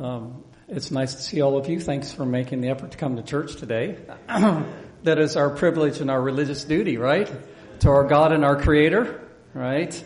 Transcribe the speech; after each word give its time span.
Um, 0.00 0.44
it's 0.68 0.92
nice 0.92 1.14
to 1.16 1.22
see 1.22 1.40
all 1.40 1.56
of 1.56 1.68
you. 1.68 1.80
Thanks 1.80 2.12
for 2.12 2.24
making 2.24 2.60
the 2.60 2.68
effort 2.68 2.92
to 2.92 2.98
come 2.98 3.16
to 3.16 3.22
church 3.22 3.56
today. 3.56 3.98
that 4.28 5.18
is 5.18 5.36
our 5.36 5.50
privilege 5.50 6.00
and 6.00 6.08
our 6.08 6.20
religious 6.20 6.64
duty, 6.64 6.98
right? 6.98 7.28
To 7.80 7.90
our 7.90 8.04
God 8.04 8.32
and 8.32 8.44
our 8.44 8.60
Creator, 8.60 9.20
right? 9.54 10.04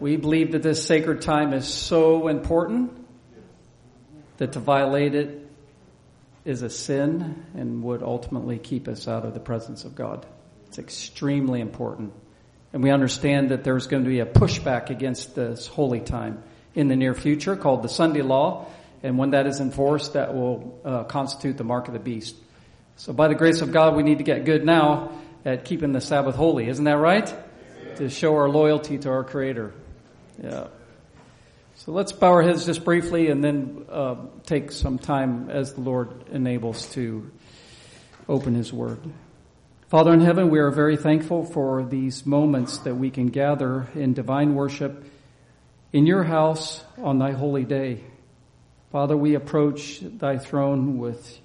We 0.00 0.16
believe 0.16 0.52
that 0.52 0.62
this 0.62 0.86
sacred 0.86 1.20
time 1.20 1.52
is 1.52 1.66
so 1.66 2.28
important 2.28 3.06
that 4.38 4.52
to 4.52 4.60
violate 4.60 5.14
it 5.14 5.46
is 6.46 6.62
a 6.62 6.70
sin 6.70 7.44
and 7.54 7.82
would 7.82 8.02
ultimately 8.02 8.58
keep 8.58 8.88
us 8.88 9.06
out 9.06 9.26
of 9.26 9.34
the 9.34 9.40
presence 9.40 9.84
of 9.84 9.94
God. 9.94 10.24
It's 10.68 10.78
extremely 10.78 11.60
important. 11.60 12.14
And 12.72 12.82
we 12.82 12.90
understand 12.90 13.50
that 13.50 13.62
there's 13.62 13.88
going 13.88 14.04
to 14.04 14.10
be 14.10 14.20
a 14.20 14.26
pushback 14.26 14.88
against 14.88 15.34
this 15.34 15.66
holy 15.66 16.00
time 16.00 16.42
in 16.74 16.88
the 16.88 16.96
near 16.96 17.14
future 17.14 17.56
called 17.56 17.82
the 17.82 17.88
Sunday 17.88 18.22
Law 18.22 18.66
and 19.04 19.18
when 19.18 19.32
that 19.32 19.46
is 19.46 19.60
enforced, 19.60 20.14
that 20.14 20.34
will 20.34 20.80
uh, 20.82 21.04
constitute 21.04 21.58
the 21.58 21.62
mark 21.62 21.88
of 21.88 21.92
the 21.92 22.00
beast. 22.00 22.34
So 22.96 23.12
by 23.12 23.28
the 23.28 23.34
grace 23.34 23.60
of 23.60 23.70
God, 23.70 23.96
we 23.96 24.02
need 24.02 24.16
to 24.16 24.24
get 24.24 24.46
good 24.46 24.64
now 24.64 25.12
at 25.44 25.66
keeping 25.66 25.92
the 25.92 26.00
Sabbath 26.00 26.36
holy. 26.36 26.68
Isn't 26.70 26.86
that 26.86 26.96
right? 26.96 27.32
To 27.96 28.08
show 28.08 28.34
our 28.34 28.48
loyalty 28.48 28.96
to 28.96 29.10
our 29.10 29.22
Creator. 29.22 29.74
Yeah. 30.42 30.68
So 31.74 31.92
let's 31.92 32.12
bow 32.12 32.28
our 32.28 32.42
heads 32.42 32.64
just 32.64 32.82
briefly 32.82 33.28
and 33.28 33.44
then 33.44 33.84
uh, 33.90 34.16
take 34.46 34.72
some 34.72 34.98
time 34.98 35.50
as 35.50 35.74
the 35.74 35.82
Lord 35.82 36.28
enables 36.30 36.90
to 36.94 37.30
open 38.26 38.54
His 38.54 38.72
Word. 38.72 39.00
Father 39.90 40.14
in 40.14 40.22
heaven, 40.22 40.48
we 40.48 40.60
are 40.60 40.70
very 40.70 40.96
thankful 40.96 41.44
for 41.44 41.84
these 41.84 42.24
moments 42.24 42.78
that 42.78 42.94
we 42.94 43.10
can 43.10 43.26
gather 43.26 43.86
in 43.94 44.14
divine 44.14 44.54
worship 44.54 45.04
in 45.92 46.06
your 46.06 46.24
house 46.24 46.82
on 46.96 47.18
thy 47.18 47.32
holy 47.32 47.64
day. 47.64 48.02
Father, 48.94 49.16
we 49.16 49.34
approach 49.34 49.98
thy 50.02 50.38
throne 50.38 50.98
with 50.98 51.40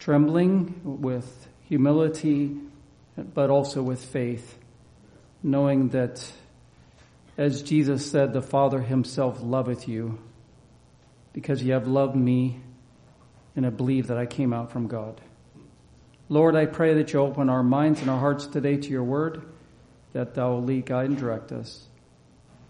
trembling, 0.00 0.80
with 0.82 1.46
humility, 1.68 2.56
but 3.16 3.50
also 3.50 3.84
with 3.84 4.04
faith, 4.04 4.58
knowing 5.44 5.90
that 5.90 6.32
as 7.38 7.62
Jesus 7.62 8.10
said, 8.10 8.32
the 8.32 8.42
Father 8.42 8.80
himself 8.80 9.40
loveth 9.44 9.86
you 9.86 10.18
because 11.32 11.62
you 11.62 11.74
have 11.74 11.86
loved 11.86 12.16
me 12.16 12.60
and 13.54 13.64
I 13.64 13.70
believe 13.70 14.08
that 14.08 14.18
I 14.18 14.26
came 14.26 14.52
out 14.52 14.72
from 14.72 14.88
God. 14.88 15.20
Lord, 16.28 16.56
I 16.56 16.66
pray 16.66 16.94
that 16.94 17.12
you 17.12 17.20
open 17.20 17.48
our 17.48 17.62
minds 17.62 18.00
and 18.00 18.10
our 18.10 18.18
hearts 18.18 18.48
today 18.48 18.76
to 18.76 18.88
your 18.88 19.04
word, 19.04 19.44
that 20.14 20.34
thou 20.34 20.54
will 20.54 20.64
lead, 20.64 20.86
guide, 20.86 21.10
and 21.10 21.16
direct 21.16 21.52
us. 21.52 21.86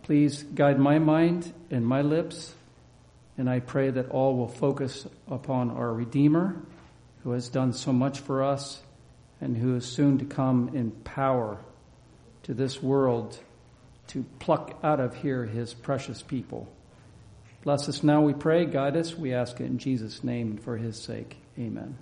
Please 0.02 0.42
guide 0.42 0.78
my 0.78 0.98
mind 0.98 1.50
and 1.70 1.86
my 1.86 2.02
lips 2.02 2.52
and 3.38 3.48
I 3.48 3.60
pray 3.60 3.90
that 3.90 4.10
all 4.10 4.36
will 4.36 4.48
focus 4.48 5.06
upon 5.28 5.70
our 5.70 5.92
Redeemer, 5.92 6.56
who 7.22 7.32
has 7.32 7.48
done 7.48 7.72
so 7.72 7.92
much 7.92 8.20
for 8.20 8.42
us 8.42 8.82
and 9.40 9.56
who 9.56 9.76
is 9.76 9.86
soon 9.86 10.18
to 10.18 10.24
come 10.24 10.70
in 10.74 10.90
power 10.90 11.58
to 12.44 12.54
this 12.54 12.82
world 12.82 13.38
to 14.08 14.24
pluck 14.38 14.78
out 14.82 15.00
of 15.00 15.16
here 15.16 15.44
his 15.44 15.72
precious 15.72 16.22
people. 16.22 16.68
Bless 17.62 17.88
us 17.88 18.02
now, 18.02 18.22
we 18.22 18.34
pray. 18.34 18.66
Guide 18.66 18.96
us. 18.96 19.16
We 19.16 19.32
ask 19.32 19.60
it 19.60 19.64
in 19.64 19.78
Jesus' 19.78 20.24
name 20.24 20.50
and 20.50 20.62
for 20.62 20.76
his 20.76 20.98
sake. 20.98 21.36
Amen. 21.58 21.96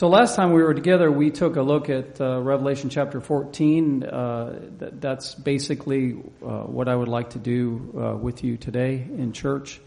So 0.00 0.08
last 0.08 0.34
time 0.34 0.52
we 0.52 0.62
were 0.62 0.72
together, 0.72 1.12
we 1.12 1.30
took 1.30 1.56
a 1.56 1.60
look 1.60 1.90
at 1.90 2.18
uh, 2.22 2.40
Revelation 2.40 2.88
chapter 2.88 3.20
14. 3.20 4.02
Uh, 4.02 4.58
th- 4.78 4.92
that's 4.94 5.34
basically 5.34 6.12
uh, 6.42 6.62
what 6.62 6.88
I 6.88 6.96
would 6.96 7.08
like 7.08 7.28
to 7.32 7.38
do 7.38 7.92
uh, 7.94 8.16
with 8.16 8.42
you 8.42 8.56
today 8.56 8.94
in 8.94 9.34
church 9.34 9.78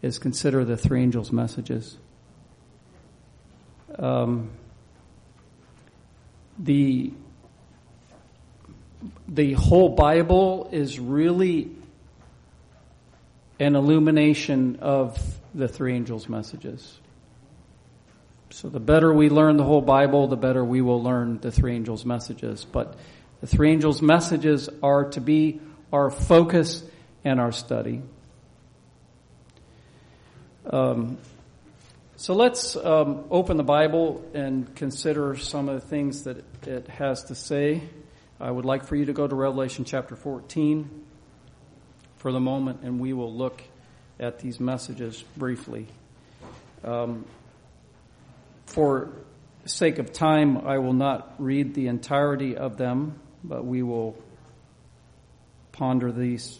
is 0.00 0.18
consider 0.18 0.64
the 0.64 0.78
three 0.78 1.02
angels' 1.02 1.32
messages. 1.32 1.98
Um, 3.98 4.52
the 6.58 7.12
the 9.28 9.52
whole 9.52 9.90
Bible 9.90 10.70
is 10.72 10.98
really 10.98 11.70
an 13.60 13.76
illumination 13.76 14.78
of 14.80 15.20
the 15.54 15.68
three 15.68 15.94
angels' 15.94 16.26
messages. 16.26 17.00
So 18.58 18.68
the 18.68 18.80
better 18.80 19.12
we 19.12 19.28
learn 19.28 19.56
the 19.56 19.62
whole 19.62 19.80
Bible, 19.80 20.26
the 20.26 20.36
better 20.36 20.64
we 20.64 20.80
will 20.80 21.00
learn 21.00 21.38
the 21.38 21.52
three 21.52 21.76
angels' 21.76 22.04
messages. 22.04 22.64
But 22.64 22.96
the 23.40 23.46
three 23.46 23.70
angels' 23.70 24.02
messages 24.02 24.68
are 24.82 25.04
to 25.10 25.20
be 25.20 25.60
our 25.92 26.10
focus 26.10 26.82
and 27.24 27.38
our 27.38 27.52
study. 27.52 28.02
Um, 30.68 31.18
so 32.16 32.34
let's 32.34 32.74
um, 32.74 33.26
open 33.30 33.58
the 33.58 33.62
Bible 33.62 34.28
and 34.34 34.74
consider 34.74 35.36
some 35.36 35.68
of 35.68 35.80
the 35.80 35.86
things 35.86 36.24
that 36.24 36.42
it 36.66 36.88
has 36.88 37.22
to 37.26 37.36
say. 37.36 37.80
I 38.40 38.50
would 38.50 38.64
like 38.64 38.86
for 38.86 38.96
you 38.96 39.04
to 39.04 39.12
go 39.12 39.28
to 39.28 39.36
Revelation 39.36 39.84
chapter 39.84 40.16
14 40.16 41.04
for 42.16 42.32
the 42.32 42.40
moment, 42.40 42.80
and 42.82 42.98
we 42.98 43.12
will 43.12 43.32
look 43.32 43.62
at 44.18 44.40
these 44.40 44.58
messages 44.58 45.22
briefly. 45.36 45.86
Um, 46.82 47.24
for 48.68 49.10
sake 49.64 49.98
of 49.98 50.12
time, 50.12 50.58
I 50.66 50.78
will 50.78 50.92
not 50.92 51.34
read 51.38 51.74
the 51.74 51.88
entirety 51.88 52.56
of 52.56 52.76
them, 52.76 53.18
but 53.42 53.64
we 53.64 53.82
will 53.82 54.16
ponder 55.72 56.12
these 56.12 56.58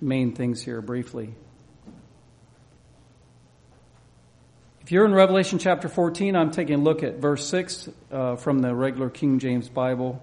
main 0.00 0.34
things 0.34 0.62
here 0.62 0.80
briefly. 0.80 1.34
If 4.82 4.90
you're 4.90 5.04
in 5.04 5.14
Revelation 5.14 5.60
chapter 5.60 5.88
14, 5.88 6.34
I'm 6.34 6.50
taking 6.50 6.74
a 6.74 6.82
look 6.82 7.04
at 7.04 7.16
verse 7.18 7.46
6 7.46 7.88
uh, 8.10 8.36
from 8.36 8.58
the 8.58 8.74
regular 8.74 9.08
King 9.08 9.38
James 9.38 9.68
Bible, 9.68 10.20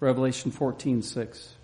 Revelation 0.00 0.50
14 0.50 1.02
6. 1.02 1.54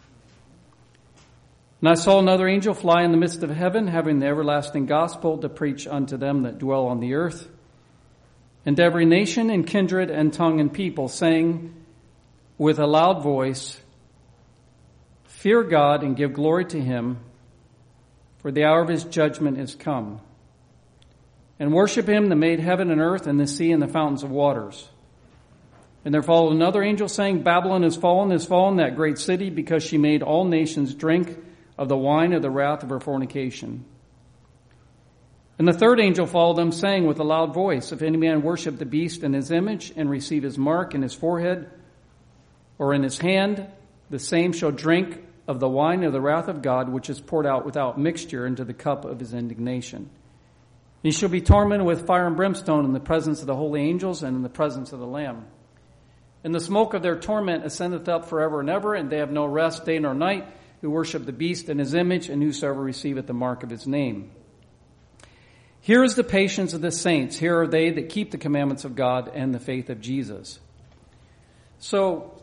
And 1.81 1.89
I 1.89 1.95
saw 1.95 2.21
another 2.21 2.47
angel 2.47 2.75
fly 2.75 3.03
in 3.03 3.11
the 3.11 3.17
midst 3.17 3.43
of 3.43 3.51
heaven, 3.51 3.89
having 3.89 4.21
the 4.21 4.27
everlasting 4.27 4.87
gospel 4.87 5.39
to 5.39 5.49
preach 5.49 5.89
unto 5.89 6.17
them 6.17 6.43
that 6.43 6.59
dwell 6.59 6.87
on 6.87 7.01
the 7.01 7.15
earth 7.15 7.49
and 8.65 8.79
every 8.79 9.05
nation 9.05 9.51
and 9.51 9.67
kindred 9.67 10.11
and 10.11 10.33
tongue 10.33 10.61
and 10.61 10.73
people, 10.73 11.09
saying 11.09 11.75
with 12.59 12.79
a 12.79 12.87
loud 12.87 13.23
voice, 13.23 13.81
Fear 15.25 15.65
God 15.65 16.05
and 16.05 16.17
give 16.17 16.35
glory 16.35 16.65
to 16.67 16.81
him, 16.81 17.19
for 18.39 18.53
the 18.53 18.65
hour 18.65 18.81
of 18.81 18.89
his 18.89 19.05
judgment 19.05 19.59
is 19.59 19.75
come. 19.75 20.21
And 21.59 21.73
worship 21.73 22.09
him 22.09 22.29
that 22.29 22.37
made 22.37 22.61
heaven 22.61 22.91
and 22.91 23.01
earth 23.01 23.27
and 23.27 23.39
the 23.39 23.47
sea 23.47 23.73
and 23.73 23.83
the 23.83 23.89
fountains 23.89 24.23
of 24.23 24.31
waters. 24.31 24.89
And 26.05 26.13
there 26.13 26.23
followed 26.23 26.53
another 26.53 26.83
angel 26.83 27.09
saying, 27.09 27.43
Babylon 27.43 27.85
is 27.85 27.97
fallen, 27.97 28.33
is 28.33 28.47
fallen, 28.47 28.77
that 28.77 28.97
great 28.97 29.19
city, 29.19 29.51
because 29.51 29.85
she 29.85 29.99
made 29.99 30.23
all 30.23 30.45
nations 30.45 30.95
drink 30.95 31.37
of 31.79 31.89
the 31.89 31.97
wine 31.97 32.33
of 32.33 32.43
the 32.43 32.51
wrath 32.51 32.83
of 32.83 32.91
her 32.91 33.01
fornication. 33.01 33.85
And 35.63 35.69
the 35.69 35.79
third 35.79 36.01
angel 36.01 36.27
followed 36.27 36.57
them, 36.57 36.73
saying 36.73 37.07
with 37.07 37.21
a 37.21 37.23
loud 37.23 37.55
voice, 37.55 37.93
If 37.93 38.03
any 38.03 38.17
man 38.17 38.43
worship 38.43 38.79
the 38.79 38.85
beast 38.85 39.23
in 39.23 39.33
his 39.33 39.53
image 39.53 39.93
and 39.95 40.11
receive 40.11 40.43
his 40.43 40.59
mark 40.59 40.93
in 40.93 41.03
his 41.03 41.15
forehead 41.15 41.71
or 42.79 42.93
in 42.93 43.05
his 43.05 43.17
hand, 43.19 43.69
the 44.11 44.19
same 44.19 44.53
shall 44.53 44.73
drink 44.73 45.23
of 45.47 45.61
the 45.61 45.69
wine 45.69 46.03
of 46.03 46.13
the 46.13 46.21
wrath 46.21 46.49
of 46.49 46.63
God, 46.63 46.89
which 46.89 47.09
is 47.09 47.21
poured 47.21 47.47
out 47.47 47.65
without 47.65 47.97
mixture 47.97 48.45
into 48.45 48.65
the 48.65 48.75
cup 48.75 49.05
of 49.05 49.21
his 49.21 49.35
indignation. 49.35 50.11
he 51.01 51.13
shall 51.13 51.29
be 51.29 51.41
tormented 51.41 51.87
with 51.87 52.09
fire 52.09 52.27
and 52.27 52.35
brimstone 52.35 52.85
in 52.85 52.93
the 52.93 52.99
presence 52.99 53.41
of 53.41 53.47
the 53.47 53.55
holy 53.55 53.83
angels 53.83 54.25
and 54.25 54.35
in 54.37 54.43
the 54.43 54.49
presence 54.49 54.93
of 54.93 54.99
the 54.99 55.07
Lamb. 55.07 55.47
And 56.43 56.53
the 56.53 56.59
smoke 56.59 56.93
of 56.93 57.03
their 57.03 57.21
torment 57.21 57.65
ascendeth 57.65 58.09
up 58.09 58.29
forever 58.29 58.59
and 58.59 58.69
ever, 58.69 58.97
and 58.97 59.09
they 59.09 59.19
have 59.19 59.31
no 59.31 59.47
rest 59.47 59.85
day 59.85 60.01
nor 60.01 60.13
night, 60.13 60.45
who 60.81 60.91
worship 60.91 61.25
the 61.25 61.33
beast 61.33 61.69
in 61.69 61.79
his 61.79 61.95
image, 61.95 62.29
and 62.29 62.43
whosoever 62.43 62.83
receiveth 62.83 63.29
the 63.29 63.33
mark 63.33 63.63
of 63.63 63.71
his 63.71 63.87
name. 63.87 64.33
Here 65.85 66.05
is 66.05 66.15
the 66.15 66.23
patience 66.23 66.75
of 66.75 66.81
the 66.81 66.93
saints. 66.93 67.37
Here 67.37 67.61
are 67.61 67.67
they 67.67 67.91
that 67.91 68.09
keep 68.09 68.31
the 68.31 68.39
commandments 68.39 68.85
of 68.85 68.95
God 68.95 69.33
and 69.35 69.53
the 69.53 69.59
faith 69.59 69.91
of 69.91 70.01
Jesus. 70.01 70.61
So, 71.81 72.41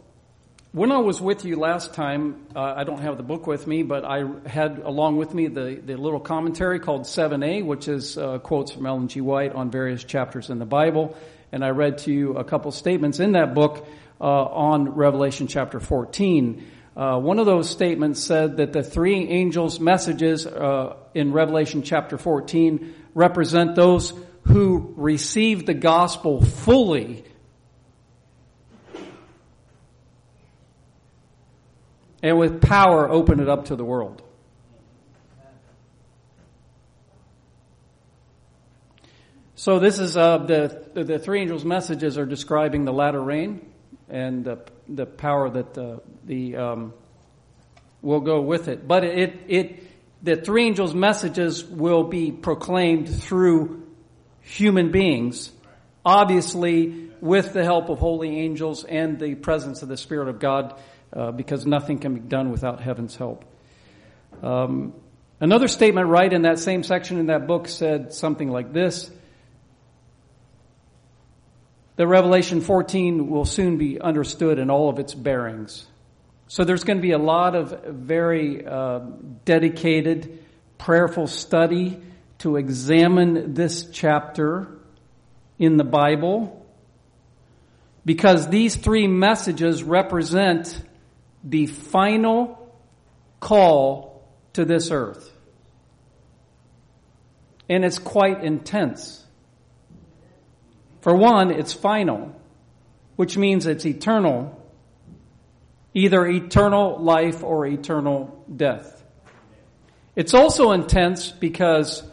when 0.74 0.92
I 0.92 0.98
was 0.98 1.22
with 1.22 1.46
you 1.46 1.56
last 1.56 1.94
time, 1.94 2.48
uh, 2.54 2.74
I 2.76 2.84
don't 2.84 3.00
have 3.00 3.16
the 3.16 3.24
book 3.24 3.48
with 3.48 3.66
me, 3.66 3.82
but 3.82 4.04
I 4.04 4.26
had 4.46 4.80
along 4.80 5.16
with 5.16 5.34
me 5.34 5.48
the, 5.48 5.82
the 5.84 5.96
little 5.96 6.20
commentary 6.20 6.82
called 6.82 7.04
7a, 7.04 7.64
which 7.64 7.88
is 7.88 8.18
uh, 8.18 8.40
quotes 8.40 8.74
from 8.74 8.86
Ellen 8.86 9.08
G. 9.08 9.22
White 9.22 9.54
on 9.54 9.72
various 9.72 10.04
chapters 10.04 10.50
in 10.50 10.60
the 10.60 10.66
Bible. 10.66 11.16
And 11.54 11.64
I 11.64 11.70
read 11.70 12.00
to 12.00 12.12
you 12.12 12.36
a 12.36 12.44
couple 12.44 12.74
statements 12.74 13.22
in 13.22 13.32
that 13.32 13.54
book 13.54 13.88
uh, 14.20 14.26
on 14.26 14.90
Revelation 14.90 15.48
chapter 15.48 15.80
14. 15.80 16.68
Uh, 16.98 17.18
one 17.18 17.40
of 17.40 17.46
those 17.46 17.70
statements 17.70 18.22
said 18.22 18.58
that 18.58 18.74
the 18.74 18.84
three 18.84 19.30
angels' 19.30 19.80
messages 19.80 20.46
uh, 20.46 20.98
in 21.14 21.32
Revelation 21.32 21.84
chapter 21.84 22.18
14 22.18 22.96
represent 23.20 23.76
those 23.76 24.14
who 24.44 24.94
receive 24.96 25.66
the 25.66 25.74
gospel 25.74 26.44
fully. 26.44 27.26
and 32.22 32.38
with 32.38 32.62
power 32.62 33.10
open 33.10 33.40
it 33.40 33.48
up 33.48 33.66
to 33.66 33.76
the 33.78 33.86
world. 33.86 34.22
So 39.56 39.80
this 39.80 40.00
is 40.00 40.16
uh, 40.16 40.40
the 40.40 40.86
the 40.94 41.20
three 41.20 41.42
angels' 41.42 41.66
messages 41.66 42.18
are 42.18 42.26
describing 42.26 42.86
the 42.86 42.94
latter 42.94 43.22
rain 43.22 43.66
and 44.10 44.44
the 44.44 44.60
the 44.88 45.06
power 45.06 45.50
that 45.50 45.78
uh, 45.78 46.00
the 46.26 46.56
um, 46.56 46.94
will 48.02 48.22
go 48.22 48.42
with 48.42 48.68
it. 48.68 48.88
But 48.88 49.04
it 49.04 49.40
it 49.48 49.84
the 50.22 50.36
three 50.36 50.66
angels' 50.66 50.94
messages 50.94 51.64
will 51.64 52.04
be 52.04 52.32
proclaimed 52.32 53.10
through 53.10 53.88
human 54.42 54.92
beings, 54.92 55.52
obviously 56.06 57.10
with 57.22 57.54
the 57.54 57.64
help 57.64 57.90
of 57.90 58.00
holy 58.00 58.40
angels 58.40 58.84
and 58.84 59.20
the 59.20 59.36
presence 59.36 59.82
of 59.82 59.90
the 59.90 59.98
Spirit 59.98 60.28
of 60.28 60.40
God, 60.40 60.80
uh, 61.14 61.32
because 61.32 61.66
nothing 61.66 62.00
can 62.00 62.14
be 62.14 62.20
done 62.20 62.52
without 62.52 62.82
heaven's 62.82 63.16
help. 63.16 63.46
Um, 64.42 64.94
another 65.40 65.68
statement 65.68 66.08
right 66.08 66.32
in 66.32 66.44
that 66.44 66.60
same 66.60 66.84
section 66.84 67.18
in 67.18 67.28
that 67.28 67.48
book 67.48 67.68
said 67.68 68.14
something 68.14 68.50
like 68.50 68.74
this 68.74 69.12
that 72.00 72.08
Revelation 72.08 72.62
14 72.62 73.30
will 73.30 73.44
soon 73.44 73.78
be 73.78 74.00
understood 74.00 74.58
in 74.58 74.70
all 74.70 74.88
of 74.88 75.00
its 75.00 75.14
bearings. 75.14 75.86
So 76.50 76.64
there's 76.64 76.84
going 76.84 76.98
to 76.98 77.02
be 77.04 77.12
a 77.12 77.20
lot 77.20 77.56
of 77.56 77.84
very 77.86 78.66
uh, 78.66 79.02
dedicated, 79.46 80.44
prayerful 80.80 81.28
study 81.28 82.02
to 82.40 82.56
examine 82.56 83.54
this 83.54 83.88
chapter 83.92 84.80
in 85.60 85.78
the 85.78 85.84
Bible 85.84 86.66
because 88.04 88.50
these 88.50 88.76
three 88.76 89.06
messages 89.06 89.84
represent 89.84 90.82
the 91.44 91.68
final 91.68 92.74
call 93.40 94.28
to 94.54 94.66
this 94.66 94.90
earth. 94.90 95.32
And 97.70 97.86
it's 97.86 98.00
quite 98.00 98.44
intense. 98.44 99.24
For 101.02 101.16
one, 101.16 101.52
it's 101.52 101.74
final, 101.74 102.36
which 103.18 103.38
means 103.38 103.68
it's 103.68 103.86
eternal. 103.86 104.59
Either 105.94 106.26
eternal 106.28 107.00
life 107.00 107.44
or 107.44 107.66
eternal 107.66 108.46
death. 108.54 109.04
It's 110.16 110.34
also 110.34 110.72
intense 110.72 111.32
because, 111.32 112.04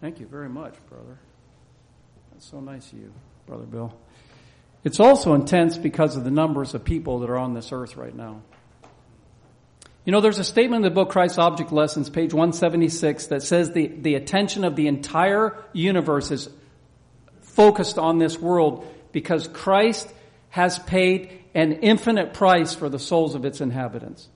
thank 0.00 0.18
you 0.18 0.26
very 0.26 0.48
much, 0.48 0.74
brother. 0.88 1.18
That's 2.32 2.46
so 2.46 2.60
nice 2.60 2.92
of 2.92 2.98
you, 2.98 3.12
Brother 3.46 3.64
Bill. 3.64 3.94
It's 4.82 5.00
also 5.00 5.34
intense 5.34 5.78
because 5.78 6.16
of 6.16 6.24
the 6.24 6.30
numbers 6.30 6.74
of 6.74 6.84
people 6.84 7.20
that 7.20 7.30
are 7.30 7.38
on 7.38 7.54
this 7.54 7.72
earth 7.72 7.96
right 7.96 8.14
now. 8.14 8.42
You 10.04 10.12
know, 10.12 10.20
there's 10.20 10.38
a 10.38 10.44
statement 10.44 10.84
in 10.84 10.90
the 10.90 10.94
book 10.94 11.08
Christ's 11.08 11.38
Object 11.38 11.72
Lessons, 11.72 12.10
page 12.10 12.34
176, 12.34 13.28
that 13.28 13.42
says 13.42 13.72
the, 13.72 13.86
the 13.86 14.16
attention 14.16 14.64
of 14.64 14.76
the 14.76 14.86
entire 14.86 15.56
universe 15.72 16.30
is 16.30 16.50
focused 17.40 17.98
on 17.98 18.18
this 18.18 18.38
world 18.38 18.86
because 19.12 19.48
Christ 19.48 20.12
has 20.50 20.78
paid 20.78 21.43
an 21.54 21.72
infinite 21.72 22.34
price 22.34 22.74
for 22.74 22.88
the 22.88 22.98
souls 22.98 23.34
of 23.34 23.44
its 23.44 23.60
inhabitants. 23.60 24.28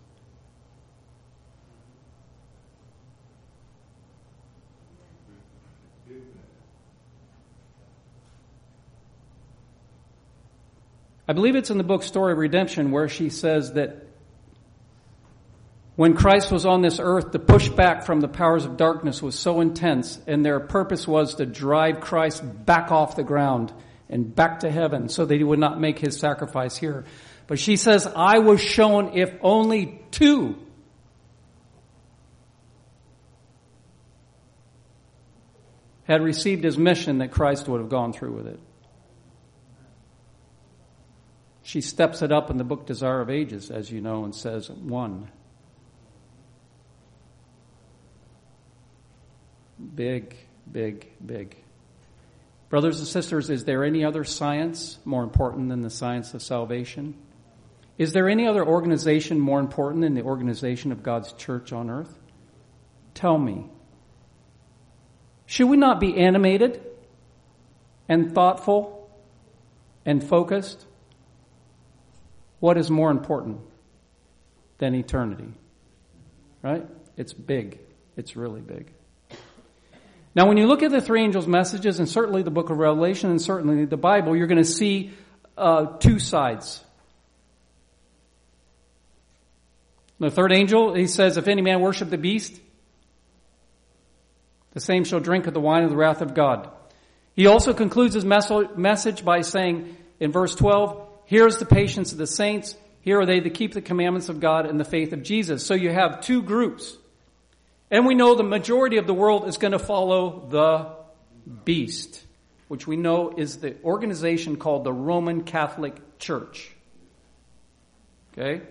I 11.30 11.34
believe 11.34 11.56
it's 11.56 11.68
in 11.68 11.76
the 11.76 11.84
book 11.84 12.02
Story 12.04 12.32
of 12.32 12.38
Redemption 12.38 12.90
where 12.90 13.08
she 13.08 13.28
says 13.28 13.74
that 13.74 14.06
when 15.94 16.14
Christ 16.14 16.50
was 16.50 16.64
on 16.64 16.80
this 16.80 17.00
earth, 17.00 17.32
the 17.32 17.40
pushback 17.40 18.04
from 18.04 18.20
the 18.20 18.28
powers 18.28 18.64
of 18.64 18.76
darkness 18.76 19.20
was 19.20 19.36
so 19.36 19.60
intense, 19.60 20.18
and 20.26 20.44
their 20.44 20.60
purpose 20.60 21.08
was 21.08 21.34
to 21.34 21.44
drive 21.44 22.00
Christ 22.00 22.42
back 22.64 22.92
off 22.92 23.16
the 23.16 23.24
ground 23.24 23.72
and 24.08 24.34
back 24.34 24.60
to 24.60 24.70
heaven 24.70 25.08
so 25.08 25.24
that 25.26 25.36
he 25.36 25.44
would 25.44 25.58
not 25.58 25.80
make 25.80 25.98
his 25.98 26.18
sacrifice 26.18 26.76
here. 26.76 27.04
But 27.46 27.58
she 27.58 27.76
says, 27.76 28.06
I 28.06 28.38
was 28.38 28.60
shown 28.60 29.16
if 29.16 29.32
only 29.42 30.02
two 30.10 30.56
had 36.04 36.22
received 36.22 36.64
his 36.64 36.78
mission 36.78 37.18
that 37.18 37.30
Christ 37.30 37.68
would 37.68 37.80
have 37.80 37.90
gone 37.90 38.12
through 38.14 38.32
with 38.32 38.46
it. 38.46 38.60
She 41.62 41.82
steps 41.82 42.22
it 42.22 42.32
up 42.32 42.50
in 42.50 42.56
the 42.56 42.64
book 42.64 42.86
Desire 42.86 43.20
of 43.20 43.28
Ages, 43.28 43.70
as 43.70 43.90
you 43.90 44.00
know, 44.00 44.24
and 44.24 44.34
says 44.34 44.70
one. 44.70 45.30
Big, 49.94 50.34
big, 50.70 51.08
big. 51.24 51.56
Brothers 52.68 52.98
and 52.98 53.08
sisters, 53.08 53.48
is 53.48 53.64
there 53.64 53.84
any 53.84 54.04
other 54.04 54.24
science 54.24 54.98
more 55.04 55.22
important 55.22 55.70
than 55.70 55.80
the 55.80 55.90
science 55.90 56.34
of 56.34 56.42
salvation? 56.42 57.14
Is 57.96 58.12
there 58.12 58.28
any 58.28 58.46
other 58.46 58.64
organization 58.64 59.40
more 59.40 59.58
important 59.58 60.02
than 60.02 60.14
the 60.14 60.22
organization 60.22 60.92
of 60.92 61.02
God's 61.02 61.32
church 61.32 61.72
on 61.72 61.88
earth? 61.88 62.18
Tell 63.14 63.38
me. 63.38 63.66
Should 65.46 65.68
we 65.68 65.78
not 65.78 65.98
be 65.98 66.16
animated 66.18 66.84
and 68.08 68.34
thoughtful 68.34 69.10
and 70.04 70.22
focused? 70.22 70.84
What 72.60 72.76
is 72.76 72.90
more 72.90 73.10
important 73.10 73.60
than 74.76 74.94
eternity? 74.94 75.54
Right? 76.62 76.86
It's 77.16 77.32
big. 77.32 77.80
It's 78.16 78.36
really 78.36 78.60
big. 78.60 78.92
Now, 80.38 80.46
when 80.46 80.56
you 80.56 80.68
look 80.68 80.84
at 80.84 80.92
the 80.92 81.00
three 81.00 81.24
angels' 81.24 81.48
messages, 81.48 81.98
and 81.98 82.08
certainly 82.08 82.42
the 82.44 82.50
book 82.52 82.70
of 82.70 82.78
Revelation, 82.78 83.30
and 83.30 83.42
certainly 83.42 83.86
the 83.86 83.96
Bible, 83.96 84.36
you're 84.36 84.46
going 84.46 84.62
to 84.62 84.64
see 84.64 85.10
uh, 85.56 85.86
two 85.98 86.20
sides. 86.20 86.80
The 90.20 90.30
third 90.30 90.52
angel, 90.52 90.94
he 90.94 91.08
says, 91.08 91.38
If 91.38 91.48
any 91.48 91.60
man 91.60 91.80
worship 91.80 92.08
the 92.08 92.18
beast, 92.18 92.60
the 94.74 94.80
same 94.80 95.02
shall 95.02 95.18
drink 95.18 95.48
of 95.48 95.54
the 95.54 95.60
wine 95.60 95.82
of 95.82 95.90
the 95.90 95.96
wrath 95.96 96.22
of 96.22 96.34
God. 96.34 96.70
He 97.34 97.48
also 97.48 97.74
concludes 97.74 98.14
his 98.14 98.24
message 98.24 99.24
by 99.24 99.40
saying 99.40 99.96
in 100.20 100.30
verse 100.30 100.54
12, 100.54 101.04
Here 101.24 101.48
is 101.48 101.58
the 101.58 101.66
patience 101.66 102.12
of 102.12 102.18
the 102.18 102.28
saints. 102.28 102.76
Here 103.00 103.18
are 103.18 103.26
they 103.26 103.40
that 103.40 103.54
keep 103.54 103.74
the 103.74 103.82
commandments 103.82 104.28
of 104.28 104.38
God 104.38 104.66
and 104.66 104.78
the 104.78 104.84
faith 104.84 105.12
of 105.12 105.24
Jesus. 105.24 105.66
So 105.66 105.74
you 105.74 105.90
have 105.90 106.20
two 106.20 106.42
groups. 106.42 106.96
And 107.90 108.06
we 108.06 108.14
know 108.14 108.34
the 108.34 108.42
majority 108.42 108.98
of 108.98 109.06
the 109.06 109.14
world 109.14 109.48
is 109.48 109.56
going 109.56 109.72
to 109.72 109.78
follow 109.78 110.46
the 110.50 110.88
beast, 111.64 112.22
which 112.68 112.86
we 112.86 112.96
know 112.96 113.32
is 113.36 113.58
the 113.58 113.76
organization 113.82 114.56
called 114.56 114.84
the 114.84 114.92
Roman 114.92 115.44
Catholic 115.44 116.18
Church. 116.18 116.70
Okay? 118.32 118.62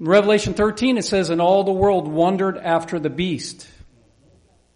In 0.00 0.06
Revelation 0.06 0.54
13, 0.54 0.98
it 0.98 1.04
says, 1.04 1.30
And 1.30 1.40
all 1.40 1.62
the 1.62 1.72
world 1.72 2.08
wondered 2.08 2.58
after 2.58 2.98
the 2.98 3.10
beast. 3.10 3.68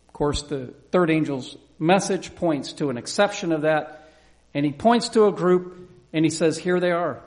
Of 0.07 0.13
course, 0.13 0.43
the 0.43 0.73
third 0.93 1.11
angel's 1.11 1.57
message 1.81 2.35
points 2.37 2.75
to 2.75 2.91
an 2.91 2.97
exception 2.97 3.51
of 3.51 3.63
that. 3.63 4.09
And 4.55 4.65
he 4.65 4.73
points 4.73 5.11
to 5.11 5.27
a 5.27 5.33
group 5.33 5.91
and 6.13 6.25
he 6.25 6.31
says, 6.31 6.57
Here 6.57 6.79
they 6.79 6.93
are. 6.93 7.23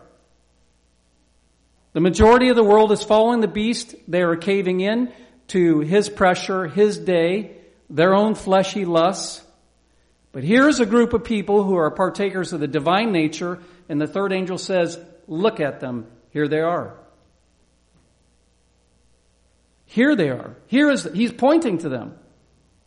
The 1.93 2.01
majority 2.01 2.49
of 2.49 2.55
the 2.55 2.63
world 2.63 2.91
is 2.91 3.03
following 3.03 3.41
the 3.41 3.47
beast. 3.47 3.95
They 4.07 4.21
are 4.21 4.35
caving 4.35 4.81
in 4.81 5.11
to 5.47 5.79
his 5.79 6.07
pressure, 6.09 6.67
his 6.67 6.97
day, 6.97 7.57
their 7.89 8.13
own 8.13 8.35
fleshy 8.35 8.85
lusts. 8.85 9.43
But 10.31 10.43
here's 10.43 10.79
a 10.79 10.85
group 10.85 11.13
of 11.13 11.23
people 11.23 11.63
who 11.63 11.75
are 11.75 11.89
partakers 11.89 12.53
of 12.53 12.59
the 12.59 12.67
divine 12.67 13.11
nature, 13.11 13.59
and 13.89 13.99
the 13.99 14.05
third 14.05 14.31
angel 14.31 14.59
says, 14.59 14.99
look 15.27 15.59
at 15.59 15.79
them. 15.79 16.05
Here 16.31 16.47
they 16.47 16.59
are. 16.59 16.95
Here 19.85 20.15
they 20.15 20.29
are. 20.29 20.55
Here 20.67 20.91
is, 20.91 21.09
he's 21.11 21.31
pointing 21.31 21.79
to 21.79 21.89
them. 21.89 22.15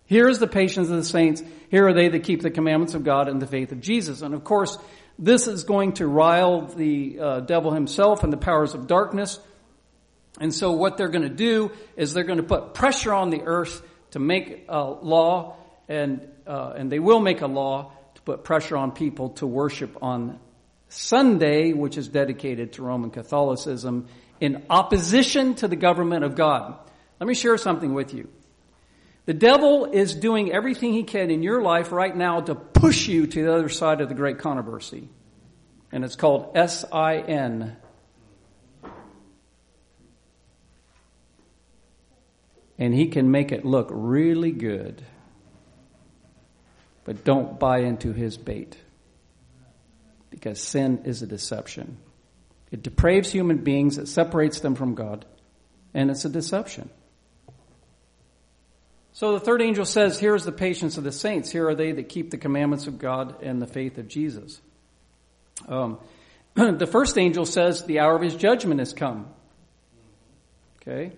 Here 0.07 0.29
is 0.29 0.39
the 0.39 0.47
patience 0.47 0.89
of 0.89 0.97
the 0.97 1.05
saints. 1.05 1.43
Here 1.69 1.89
are 1.89 1.93
they 1.93 2.09
that 2.09 2.23
keep 2.23 2.43
the 2.43 2.51
commandments 2.51 2.95
of 2.95 3.03
God 3.03 3.29
and 3.29 3.43
the 3.43 3.47
faith 3.47 3.73
of 3.73 3.81
Jesus. 3.81 4.23
And 4.23 4.35
of 4.35 4.45
course, 4.45 4.79
this 5.19 5.47
is 5.47 5.64
going 5.64 5.95
to 5.95 6.07
rile 6.07 6.66
the 6.66 7.19
uh, 7.21 7.40
devil 7.40 7.73
himself 7.73 8.25
and 8.25 8.33
the 8.33 8.37
powers 8.38 8.75
of 8.75 8.87
darkness. 8.87 9.38
And 10.40 10.52
so 10.52 10.73
what 10.73 10.97
they're 10.97 11.09
going 11.09 11.28
to 11.28 11.35
do 11.35 11.71
is 11.97 12.14
they're 12.14 12.25
going 12.25 12.38
to 12.38 12.42
put 12.45 12.75
pressure 12.75 13.12
on 13.12 13.31
the 13.31 13.42
earth 13.42 13.83
to 14.12 14.19
make 14.19 14.64
a 14.69 14.83
law, 14.83 15.57
and 15.88 16.26
uh, 16.47 16.75
and 16.76 16.90
they 16.90 16.99
will 16.99 17.21
make 17.21 17.40
a 17.40 17.47
law 17.47 17.92
to 18.14 18.23
put 18.23 18.45
pressure 18.45 18.76
on 18.76 18.92
people 18.92 19.31
to 19.31 19.47
worship 19.47 20.02
on 20.02 20.38
Sunday, 20.88 21.73
which 21.73 21.97
is 21.97 22.09
dedicated 22.09 22.75
to 22.75 22.83
Roman 22.83 23.11
Catholicism, 23.11 24.09
in 24.40 24.64
opposition 24.69 25.54
to 25.57 25.69
the 25.69 25.76
government 25.76 26.25
of 26.25 26.35
God. 26.35 26.76
Let 27.21 27.26
me 27.26 27.35
share 27.35 27.57
something 27.57 27.95
with 27.95 28.12
you. 28.12 28.28
The 29.25 29.35
devil 29.35 29.85
is 29.85 30.14
doing 30.14 30.52
everything 30.52 30.93
he 30.93 31.05
can 31.05 31.31
in 31.31 31.43
your 31.43 31.62
life 31.62 31.93
right 31.93 32.14
now 32.14 32.41
to 32.41 32.55
push 32.55 33.07
you 33.07 33.26
to 33.26 33.43
the 33.43 33.55
other 33.55 33.69
side 33.69 34.00
of 34.00 34.09
the 34.09 34.14
great 34.14 34.38
controversy. 34.38 35.09
And 35.93 36.05
it's 36.05 36.17
called 36.17 36.57
S 36.57 36.85
I 36.91 37.19
N. 37.19 37.76
And 42.79 42.93
he 42.93 43.09
can 43.09 43.31
make 43.31 43.52
it 43.52 43.64
look 43.64 43.88
really 43.93 44.50
good. 44.50 45.05
But 47.05 47.23
don't 47.23 47.61
buy 47.61 47.81
into 47.81 48.12
his 48.12 48.37
bait. 48.37 48.76
Because 50.31 50.61
sin 50.61 51.02
is 51.05 51.23
a 51.23 51.26
deception. 51.26 51.99
It 52.73 52.83
depraves 52.83 53.31
human 53.31 53.59
beings, 53.59 53.99
it 53.99 54.09
separates 54.09 54.61
them 54.61 54.75
from 54.75 54.95
God, 54.95 55.26
and 55.93 56.11
it's 56.11 56.25
a 56.25 56.31
deception. 56.31 56.88
So 59.12 59.33
the 59.33 59.40
third 59.40 59.61
angel 59.61 59.85
says, 59.85 60.19
Here 60.19 60.35
is 60.35 60.45
the 60.45 60.52
patience 60.52 60.97
of 60.97 61.04
the 61.04 61.12
saints. 61.12 61.50
Here 61.50 61.69
are 61.69 61.75
they 61.75 61.92
that 61.92 62.09
keep 62.09 62.31
the 62.31 62.38
commandments 62.38 62.87
of 62.87 62.99
God 62.99 63.42
and 63.42 63.61
the 63.61 63.66
faith 63.66 63.99
of 63.99 64.09
Jesus. 64.09 64.61
Um, 65.69 65.99
the 66.54 66.87
first 66.87 67.19
angel 67.19 67.45
says, 67.45 67.85
The 67.85 68.00
hour 68.00 68.16
of 68.16 68.23
his 68.23 68.35
judgment 68.35 68.81
has 68.81 68.92
come. 68.92 69.28
Okay? 70.81 71.12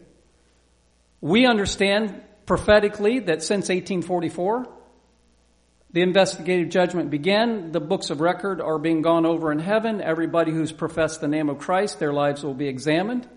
We 1.21 1.47
understand 1.47 2.21
prophetically 2.47 3.21
that 3.21 3.43
since 3.43 3.69
1844, 3.69 4.69
the 5.93 6.03
investigative 6.03 6.71
judgment 6.71 7.11
began. 7.11 7.71
The 7.71 7.81
books 7.81 8.11
of 8.11 8.21
record 8.21 8.61
are 8.61 8.79
being 8.79 9.01
gone 9.01 9.25
over 9.25 9.53
in 9.53 9.61
heaven. 9.61 10.01
Everybody 10.01 10.51
who's 10.51 10.73
professed 10.73 11.21
the 11.21 11.29
name 11.29 11.49
of 11.49 11.59
Christ, 11.59 12.01
their 12.01 12.13
lives 12.13 12.43
will 12.43 12.55
be 12.55 12.67
examined 12.67 13.29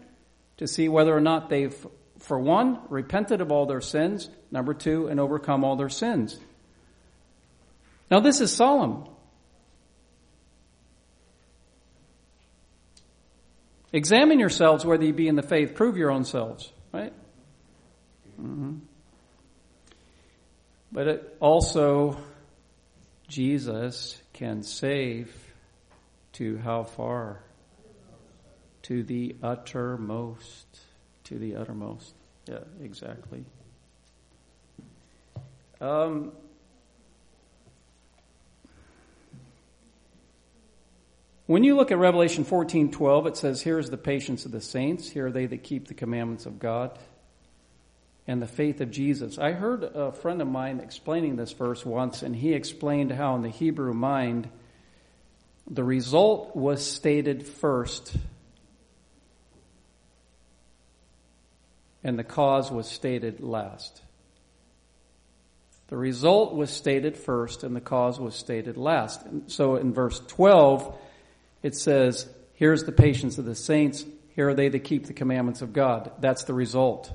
to 0.57 0.67
see 0.67 0.89
whether 0.89 1.15
or 1.15 1.21
not 1.21 1.49
they've, 1.49 1.87
for 2.19 2.39
one, 2.39 2.79
repented 2.89 3.41
of 3.41 3.51
all 3.51 3.65
their 3.65 3.81
sins, 3.81 4.29
number 4.51 4.73
two, 4.73 5.07
and 5.07 5.19
overcome 5.19 5.63
all 5.63 5.75
their 5.75 5.89
sins. 5.89 6.37
Now 8.09 8.19
this 8.19 8.41
is 8.41 8.51
solemn. 8.51 9.05
Examine 13.93 14.39
yourselves 14.39 14.85
whether 14.85 15.05
you 15.05 15.13
be 15.13 15.27
in 15.27 15.35
the 15.35 15.43
faith. 15.43 15.75
Prove 15.75 15.97
your 15.97 16.11
own 16.11 16.25
selves, 16.25 16.71
right? 16.93 17.13
Mm-hmm. 18.39 18.77
But 20.91 21.07
it 21.07 21.37
also 21.39 22.17
Jesus 23.27 24.21
can 24.33 24.63
save 24.63 25.33
to 26.33 26.57
how 26.57 26.83
far? 26.83 27.41
To 28.83 29.03
the 29.03 29.35
uttermost. 29.43 30.66
To 31.27 31.37
the 31.37 31.55
uttermost. 31.57 32.13
Yeah, 32.47 32.59
exactly. 32.81 33.43
Um, 35.81 36.31
when 41.47 41.65
you 41.65 41.75
look 41.75 41.91
at 41.91 41.97
Revelation 41.97 42.45
14 42.45 42.91
12, 42.91 43.27
it 43.27 43.35
says, 43.37 43.61
Here 43.61 43.77
is 43.77 43.89
the 43.89 43.97
patience 43.97 44.45
of 44.45 44.51
the 44.51 44.61
saints. 44.61 45.09
Here 45.09 45.27
are 45.27 45.31
they 45.31 45.45
that 45.47 45.63
keep 45.63 45.89
the 45.89 45.93
commandments 45.93 46.45
of 46.45 46.59
God 46.59 46.97
and 48.27 48.41
the 48.41 48.47
faith 48.47 48.79
of 48.79 48.91
Jesus. 48.91 49.37
I 49.37 49.51
heard 49.51 49.83
a 49.83 50.11
friend 50.11 50.41
of 50.41 50.47
mine 50.47 50.79
explaining 50.79 51.35
this 51.35 51.51
verse 51.51 51.85
once, 51.85 52.21
and 52.21 52.35
he 52.35 52.53
explained 52.53 53.11
how 53.11 53.35
in 53.35 53.41
the 53.41 53.49
Hebrew 53.49 53.93
mind, 53.93 54.49
the 55.69 55.83
result 55.83 56.55
was 56.55 56.85
stated 56.85 57.45
first, 57.45 58.15
and 62.07 62.17
the 62.17 62.23
cause 62.23 62.71
was 62.71 62.87
stated 62.87 63.41
last. 63.41 64.01
The 65.89 65.97
result 65.97 66.55
was 66.55 66.69
stated 66.69 67.17
first, 67.17 67.65
and 67.65 67.75
the 67.75 67.81
cause 67.81 68.17
was 68.17 68.33
stated 68.33 68.77
last. 68.77 69.25
And 69.25 69.51
so 69.51 69.75
in 69.75 69.93
verse 69.93 70.21
12, 70.27 70.97
it 71.63 71.75
says, 71.75 72.29
Here's 72.53 72.85
the 72.85 72.93
patience 72.93 73.37
of 73.39 73.43
the 73.43 73.55
saints. 73.55 74.05
Here 74.37 74.47
are 74.47 74.53
they 74.53 74.69
that 74.69 74.85
keep 74.85 75.07
the 75.07 75.13
commandments 75.13 75.61
of 75.61 75.73
God. 75.73 76.13
That's 76.21 76.45
the 76.45 76.53
result. 76.53 77.11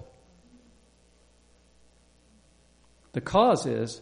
The 3.12 3.22
cause 3.22 3.64
is 3.64 3.98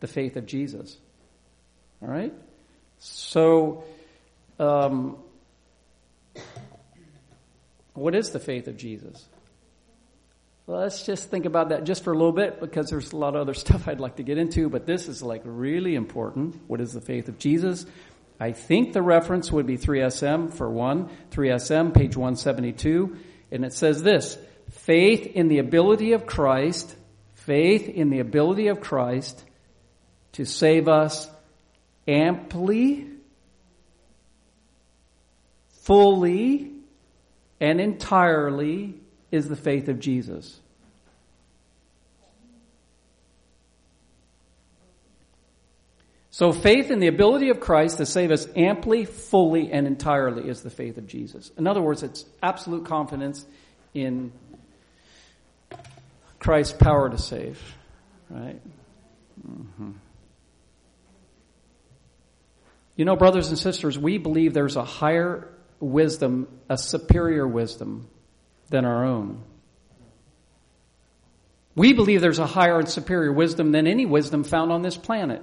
the 0.00 0.08
faith 0.08 0.36
of 0.36 0.44
Jesus. 0.44 0.94
All 2.02 2.08
right? 2.08 2.34
So, 2.98 3.84
um, 4.58 5.16
what 7.94 8.14
is 8.14 8.28
the 8.28 8.40
faith 8.40 8.68
of 8.68 8.76
Jesus? 8.76 9.26
Well, 10.68 10.80
let's 10.80 11.02
just 11.02 11.30
think 11.30 11.46
about 11.46 11.70
that 11.70 11.84
just 11.84 12.04
for 12.04 12.12
a 12.12 12.14
little 12.14 12.30
bit 12.30 12.60
because 12.60 12.90
there's 12.90 13.12
a 13.12 13.16
lot 13.16 13.34
of 13.34 13.40
other 13.40 13.54
stuff 13.64 13.88
I'd 13.88 14.00
like 14.00 14.16
to 14.16 14.22
get 14.22 14.36
into, 14.36 14.68
but 14.68 14.84
this 14.84 15.08
is 15.08 15.22
like 15.22 15.40
really 15.46 15.94
important. 15.94 16.60
What 16.66 16.82
is 16.82 16.92
the 16.92 17.00
faith 17.00 17.28
of 17.28 17.38
Jesus? 17.38 17.86
I 18.38 18.52
think 18.52 18.92
the 18.92 19.00
reference 19.00 19.50
would 19.50 19.66
be 19.66 19.78
3SM 19.78 20.52
for 20.52 20.68
one, 20.68 21.08
3SM, 21.30 21.94
page 21.94 22.18
172, 22.18 23.16
and 23.50 23.64
it 23.64 23.72
says 23.72 24.02
this 24.02 24.36
faith 24.68 25.26
in 25.26 25.48
the 25.48 25.58
ability 25.58 26.12
of 26.12 26.26
Christ 26.26 26.94
faith 27.32 27.88
in 27.88 28.10
the 28.10 28.18
ability 28.18 28.68
of 28.68 28.82
Christ 28.82 29.42
to 30.32 30.44
save 30.44 30.86
us 30.86 31.30
amply, 32.06 33.06
fully, 35.80 36.72
and 37.58 37.80
entirely 37.80 39.00
is 39.30 39.48
the 39.48 39.56
faith 39.56 39.88
of 39.88 40.00
Jesus. 40.00 40.60
So 46.30 46.52
faith 46.52 46.92
in 46.92 47.00
the 47.00 47.08
ability 47.08 47.50
of 47.50 47.58
Christ 47.58 47.98
to 47.98 48.06
save 48.06 48.30
us 48.30 48.46
amply, 48.54 49.04
fully, 49.04 49.72
and 49.72 49.88
entirely 49.88 50.48
is 50.48 50.62
the 50.62 50.70
faith 50.70 50.96
of 50.96 51.08
Jesus. 51.08 51.50
In 51.58 51.66
other 51.66 51.82
words, 51.82 52.04
it's 52.04 52.24
absolute 52.40 52.84
confidence 52.84 53.44
in 53.92 54.32
Christ's 56.38 56.76
power 56.76 57.10
to 57.10 57.18
save, 57.18 57.60
right? 58.30 58.60
Mm-hmm. 59.44 59.90
You 62.94 63.04
know, 63.04 63.16
brothers 63.16 63.48
and 63.48 63.58
sisters, 63.58 63.98
we 63.98 64.18
believe 64.18 64.54
there's 64.54 64.76
a 64.76 64.84
higher 64.84 65.48
wisdom, 65.80 66.46
a 66.68 66.78
superior 66.78 67.48
wisdom 67.48 68.08
than 68.68 68.84
our 68.84 69.04
own. 69.04 69.42
We 71.74 71.92
believe 71.92 72.20
there's 72.20 72.40
a 72.40 72.46
higher 72.46 72.78
and 72.78 72.88
superior 72.88 73.32
wisdom 73.32 73.70
than 73.72 73.86
any 73.86 74.04
wisdom 74.04 74.42
found 74.42 74.72
on 74.72 74.82
this 74.82 74.96
planet. 74.96 75.42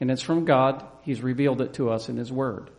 And 0.00 0.10
it's 0.10 0.22
from 0.22 0.44
God. 0.44 0.84
He's 1.02 1.20
revealed 1.20 1.60
it 1.60 1.74
to 1.74 1.90
us 1.90 2.08
in 2.08 2.16
His 2.16 2.30
Word. 2.32 2.70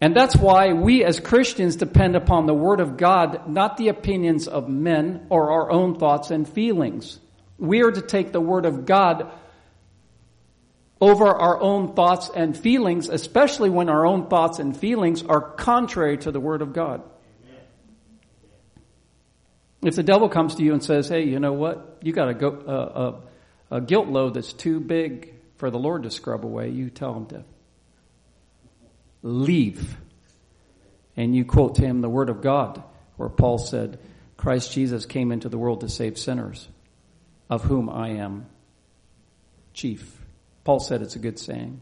And 0.00 0.16
that's 0.16 0.36
why 0.36 0.72
we 0.72 1.04
as 1.04 1.20
Christians 1.20 1.76
depend 1.76 2.16
upon 2.16 2.46
the 2.46 2.54
Word 2.54 2.80
of 2.80 2.96
God, 2.96 3.48
not 3.48 3.76
the 3.76 3.88
opinions 3.88 4.48
of 4.48 4.68
men 4.68 5.26
or 5.28 5.50
our 5.50 5.70
own 5.70 5.98
thoughts 5.98 6.30
and 6.30 6.48
feelings. 6.48 7.18
We 7.58 7.82
are 7.82 7.90
to 7.90 8.00
take 8.00 8.32
the 8.32 8.40
Word 8.40 8.64
of 8.64 8.86
God 8.86 9.30
over 11.00 11.26
our 11.26 11.60
own 11.60 11.94
thoughts 11.94 12.30
and 12.34 12.56
feelings, 12.56 13.08
especially 13.08 13.70
when 13.70 13.88
our 13.88 14.04
own 14.04 14.28
thoughts 14.28 14.58
and 14.58 14.76
feelings 14.76 15.22
are 15.22 15.40
contrary 15.40 16.18
to 16.18 16.30
the 16.30 16.40
Word 16.40 16.60
of 16.60 16.72
God. 16.72 17.02
If 19.82 19.96
the 19.96 20.02
devil 20.02 20.28
comes 20.28 20.56
to 20.56 20.62
you 20.62 20.74
and 20.74 20.84
says, 20.84 21.08
hey, 21.08 21.24
you 21.24 21.40
know 21.40 21.54
what? 21.54 21.98
You 22.02 22.12
got 22.12 22.28
a, 22.28 22.34
go, 22.34 22.50
uh, 22.50 23.12
a, 23.70 23.76
a 23.76 23.80
guilt 23.80 24.08
load 24.08 24.34
that's 24.34 24.52
too 24.52 24.78
big 24.78 25.34
for 25.56 25.70
the 25.70 25.78
Lord 25.78 26.02
to 26.02 26.10
scrub 26.10 26.44
away, 26.44 26.68
you 26.68 26.90
tell 26.90 27.14
him 27.14 27.26
to 27.26 27.44
leave. 29.22 29.96
And 31.16 31.34
you 31.34 31.46
quote 31.46 31.76
to 31.76 31.82
him 31.82 32.02
the 32.02 32.10
word 32.10 32.28
of 32.28 32.42
God, 32.42 32.82
where 33.16 33.30
Paul 33.30 33.56
said, 33.56 33.98
Christ 34.36 34.72
Jesus 34.72 35.06
came 35.06 35.32
into 35.32 35.48
the 35.48 35.58
world 35.58 35.80
to 35.80 35.88
save 35.88 36.18
sinners, 36.18 36.68
of 37.48 37.64
whom 37.64 37.88
I 37.88 38.10
am 38.10 38.46
chief. 39.72 40.19
Paul 40.70 40.78
said 40.78 41.02
it's 41.02 41.16
a 41.16 41.18
good 41.18 41.36
saying. 41.36 41.80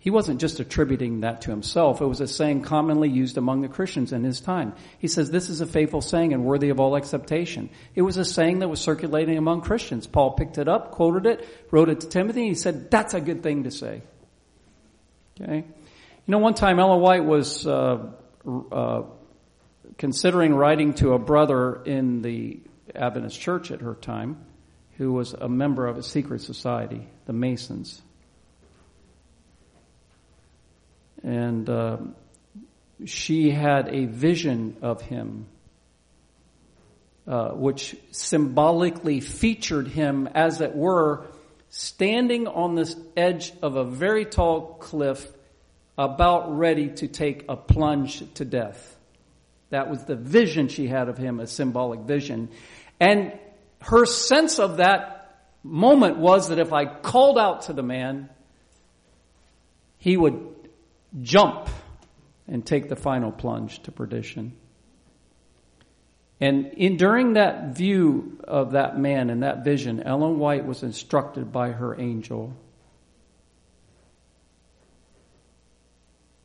He 0.00 0.10
wasn't 0.10 0.38
just 0.38 0.60
attributing 0.60 1.20
that 1.20 1.40
to 1.40 1.50
himself. 1.50 2.02
It 2.02 2.04
was 2.04 2.20
a 2.20 2.28
saying 2.28 2.60
commonly 2.60 3.08
used 3.08 3.38
among 3.38 3.62
the 3.62 3.68
Christians 3.68 4.12
in 4.12 4.22
his 4.22 4.38
time. 4.38 4.74
He 4.98 5.08
says, 5.08 5.30
this 5.30 5.48
is 5.48 5.62
a 5.62 5.66
faithful 5.66 6.02
saying 6.02 6.34
and 6.34 6.44
worthy 6.44 6.68
of 6.68 6.78
all 6.78 6.94
acceptation. 6.94 7.70
It 7.94 8.02
was 8.02 8.18
a 8.18 8.24
saying 8.26 8.58
that 8.58 8.68
was 8.68 8.82
circulating 8.82 9.38
among 9.38 9.62
Christians. 9.62 10.06
Paul 10.06 10.32
picked 10.32 10.58
it 10.58 10.68
up, 10.68 10.90
quoted 10.90 11.24
it, 11.24 11.48
wrote 11.70 11.88
it 11.88 12.00
to 12.00 12.06
Timothy, 12.06 12.40
and 12.40 12.48
he 12.50 12.54
said, 12.54 12.90
that's 12.90 13.14
a 13.14 13.20
good 13.22 13.42
thing 13.42 13.64
to 13.64 13.70
say. 13.70 14.02
Okay? 15.40 15.64
You 15.64 15.64
know, 16.26 16.36
one 16.36 16.52
time 16.52 16.78
Ellen 16.78 17.00
White 17.00 17.24
was 17.24 17.66
uh, 17.66 18.10
uh, 18.70 19.02
considering 19.96 20.52
writing 20.52 20.92
to 20.96 21.14
a 21.14 21.18
brother 21.18 21.82
in 21.82 22.20
the 22.20 22.60
Adventist 22.94 23.40
church 23.40 23.70
at 23.70 23.80
her 23.80 23.94
time 23.94 24.36
who 25.00 25.14
was 25.14 25.32
a 25.32 25.48
member 25.48 25.86
of 25.86 25.96
a 25.96 26.02
secret 26.02 26.42
society, 26.42 27.08
the 27.24 27.32
Masons. 27.32 28.02
And 31.22 31.66
uh, 31.70 31.96
she 33.06 33.50
had 33.50 33.88
a 33.88 34.04
vision 34.04 34.76
of 34.82 35.00
him, 35.00 35.46
uh, 37.26 37.52
which 37.52 37.96
symbolically 38.10 39.20
featured 39.20 39.88
him, 39.88 40.28
as 40.34 40.60
it 40.60 40.76
were, 40.76 41.24
standing 41.70 42.46
on 42.46 42.74
this 42.74 42.94
edge 43.16 43.54
of 43.62 43.76
a 43.76 43.84
very 43.84 44.26
tall 44.26 44.74
cliff, 44.80 45.26
about 45.96 46.58
ready 46.58 46.90
to 46.90 47.08
take 47.08 47.46
a 47.48 47.56
plunge 47.56 48.22
to 48.34 48.44
death. 48.44 48.98
That 49.70 49.88
was 49.88 50.04
the 50.04 50.16
vision 50.16 50.68
she 50.68 50.88
had 50.88 51.08
of 51.08 51.16
him, 51.16 51.40
a 51.40 51.46
symbolic 51.46 52.00
vision. 52.00 52.50
And 53.00 53.32
her 53.80 54.04
sense 54.06 54.58
of 54.58 54.78
that 54.78 55.20
moment 55.62 56.18
was 56.18 56.48
that 56.48 56.58
if 56.58 56.72
I 56.72 56.84
called 56.86 57.38
out 57.38 57.62
to 57.62 57.72
the 57.72 57.82
man, 57.82 58.28
he 59.98 60.16
would 60.16 60.54
jump 61.20 61.68
and 62.46 62.64
take 62.64 62.88
the 62.88 62.96
final 62.96 63.32
plunge 63.32 63.82
to 63.82 63.92
perdition. 63.92 64.56
And 66.40 66.72
in, 66.72 66.96
during 66.96 67.34
that 67.34 67.76
view 67.76 68.40
of 68.44 68.72
that 68.72 68.98
man 68.98 69.28
and 69.28 69.42
that 69.42 69.62
vision, 69.62 70.02
Ellen 70.02 70.38
White 70.38 70.64
was 70.64 70.82
instructed 70.82 71.52
by 71.52 71.72
her 71.72 72.00
angel. 72.00 72.56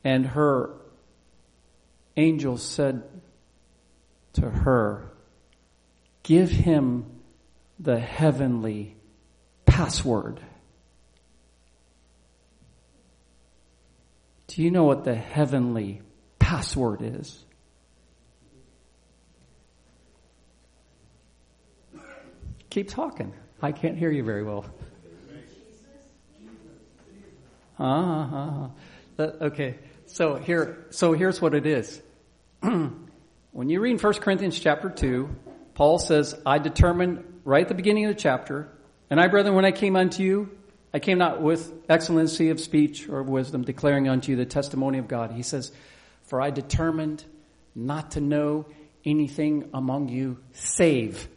And 0.04 0.25
her 0.27 0.74
angel 2.18 2.58
said 2.58 3.04
to 4.34 4.50
her, 4.50 5.12
Give 6.24 6.50
him 6.50 7.14
the 7.79 8.00
heavenly 8.00 8.96
password. 9.65 10.39
Do 14.48 14.63
you 14.63 14.72
know 14.72 14.86
what 14.86 15.03
the 15.03 15.15
heavenly 15.15 16.01
password 16.39 17.01
is? 17.01 17.44
Keep 22.70 22.89
talking. 22.89 23.34
I 23.62 23.72
can't 23.72 23.98
hear 23.98 24.12
you 24.12 24.24
very 24.24 24.44
well. 24.44 24.65
Uh-huh. 27.77 28.67
Okay. 29.20 29.79
So 30.08 30.36
here, 30.36 30.86
so 30.91 31.13
here's 31.13 31.41
what 31.41 31.53
it 31.53 31.65
is. 31.65 32.01
when 32.62 33.70
you 33.70 33.82
read 33.82 33.91
in 33.91 33.98
1 33.98 34.13
Corinthians 34.15 34.60
chapter 34.60 34.89
2, 34.89 35.29
Paul 35.74 36.00
says, 36.00 36.39
I 36.46 36.58
determined 36.60 37.35
right 37.46 37.62
at 37.62 37.70
the 37.70 37.75
beginning 37.75 38.06
of 38.06 38.16
the 38.16 38.22
chapter, 38.22 38.68
and 39.10 39.22
I, 39.22 39.30
brethren, 39.30 39.56
when 39.56 39.64
I 39.64 39.72
came 39.72 39.96
unto 39.96 40.22
you, 40.22 40.50
I 40.94 41.00
came 41.00 41.18
not 41.18 41.42
with 41.42 41.72
excellency 41.88 42.50
of 42.50 42.60
speech 42.60 43.08
or 43.08 43.24
wisdom, 43.24 43.64
declaring 43.64 44.10
unto 44.10 44.32
you 44.32 44.36
the 44.36 44.46
testimony 44.46 44.98
of 44.98 45.08
God. 45.08 45.32
He 45.32 45.44
says, 45.44 45.72
For 46.24 46.42
I 46.42 46.50
determined 46.50 47.24
not 47.74 48.12
to 48.12 48.22
know 48.22 48.66
anything 49.06 49.70
among 49.74 50.10
you 50.10 50.38
save 50.52 51.30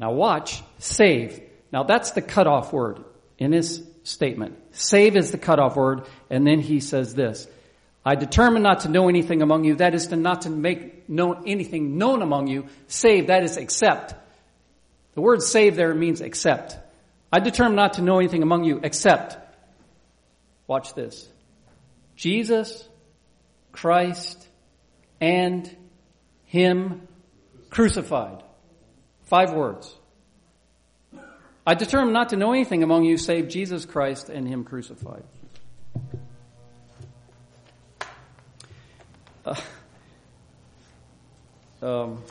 now 0.00 0.12
watch, 0.12 0.62
save. 0.78 1.42
Now 1.70 1.82
that's 1.82 2.12
the 2.12 2.22
cutoff 2.22 2.72
word 2.72 3.04
in 3.38 3.52
his 3.52 3.86
statement. 4.02 4.56
Save 4.72 5.14
is 5.14 5.30
the 5.30 5.38
cutoff 5.38 5.76
word, 5.76 6.06
and 6.30 6.46
then 6.46 6.58
he 6.58 6.80
says 6.80 7.14
this. 7.14 7.46
I 8.02 8.14
determined 8.14 8.62
not 8.62 8.80
to 8.80 8.88
know 8.88 9.10
anything 9.10 9.42
among 9.42 9.64
you, 9.64 9.76
that 9.76 9.94
is 9.94 10.06
to 10.06 10.16
not 10.16 10.42
to 10.42 10.50
make 10.50 11.06
known 11.06 11.42
anything 11.46 11.98
known 11.98 12.22
among 12.22 12.46
you, 12.46 12.66
save, 12.86 13.26
that 13.26 13.44
is 13.44 13.58
accept. 13.58 14.14
The 15.14 15.20
word 15.20 15.42
save 15.42 15.76
there 15.76 15.94
means 15.94 16.20
accept. 16.20 16.76
I 17.32 17.40
determined 17.40 17.76
not 17.76 17.94
to 17.94 18.02
know 18.02 18.18
anything 18.18 18.42
among 18.42 18.64
you 18.64 18.80
except, 18.82 19.36
watch 20.66 20.94
this, 20.94 21.28
Jesus, 22.16 22.88
Christ, 23.72 24.46
and 25.20 25.74
Him 26.46 27.06
crucified. 27.70 28.42
Five 29.24 29.52
words. 29.52 29.94
I 31.66 31.74
determined 31.74 32.14
not 32.14 32.30
to 32.30 32.36
know 32.36 32.52
anything 32.52 32.82
among 32.82 33.04
you 33.04 33.16
save 33.16 33.48
Jesus 33.48 33.84
Christ 33.84 34.28
and 34.28 34.48
Him 34.48 34.64
crucified. 34.64 35.22
Uh, 39.44 39.54
um, 41.82 42.22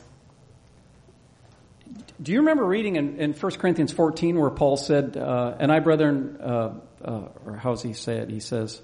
do 2.20 2.32
you 2.32 2.40
remember 2.40 2.64
reading 2.64 2.96
in, 2.96 3.18
in 3.18 3.32
1 3.32 3.52
Corinthians 3.52 3.92
14 3.92 4.38
where 4.38 4.50
Paul 4.50 4.76
said, 4.76 5.16
uh, 5.16 5.56
and 5.58 5.72
I, 5.72 5.80
brethren, 5.80 6.38
uh, 6.40 6.74
uh, 7.02 7.28
or 7.46 7.56
how 7.56 7.70
does 7.70 7.82
he 7.82 7.94
say 7.94 8.18
it? 8.18 8.28
He 8.28 8.40
says, 8.40 8.80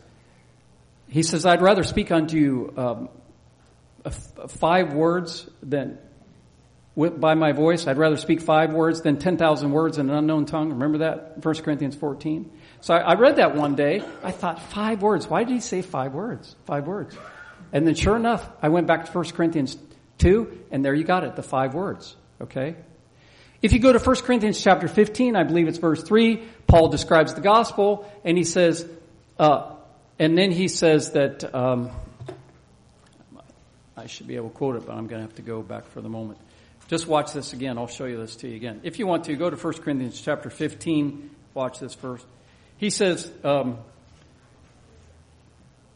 he 1.08 1.22
says, 1.22 1.44
I'd 1.44 1.60
rather 1.60 1.82
speak 1.82 2.10
unto 2.10 2.36
you 2.36 2.74
um, 2.76 3.08
five 4.48 4.94
words 4.94 5.48
than 5.62 5.98
by 6.96 7.34
my 7.34 7.52
voice. 7.52 7.86
I'd 7.86 7.98
rather 7.98 8.16
speak 8.16 8.40
five 8.40 8.72
words 8.72 9.02
than 9.02 9.18
10,000 9.18 9.70
words 9.70 9.98
in 9.98 10.08
an 10.08 10.16
unknown 10.16 10.46
tongue. 10.46 10.70
Remember 10.70 10.98
that? 10.98 11.44
1 11.44 11.54
Corinthians 11.56 11.94
14. 11.94 12.50
So 12.80 12.94
I, 12.94 13.00
I, 13.00 13.14
read 13.16 13.36
that 13.36 13.54
one 13.54 13.74
day. 13.74 14.02
I 14.22 14.30
thought, 14.30 14.62
five 14.62 15.02
words. 15.02 15.28
Why 15.28 15.44
did 15.44 15.52
he 15.52 15.60
say 15.60 15.82
five 15.82 16.14
words? 16.14 16.56
Five 16.64 16.86
words. 16.86 17.14
And 17.72 17.86
then 17.86 17.94
sure 17.94 18.16
enough, 18.16 18.48
I 18.62 18.70
went 18.70 18.86
back 18.86 19.04
to 19.04 19.12
1 19.12 19.24
Corinthians 19.32 19.76
2, 20.18 20.64
and 20.70 20.82
there 20.82 20.94
you 20.94 21.04
got 21.04 21.24
it, 21.24 21.36
the 21.36 21.42
five 21.42 21.74
words. 21.74 22.16
Okay? 22.40 22.76
If 23.66 23.72
you 23.72 23.80
go 23.80 23.92
to 23.92 23.98
1 23.98 24.16
Corinthians 24.18 24.62
chapter 24.62 24.86
15, 24.86 25.34
I 25.34 25.42
believe 25.42 25.66
it's 25.66 25.78
verse 25.78 26.00
3, 26.00 26.40
Paul 26.68 26.86
describes 26.86 27.34
the 27.34 27.40
gospel, 27.40 28.08
and 28.22 28.38
he 28.38 28.44
says, 28.44 28.88
uh, 29.40 29.74
and 30.20 30.38
then 30.38 30.52
he 30.52 30.68
says 30.68 31.10
that, 31.14 31.52
um, 31.52 31.90
I 33.96 34.06
should 34.06 34.28
be 34.28 34.36
able 34.36 34.50
to 34.50 34.54
quote 34.54 34.76
it, 34.76 34.86
but 34.86 34.92
I'm 34.92 35.08
going 35.08 35.20
to 35.20 35.26
have 35.26 35.34
to 35.34 35.42
go 35.42 35.62
back 35.62 35.88
for 35.88 36.00
the 36.00 36.08
moment. 36.08 36.38
Just 36.86 37.08
watch 37.08 37.32
this 37.32 37.54
again. 37.54 37.76
I'll 37.76 37.88
show 37.88 38.04
you 38.04 38.18
this 38.18 38.36
to 38.36 38.48
you 38.48 38.54
again. 38.54 38.82
If 38.84 39.00
you 39.00 39.08
want 39.08 39.24
to, 39.24 39.34
go 39.34 39.50
to 39.50 39.56
1 39.56 39.74
Corinthians 39.82 40.20
chapter 40.20 40.48
15. 40.48 41.28
Watch 41.52 41.80
this 41.80 41.92
first. 41.92 42.24
He 42.76 42.90
says, 42.90 43.28
um, 43.42 43.78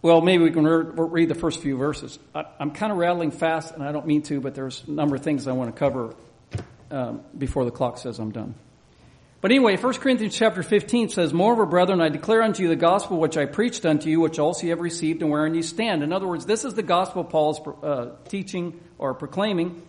well, 0.03 0.23
maybe 0.23 0.43
we 0.43 0.51
can 0.51 0.65
re- 0.65 0.93
read 1.07 1.29
the 1.29 1.37
first 1.37 1.61
few 1.61 1.77
verses. 1.77 2.19
I, 2.35 2.47
am 2.59 2.73
kind 2.73 2.91
of 2.91 2.99
rattling 2.99 3.31
fast, 3.31 3.73
and 3.73 3.85
I 3.85 3.93
don't 3.93 4.09
mean 4.09 4.23
to, 4.23 4.41
but 4.41 4.57
there's 4.57 4.83
a 4.89 4.91
number 4.91 5.15
of 5.15 5.23
things 5.23 5.47
I 5.47 5.53
want 5.53 5.73
to 5.73 5.79
cover 5.79 6.17
um, 6.91 7.23
before 7.37 7.65
the 7.65 7.71
clock 7.71 7.99
says 7.99 8.19
I'm 8.19 8.33
done. 8.33 8.55
But 9.41 9.53
anyway, 9.53 9.77
1 9.77 9.95
Corinthians 9.95 10.35
chapter 10.35 10.63
15 10.63 11.09
says, 11.09 11.33
Moreover, 11.33 11.65
brethren, 11.65 12.03
I 12.03 12.11
declare 12.11 12.43
unto 12.43 12.63
you 12.63 12.69
the 12.69 12.77
gospel 12.77 13.19
which 13.19 13.39
I 13.39 13.47
preached 13.47 13.87
unto 13.87 14.11
you, 14.11 14.21
which 14.21 14.39
also 14.39 14.65
you 14.65 14.71
have 14.71 14.81
received 14.81 15.23
and 15.23 15.31
wherein 15.31 15.55
you 15.55 15.63
stand. 15.63 16.03
In 16.03 16.13
other 16.13 16.29
words, 16.29 16.45
this 16.45 16.67
is 16.67 16.75
the 16.75 16.83
gospel 16.83 17.25
Paul 17.25 17.53
is 17.53 17.61
uh, 17.83 18.17
teaching 18.29 18.79
or 18.99 19.15
proclaiming. 19.15 19.83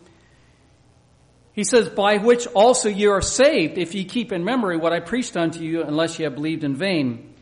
He 1.51 1.65
says, 1.65 1.89
by 1.89 2.17
which 2.17 2.47
also 2.47 2.87
you 2.87 3.11
are 3.11 3.21
saved, 3.21 3.77
if 3.77 3.93
ye 3.93 4.05
keep 4.05 4.31
in 4.31 4.45
memory 4.45 4.77
what 4.77 4.93
I 4.93 5.01
preached 5.01 5.35
unto 5.35 5.59
you, 5.59 5.83
unless 5.83 6.17
ye 6.17 6.23
have 6.23 6.35
believed 6.35 6.63
in 6.63 6.75
vain. 6.75 7.33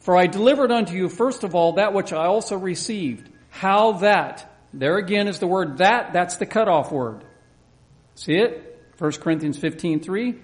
For 0.00 0.18
I 0.18 0.26
delivered 0.26 0.70
unto 0.70 0.92
you 0.94 1.08
first 1.08 1.44
of 1.44 1.54
all 1.54 1.74
that 1.74 1.94
which 1.94 2.12
I 2.12 2.26
also 2.26 2.56
received. 2.56 3.30
How 3.48 3.92
that? 3.92 4.54
There 4.74 4.98
again 4.98 5.28
is 5.28 5.38
the 5.38 5.46
word 5.46 5.78
that, 5.78 6.12
that's 6.12 6.36
the 6.36 6.44
cutoff 6.44 6.92
word. 6.92 7.24
See 8.16 8.34
it? 8.34 8.67
1 8.98 9.12
Corinthians 9.12 9.56
15, 9.56 10.00
3. 10.00 10.34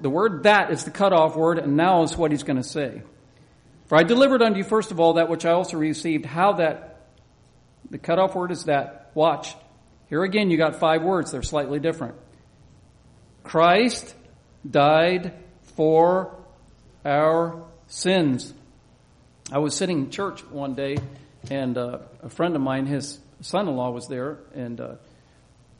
The 0.00 0.10
word 0.10 0.44
that 0.44 0.70
is 0.70 0.84
the 0.84 0.90
cutoff 0.90 1.34
word, 1.34 1.58
and 1.58 1.76
now 1.76 2.02
is 2.02 2.16
what 2.16 2.30
he's 2.30 2.42
going 2.42 2.58
to 2.58 2.68
say. 2.68 3.02
For 3.86 3.96
I 3.96 4.04
delivered 4.04 4.42
unto 4.42 4.58
you 4.58 4.64
first 4.64 4.90
of 4.90 5.00
all 5.00 5.14
that 5.14 5.28
which 5.28 5.44
I 5.44 5.52
also 5.52 5.76
received. 5.76 6.24
How 6.24 6.54
that? 6.54 7.06
The 7.90 7.98
cutoff 7.98 8.34
word 8.34 8.50
is 8.50 8.64
that. 8.64 9.10
Watch. 9.14 9.54
Here 10.08 10.22
again, 10.22 10.50
you 10.50 10.56
got 10.56 10.76
five 10.76 11.02
words. 11.02 11.32
They're 11.32 11.42
slightly 11.42 11.78
different. 11.78 12.14
Christ 13.44 14.14
died 14.68 15.32
for 15.74 16.34
our 17.04 17.64
sins. 17.88 18.52
I 19.50 19.58
was 19.58 19.74
sitting 19.74 19.98
in 19.98 20.10
church 20.10 20.44
one 20.44 20.74
day, 20.74 20.98
and 21.50 21.76
uh, 21.76 21.98
a 22.22 22.28
friend 22.28 22.54
of 22.54 22.62
mine, 22.62 22.86
his 22.86 23.18
son-in-law, 23.40 23.90
was 23.90 24.06
there, 24.06 24.38
and 24.54 24.80
uh, 24.80 24.94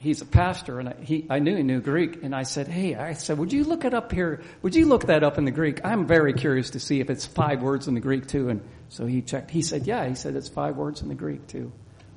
he's 0.02 0.20
a 0.20 0.26
pastor, 0.26 0.80
and 0.80 0.88
I, 0.88 0.94
he, 1.00 1.26
I 1.30 1.38
knew 1.38 1.56
he 1.56 1.62
knew 1.62 1.80
Greek, 1.80 2.22
and 2.22 2.34
I 2.34 2.42
said, 2.42 2.66
"Hey," 2.66 2.94
I 2.94 3.12
said, 3.12 3.38
"Would 3.38 3.52
you 3.52 3.64
look 3.64 3.84
it 3.84 3.94
up 3.94 4.10
here? 4.12 4.42
Would 4.62 4.74
you 4.74 4.86
look 4.86 5.06
that 5.06 5.22
up 5.22 5.38
in 5.38 5.44
the 5.44 5.50
Greek? 5.52 5.80
I'm 5.84 6.06
very 6.06 6.32
curious 6.32 6.70
to 6.70 6.80
see 6.80 7.00
if 7.00 7.08
it's 7.08 7.24
five 7.24 7.62
words 7.62 7.86
in 7.86 7.94
the 7.94 8.00
Greek 8.00 8.26
too." 8.26 8.48
And 8.48 8.62
so 8.88 9.06
he 9.06 9.22
checked. 9.22 9.50
He 9.50 9.62
said, 9.62 9.86
"Yeah," 9.86 10.06
he 10.08 10.16
said, 10.16 10.34
"It's 10.34 10.48
five 10.48 10.76
words 10.76 11.02
in 11.02 11.08
the 11.08 11.14
Greek 11.14 11.46
too." 11.46 11.72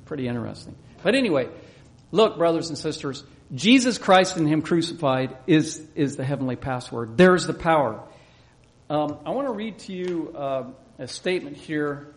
Pretty 0.05 0.27
interesting. 0.27 0.75
But 1.03 1.15
anyway, 1.15 1.47
look, 2.11 2.37
brothers 2.37 2.69
and 2.69 2.77
sisters, 2.77 3.23
Jesus 3.53 3.97
Christ 3.97 4.37
and 4.37 4.47
Him 4.47 4.61
crucified 4.61 5.37
is, 5.45 5.85
is 5.93 6.15
the 6.15 6.23
heavenly 6.23 6.55
password. 6.55 7.17
There's 7.17 7.45
the 7.45 7.53
power. 7.53 8.01
Um, 8.89 9.19
I 9.25 9.29
want 9.31 9.47
to 9.47 9.53
read 9.53 9.79
to 9.79 9.93
you 9.93 10.33
uh, 10.35 10.63
a 10.97 11.07
statement 11.07 11.57
here. 11.57 12.07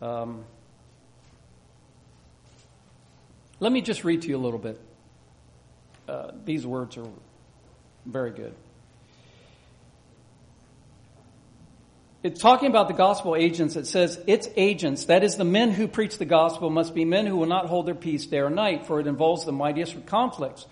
Um, 0.00 0.44
let 3.60 3.70
me 3.70 3.80
just 3.80 4.04
read 4.04 4.22
to 4.22 4.28
you 4.28 4.36
a 4.36 4.42
little 4.42 4.58
bit. 4.58 4.80
Uh, 6.08 6.32
these 6.44 6.66
words 6.66 6.96
are 6.96 7.06
very 8.06 8.32
good. 8.32 8.54
it's 12.22 12.40
talking 12.40 12.68
about 12.68 12.88
the 12.88 12.94
gospel 12.94 13.34
agents. 13.34 13.76
It 13.76 13.86
says 13.86 14.20
its 14.26 14.48
agents, 14.56 15.06
that 15.06 15.24
is 15.24 15.36
the 15.36 15.44
men 15.44 15.70
who 15.70 15.88
preach 15.88 16.18
the 16.18 16.26
gospel, 16.26 16.68
must 16.68 16.94
be 16.94 17.04
men 17.04 17.26
who 17.26 17.36
will 17.36 17.46
not 17.46 17.66
hold 17.66 17.86
their 17.86 17.94
peace 17.94 18.26
day 18.26 18.40
or 18.40 18.50
night, 18.50 18.86
for 18.86 19.00
it 19.00 19.06
involves 19.06 19.44
the 19.44 19.52
mightiest 19.52 20.04
conflicts. 20.06 20.66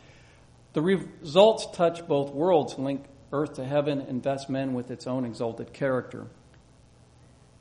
The 0.75 0.83
results 0.83 1.67
touch 1.73 2.07
both 2.07 2.33
worlds, 2.33 2.79
link 2.79 3.05
earth 3.33 3.55
to 3.55 3.65
heaven, 3.65 4.03
invests 4.03 4.51
men 4.51 4.75
with 4.75 4.91
its 4.91 5.07
own 5.07 5.25
exalted 5.25 5.73
character. 5.73 6.27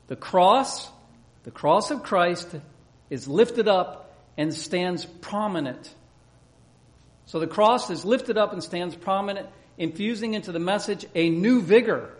The 0.08 0.16
cross, 0.16 0.90
the 1.44 1.50
cross 1.50 1.90
of 1.90 2.02
Christ, 2.02 2.54
is 3.08 3.26
lifted 3.26 3.68
up 3.68 4.07
and 4.38 4.54
stands 4.54 5.04
prominent. 5.04 5.92
So 7.26 7.40
the 7.40 7.46
cross 7.46 7.90
is 7.90 8.06
lifted 8.06 8.38
up 8.38 8.54
and 8.54 8.62
stands 8.62 8.96
prominent, 8.96 9.48
infusing 9.76 10.32
into 10.32 10.52
the 10.52 10.58
message 10.58 11.04
a 11.14 11.28
new 11.28 11.60
vigor. 11.60 12.14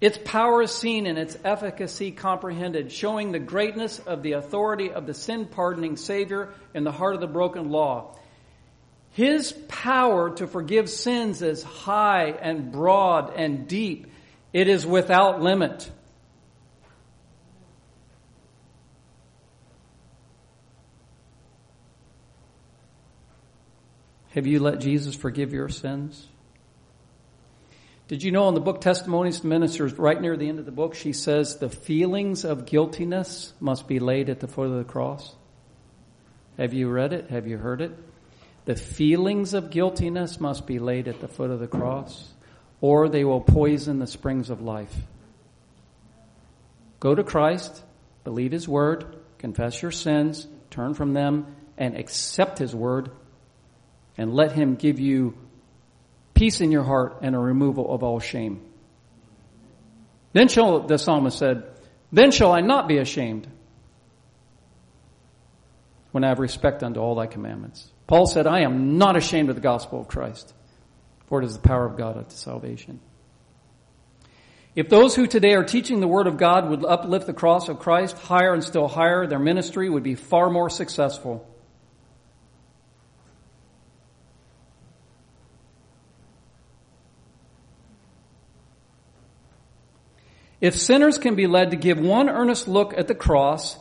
Its 0.00 0.16
power 0.24 0.62
is 0.62 0.70
seen 0.70 1.06
and 1.06 1.18
its 1.18 1.36
efficacy 1.44 2.12
comprehended, 2.12 2.92
showing 2.92 3.32
the 3.32 3.40
greatness 3.40 3.98
of 3.98 4.22
the 4.22 4.32
authority 4.32 4.92
of 4.92 5.06
the 5.06 5.14
sin 5.14 5.44
pardoning 5.44 5.96
Savior 5.96 6.54
in 6.72 6.84
the 6.84 6.92
heart 6.92 7.14
of 7.14 7.20
the 7.20 7.26
broken 7.26 7.70
law. 7.70 8.16
His 9.10 9.52
power 9.66 10.30
to 10.36 10.46
forgive 10.46 10.88
sins 10.88 11.42
is 11.42 11.64
high 11.64 12.26
and 12.30 12.70
broad 12.70 13.34
and 13.34 13.66
deep. 13.66 14.06
It 14.52 14.68
is 14.68 14.86
without 14.86 15.42
limit. 15.42 15.90
Have 24.38 24.46
you 24.46 24.60
let 24.60 24.78
Jesus 24.78 25.16
forgive 25.16 25.52
your 25.52 25.68
sins? 25.68 26.24
Did 28.06 28.22
you 28.22 28.30
know 28.30 28.46
in 28.46 28.54
the 28.54 28.60
book 28.60 28.80
Testimonies 28.80 29.40
to 29.40 29.48
Ministers, 29.48 29.94
right 29.94 30.22
near 30.22 30.36
the 30.36 30.48
end 30.48 30.60
of 30.60 30.64
the 30.64 30.70
book, 30.70 30.94
she 30.94 31.12
says 31.12 31.56
the 31.56 31.68
feelings 31.68 32.44
of 32.44 32.64
guiltiness 32.64 33.52
must 33.58 33.88
be 33.88 33.98
laid 33.98 34.30
at 34.30 34.38
the 34.38 34.46
foot 34.46 34.70
of 34.70 34.76
the 34.76 34.84
cross? 34.84 35.34
Have 36.56 36.72
you 36.72 36.88
read 36.88 37.12
it? 37.12 37.30
Have 37.30 37.48
you 37.48 37.58
heard 37.58 37.80
it? 37.80 37.90
The 38.64 38.76
feelings 38.76 39.54
of 39.54 39.70
guiltiness 39.70 40.38
must 40.38 40.68
be 40.68 40.78
laid 40.78 41.08
at 41.08 41.20
the 41.20 41.26
foot 41.26 41.50
of 41.50 41.58
the 41.58 41.66
cross, 41.66 42.28
or 42.80 43.08
they 43.08 43.24
will 43.24 43.40
poison 43.40 43.98
the 43.98 44.06
springs 44.06 44.50
of 44.50 44.60
life. 44.60 44.94
Go 47.00 47.12
to 47.12 47.24
Christ, 47.24 47.82
believe 48.22 48.52
His 48.52 48.68
word, 48.68 49.16
confess 49.38 49.82
your 49.82 49.90
sins, 49.90 50.46
turn 50.70 50.94
from 50.94 51.12
them, 51.12 51.56
and 51.76 51.96
accept 51.96 52.58
His 52.58 52.72
word, 52.72 53.10
and 54.18 54.34
let 54.34 54.52
Him 54.52 54.74
give 54.74 55.00
you 55.00 55.38
peace 56.34 56.60
in 56.60 56.70
your 56.70 56.82
heart 56.82 57.20
and 57.22 57.34
a 57.34 57.38
removal 57.38 57.92
of 57.92 58.02
all 58.02 58.20
shame. 58.20 58.60
Then 60.34 60.48
shall, 60.48 60.80
the 60.80 60.98
psalmist 60.98 61.38
said, 61.38 61.64
then 62.12 62.30
shall 62.30 62.52
I 62.52 62.60
not 62.60 62.88
be 62.88 62.98
ashamed 62.98 63.46
when 66.12 66.24
I 66.24 66.28
have 66.28 66.38
respect 66.38 66.82
unto 66.82 67.00
all 67.00 67.14
thy 67.14 67.26
commandments. 67.26 67.90
Paul 68.06 68.26
said, 68.26 68.46
I 68.46 68.60
am 68.60 68.98
not 68.98 69.16
ashamed 69.16 69.50
of 69.50 69.54
the 69.54 69.62
gospel 69.62 70.00
of 70.00 70.08
Christ, 70.08 70.54
for 71.26 71.40
it 71.42 71.44
is 71.44 71.54
the 71.54 71.66
power 71.66 71.84
of 71.86 71.96
God 71.96 72.16
unto 72.16 72.34
salvation. 72.34 73.00
If 74.74 74.88
those 74.88 75.16
who 75.16 75.26
today 75.26 75.54
are 75.54 75.64
teaching 75.64 76.00
the 76.00 76.06
Word 76.06 76.26
of 76.26 76.36
God 76.36 76.70
would 76.70 76.84
uplift 76.84 77.26
the 77.26 77.32
cross 77.32 77.68
of 77.68 77.80
Christ 77.80 78.16
higher 78.16 78.54
and 78.54 78.62
still 78.62 78.86
higher, 78.86 79.26
their 79.26 79.38
ministry 79.38 79.90
would 79.90 80.04
be 80.04 80.14
far 80.14 80.50
more 80.50 80.70
successful. 80.70 81.47
If 90.60 90.76
sinners 90.76 91.18
can 91.18 91.34
be 91.34 91.46
led 91.46 91.70
to 91.70 91.76
give 91.76 91.98
one 92.00 92.28
earnest 92.28 92.66
look 92.66 92.96
at 92.96 93.06
the 93.06 93.14
cross, 93.14 93.76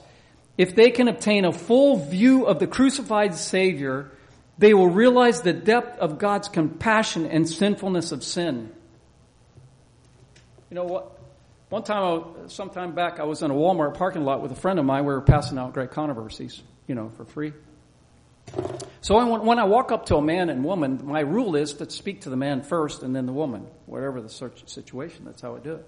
if 0.58 0.76
they 0.76 0.92
can 0.92 1.08
obtain 1.08 1.46
a 1.46 1.52
full 1.52 1.98
view 1.98 2.46
of 2.46 2.60
the 2.60 2.68
crucified 2.68 3.36
Savior, 3.36 4.12
they 4.58 4.74
will 4.74 4.88
realize 4.88 5.42
the 5.42 5.54
depth 5.54 6.00
of 6.00 6.20
God's 6.20 6.50
compassion 6.50 7.26
and 7.26 7.48
sinfulness 7.48 8.12
of 8.12 8.24
sin. 8.24 8.72
You 10.70 10.76
know 10.76 10.84
what? 10.84 11.20
One 11.70 11.84
time, 11.84 12.50
some 12.50 12.70
time 12.70 12.96
back, 12.96 13.20
I 13.20 13.24
was 13.24 13.42
in 13.42 13.52
a 13.52 13.54
Walmart 13.54 13.96
parking 13.96 14.24
lot 14.24 14.42
with 14.42 14.52
a 14.52 14.56
friend 14.56 14.80
of 14.80 14.86
mine. 14.86 15.06
We 15.06 15.14
were 15.14 15.22
passing 15.22 15.58
out 15.58 15.74
great 15.74 15.92
controversies, 15.92 16.62
you 16.88 16.96
know, 16.96 17.10
for 17.18 17.26
free. 17.26 17.54
So 19.02 19.40
when 19.42 19.60
I 19.60 19.66
walk 19.66 19.92
up 19.92 20.06
to 20.08 20.16
a 20.16 20.22
man 20.22 20.50
and 20.50 20.64
woman, 20.64 21.02
my 21.04 21.20
rule 21.20 21.56
is 21.56 21.74
to 21.74 21.90
speak 21.90 22.22
to 22.22 22.30
the 22.30 22.38
man 22.38 22.62
first 22.62 23.04
and 23.04 23.16
then 23.16 23.26
the 23.26 23.34
woman, 23.34 23.68
whatever 23.86 24.22
the 24.22 24.30
situation. 24.30 25.26
That's 25.26 25.42
how 25.42 25.56
I 25.56 25.60
do 25.60 25.74
it. 25.74 25.88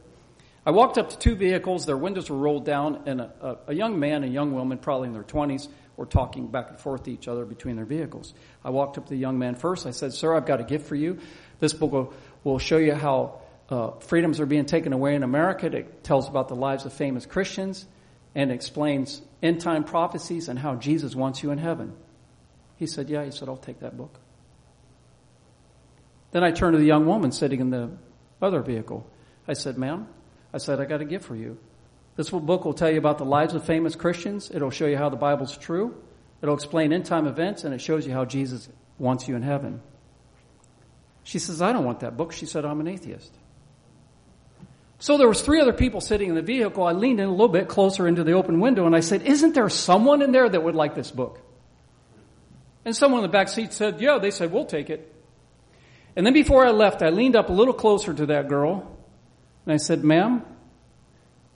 I 0.69 0.71
walked 0.71 0.99
up 0.99 1.09
to 1.09 1.17
two 1.17 1.33
vehicles. 1.33 1.87
Their 1.87 1.97
windows 1.97 2.29
were 2.29 2.37
rolled 2.37 2.63
down, 2.63 3.01
and 3.07 3.21
a, 3.21 3.33
a, 3.41 3.71
a 3.71 3.73
young 3.73 3.99
man 3.99 4.17
and 4.17 4.25
a 4.25 4.27
young 4.27 4.53
woman, 4.53 4.77
probably 4.77 5.07
in 5.07 5.15
their 5.15 5.23
20s, 5.23 5.67
were 5.97 6.05
talking 6.05 6.45
back 6.45 6.69
and 6.69 6.79
forth 6.79 7.05
to 7.05 7.11
each 7.11 7.27
other 7.27 7.43
between 7.43 7.75
their 7.75 7.85
vehicles. 7.85 8.35
I 8.63 8.69
walked 8.69 8.99
up 8.99 9.05
to 9.05 9.09
the 9.09 9.17
young 9.17 9.39
man 9.39 9.55
first. 9.55 9.87
I 9.87 9.89
said, 9.89 10.13
Sir, 10.13 10.35
I've 10.35 10.45
got 10.45 10.59
a 10.59 10.63
gift 10.63 10.85
for 10.85 10.93
you. 10.93 11.17
This 11.59 11.73
book 11.73 11.91
will, 11.91 12.13
will 12.43 12.59
show 12.59 12.77
you 12.77 12.93
how 12.93 13.41
uh, 13.71 13.93
freedoms 14.01 14.39
are 14.39 14.45
being 14.45 14.67
taken 14.67 14.93
away 14.93 15.15
in 15.15 15.23
America. 15.23 15.75
It 15.75 16.03
tells 16.03 16.29
about 16.29 16.49
the 16.49 16.55
lives 16.55 16.85
of 16.85 16.93
famous 16.93 17.25
Christians 17.25 17.87
and 18.35 18.51
explains 18.51 19.23
end 19.41 19.61
time 19.61 19.83
prophecies 19.83 20.49
and 20.49 20.59
how 20.59 20.75
Jesus 20.75 21.15
wants 21.15 21.41
you 21.41 21.49
in 21.49 21.57
heaven. 21.57 21.93
He 22.75 22.85
said, 22.85 23.09
Yeah. 23.09 23.25
He 23.25 23.31
said, 23.31 23.49
I'll 23.49 23.57
take 23.57 23.79
that 23.79 23.97
book. 23.97 24.19
Then 26.29 26.43
I 26.43 26.51
turned 26.51 26.73
to 26.73 26.79
the 26.79 26.85
young 26.85 27.07
woman 27.07 27.31
sitting 27.31 27.59
in 27.59 27.71
the 27.71 27.89
other 28.39 28.61
vehicle. 28.61 29.09
I 29.47 29.53
said, 29.53 29.75
Ma'am, 29.79 30.07
I 30.53 30.57
said, 30.57 30.79
I 30.79 30.85
got 30.85 31.01
a 31.01 31.05
gift 31.05 31.25
for 31.25 31.35
you. 31.35 31.57
This 32.15 32.29
book 32.31 32.65
will 32.65 32.73
tell 32.73 32.91
you 32.91 32.97
about 32.97 33.17
the 33.17 33.25
lives 33.25 33.53
of 33.53 33.63
famous 33.63 33.95
Christians. 33.95 34.51
It'll 34.53 34.71
show 34.71 34.87
you 34.87 34.97
how 34.97 35.09
the 35.09 35.15
Bible's 35.15 35.57
true. 35.57 35.95
It'll 36.41 36.55
explain 36.55 36.91
end 36.91 37.05
time 37.05 37.27
events 37.27 37.63
and 37.63 37.73
it 37.73 37.79
shows 37.79 38.05
you 38.05 38.13
how 38.13 38.25
Jesus 38.25 38.67
wants 38.97 39.27
you 39.27 39.35
in 39.35 39.41
heaven. 39.41 39.81
She 41.23 41.39
says, 41.39 41.61
I 41.61 41.71
don't 41.71 41.85
want 41.85 42.01
that 42.01 42.17
book. 42.17 42.33
She 42.33 42.45
said, 42.45 42.65
I'm 42.65 42.79
an 42.79 42.87
atheist. 42.87 43.31
So 44.97 45.17
there 45.17 45.29
was 45.29 45.41
three 45.41 45.61
other 45.61 45.71
people 45.71 46.01
sitting 46.01 46.29
in 46.29 46.35
the 46.35 46.41
vehicle. 46.41 46.83
I 46.83 46.91
leaned 46.91 47.21
in 47.21 47.27
a 47.27 47.31
little 47.31 47.47
bit 47.47 47.69
closer 47.69 48.07
into 48.07 48.23
the 48.23 48.33
open 48.33 48.59
window 48.59 48.85
and 48.85 48.95
I 48.95 48.99
said, 48.99 49.21
isn't 49.21 49.53
there 49.53 49.69
someone 49.69 50.21
in 50.21 50.31
there 50.31 50.49
that 50.49 50.61
would 50.61 50.75
like 50.75 50.95
this 50.95 51.11
book? 51.11 51.39
And 52.83 52.95
someone 52.95 53.19
in 53.19 53.29
the 53.29 53.31
back 53.31 53.47
seat 53.47 53.71
said, 53.71 54.01
yeah, 54.01 54.17
they 54.17 54.31
said, 54.31 54.51
we'll 54.51 54.65
take 54.65 54.89
it. 54.89 55.13
And 56.17 56.25
then 56.25 56.33
before 56.33 56.65
I 56.65 56.71
left, 56.71 57.01
I 57.01 57.11
leaned 57.11 57.37
up 57.37 57.49
a 57.49 57.53
little 57.53 57.73
closer 57.73 58.13
to 58.13 58.25
that 58.25 58.49
girl 58.49 58.98
and 59.69 59.75
I 59.75 59.77
said, 59.77 60.03
Ma'am, 60.03 60.41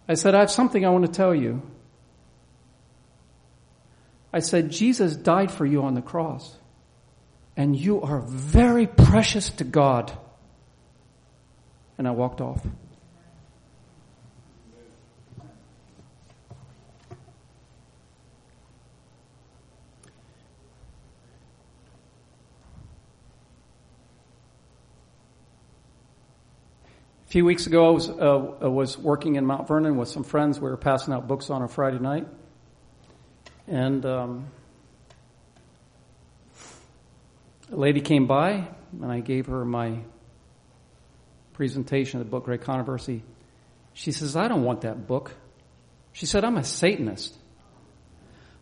I 0.07 0.13
said, 0.13 0.35
I 0.35 0.41
have 0.41 0.51
something 0.51 0.85
I 0.85 0.89
want 0.89 1.03
to 1.03 1.11
tell 1.11 1.33
you. 1.33 1.63
I 4.31 4.37
said, 4.37 4.69
Jesus 4.69 5.15
died 5.15 5.49
for 5.49 5.65
you 5.65 5.81
on 5.81 5.95
the 5.95 6.01
cross, 6.03 6.55
and 7.57 7.75
you 7.75 8.03
are 8.03 8.19
very 8.19 8.85
precious 8.85 9.49
to 9.53 9.63
God. 9.63 10.15
And 11.97 12.07
I 12.07 12.11
walked 12.11 12.39
off. 12.39 12.63
Few 27.33 27.45
weeks 27.45 27.65
ago, 27.65 27.87
I 27.87 27.89
was, 27.89 28.09
uh, 28.11 28.69
was 28.69 28.95
working 28.95 29.37
in 29.37 29.45
Mount 29.47 29.67
Vernon 29.67 29.97
with 29.97 30.07
some 30.07 30.23
friends. 30.23 30.59
We 30.59 30.69
were 30.69 30.77
passing 30.77 31.15
out 31.15 31.27
books 31.27 31.49
on 31.49 31.63
a 31.63 31.67
Friday 31.67 31.97
night. 31.97 32.27
And 33.67 34.05
um, 34.05 34.51
a 37.71 37.75
lady 37.75 38.01
came 38.01 38.27
by, 38.27 38.67
and 39.01 39.11
I 39.11 39.21
gave 39.21 39.47
her 39.47 39.65
my 39.65 40.01
presentation 41.53 42.19
of 42.19 42.27
the 42.27 42.29
book, 42.29 42.45
Great 42.45 42.61
Controversy. 42.61 43.23
She 43.93 44.11
says, 44.11 44.35
I 44.35 44.47
don't 44.47 44.63
want 44.63 44.81
that 44.81 45.07
book. 45.07 45.33
She 46.11 46.27
said, 46.27 46.43
I'm 46.43 46.57
a 46.57 46.63
Satanist. 46.63 47.35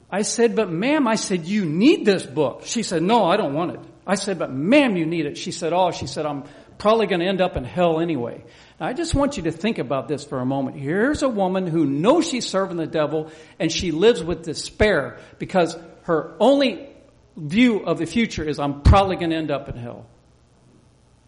I 0.09 0.21
said, 0.21 0.55
but 0.55 0.71
ma'am, 0.71 1.09
I 1.09 1.15
said, 1.15 1.45
you 1.45 1.65
need 1.65 2.05
this 2.05 2.25
book. 2.25 2.61
She 2.63 2.83
said, 2.83 3.03
no, 3.03 3.25
I 3.25 3.35
don't 3.35 3.53
want 3.53 3.71
it. 3.71 3.81
I 4.07 4.15
said, 4.15 4.39
but 4.39 4.49
ma'am, 4.49 4.95
you 4.95 5.05
need 5.05 5.25
it. 5.25 5.37
She 5.37 5.51
said, 5.51 5.73
oh, 5.73 5.91
she 5.91 6.07
said, 6.07 6.25
I'm 6.25 6.45
probably 6.81 7.05
going 7.05 7.19
to 7.19 7.27
end 7.27 7.41
up 7.41 7.55
in 7.55 7.63
hell 7.63 7.99
anyway. 7.99 8.43
Now, 8.79 8.87
I 8.87 8.93
just 8.93 9.13
want 9.13 9.37
you 9.37 9.43
to 9.43 9.51
think 9.51 9.77
about 9.77 10.07
this 10.07 10.25
for 10.25 10.39
a 10.39 10.45
moment. 10.47 10.77
Here's 10.77 11.21
a 11.21 11.29
woman 11.29 11.67
who 11.67 11.85
knows 11.85 12.27
she's 12.27 12.47
serving 12.47 12.77
the 12.77 12.87
devil 12.87 13.31
and 13.59 13.71
she 13.71 13.91
lives 13.91 14.23
with 14.23 14.41
despair 14.41 15.19
because 15.37 15.77
her 16.03 16.35
only 16.39 16.89
view 17.37 17.81
of 17.81 17.99
the 17.99 18.07
future 18.07 18.43
is 18.43 18.57
I'm 18.57 18.81
probably 18.81 19.15
going 19.15 19.29
to 19.29 19.35
end 19.35 19.51
up 19.51 19.69
in 19.69 19.77
hell. 19.77 20.07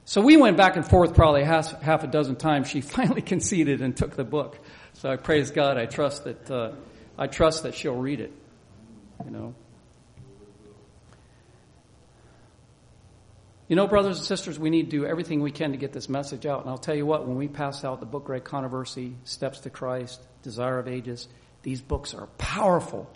So 0.05 0.21
we 0.21 0.37
went 0.37 0.57
back 0.57 0.75
and 0.75 0.89
forth 0.89 1.13
probably 1.13 1.43
half, 1.43 1.79
half 1.83 2.03
a 2.03 2.07
dozen 2.07 2.35
times. 2.35 2.67
She 2.67 2.81
finally 2.97 3.21
conceded 3.21 3.83
and 3.83 3.95
took 3.95 4.15
the 4.15 4.23
book. 4.23 4.57
So 4.93 5.11
I 5.11 5.17
praise 5.17 5.51
God. 5.51 5.77
I 5.77 5.85
trust 5.85 6.23
that 6.23 6.49
uh, 6.49 6.71
I 7.15 7.27
trust 7.27 7.61
that 7.61 7.75
she'll 7.75 7.95
read 7.95 8.21
it. 8.21 8.33
You 9.23 9.29
know. 9.29 9.55
You 13.67 13.75
know, 13.77 13.87
brothers 13.87 14.17
and 14.17 14.25
sisters, 14.25 14.59
we 14.59 14.69
need 14.69 14.91
to 14.91 14.97
do 14.97 15.05
everything 15.05 15.41
we 15.41 15.51
can 15.51 15.71
to 15.71 15.77
get 15.77 15.93
this 15.93 16.09
message 16.09 16.45
out. 16.45 16.61
And 16.61 16.69
I'll 16.69 16.77
tell 16.77 16.95
you 16.95 17.05
what, 17.05 17.27
when 17.27 17.37
we 17.37 17.47
pass 17.47 17.83
out 17.83 17.99
the 17.99 18.05
book 18.05 18.25
Great 18.25 18.43
Controversy, 18.43 19.15
Steps 19.23 19.61
to 19.61 19.69
Christ, 19.69 20.21
Desire 20.41 20.79
of 20.79 20.87
Ages, 20.87 21.27
these 21.61 21.81
books 21.81 22.13
are 22.13 22.27
powerful. 22.37 23.09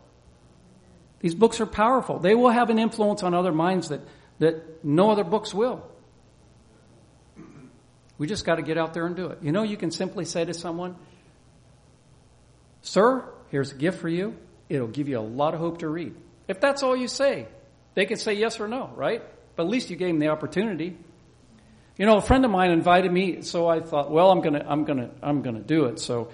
These 1.19 1.36
books 1.36 1.60
are 1.60 1.65
powerful. 1.65 2.19
They 2.19 2.33
will 2.33 2.49
have 2.49 2.69
an 2.69 2.79
influence 2.79 3.23
on 3.23 3.33
other 3.33 3.51
minds 3.51 3.89
that, 3.89 4.01
that 4.39 4.86
no 4.86 5.12
other 5.12 5.25
books 5.25 5.53
will. 5.53 5.86
We 8.17 8.25
just 8.25 8.45
got 8.45 8.55
to 8.55 8.62
get 8.62 8.77
out 8.77 8.93
there 8.93 9.05
and 9.05 9.15
do 9.15 9.27
it. 9.27 9.39
You 9.41 9.51
know, 9.51 9.63
you 9.63 9.77
can 9.77 9.91
simply 9.91 10.25
say 10.25 10.45
to 10.45 10.53
someone, 10.53 10.95
Sir, 12.81 13.25
here's 13.49 13.73
a 13.73 13.75
gift 13.75 13.99
for 13.99 14.10
you. 14.10 14.36
It'll 14.69 14.88
give 14.88 15.10
you 15.10 15.19
a 15.19 15.21
lot 15.21 15.53
of 15.53 15.60
hope 15.60 15.79
to 15.79 15.89
read. 15.89 16.15
If 16.47 16.62
that's 16.62 16.83
all 16.83 16.95
you 16.95 17.07
say, 17.07 17.47
they 17.95 18.05
can 18.05 18.17
say 18.17 18.33
yes 18.33 18.60
or 18.60 18.67
no, 18.67 18.91
right? 18.95 19.23
But 19.57 19.63
at 19.63 19.69
least 19.69 19.89
you 19.89 19.97
gave 19.97 20.11
him 20.11 20.19
the 20.19 20.29
opportunity. 20.29 20.95
You 21.97 22.05
know, 22.05 22.17
a 22.17 22.21
friend 22.21 22.45
of 22.45 22.51
mine 22.51 22.71
invited 22.71 23.11
me, 23.11 23.41
so 23.41 23.67
I 23.67 23.81
thought, 23.81 24.11
well, 24.11 24.31
I'm 24.31 24.41
gonna, 24.41 24.63
I'm 24.65 24.85
gonna, 24.85 25.09
I'm 25.21 25.41
gonna 25.41 25.59
do 25.59 25.85
it. 25.85 25.99
So, 25.99 26.29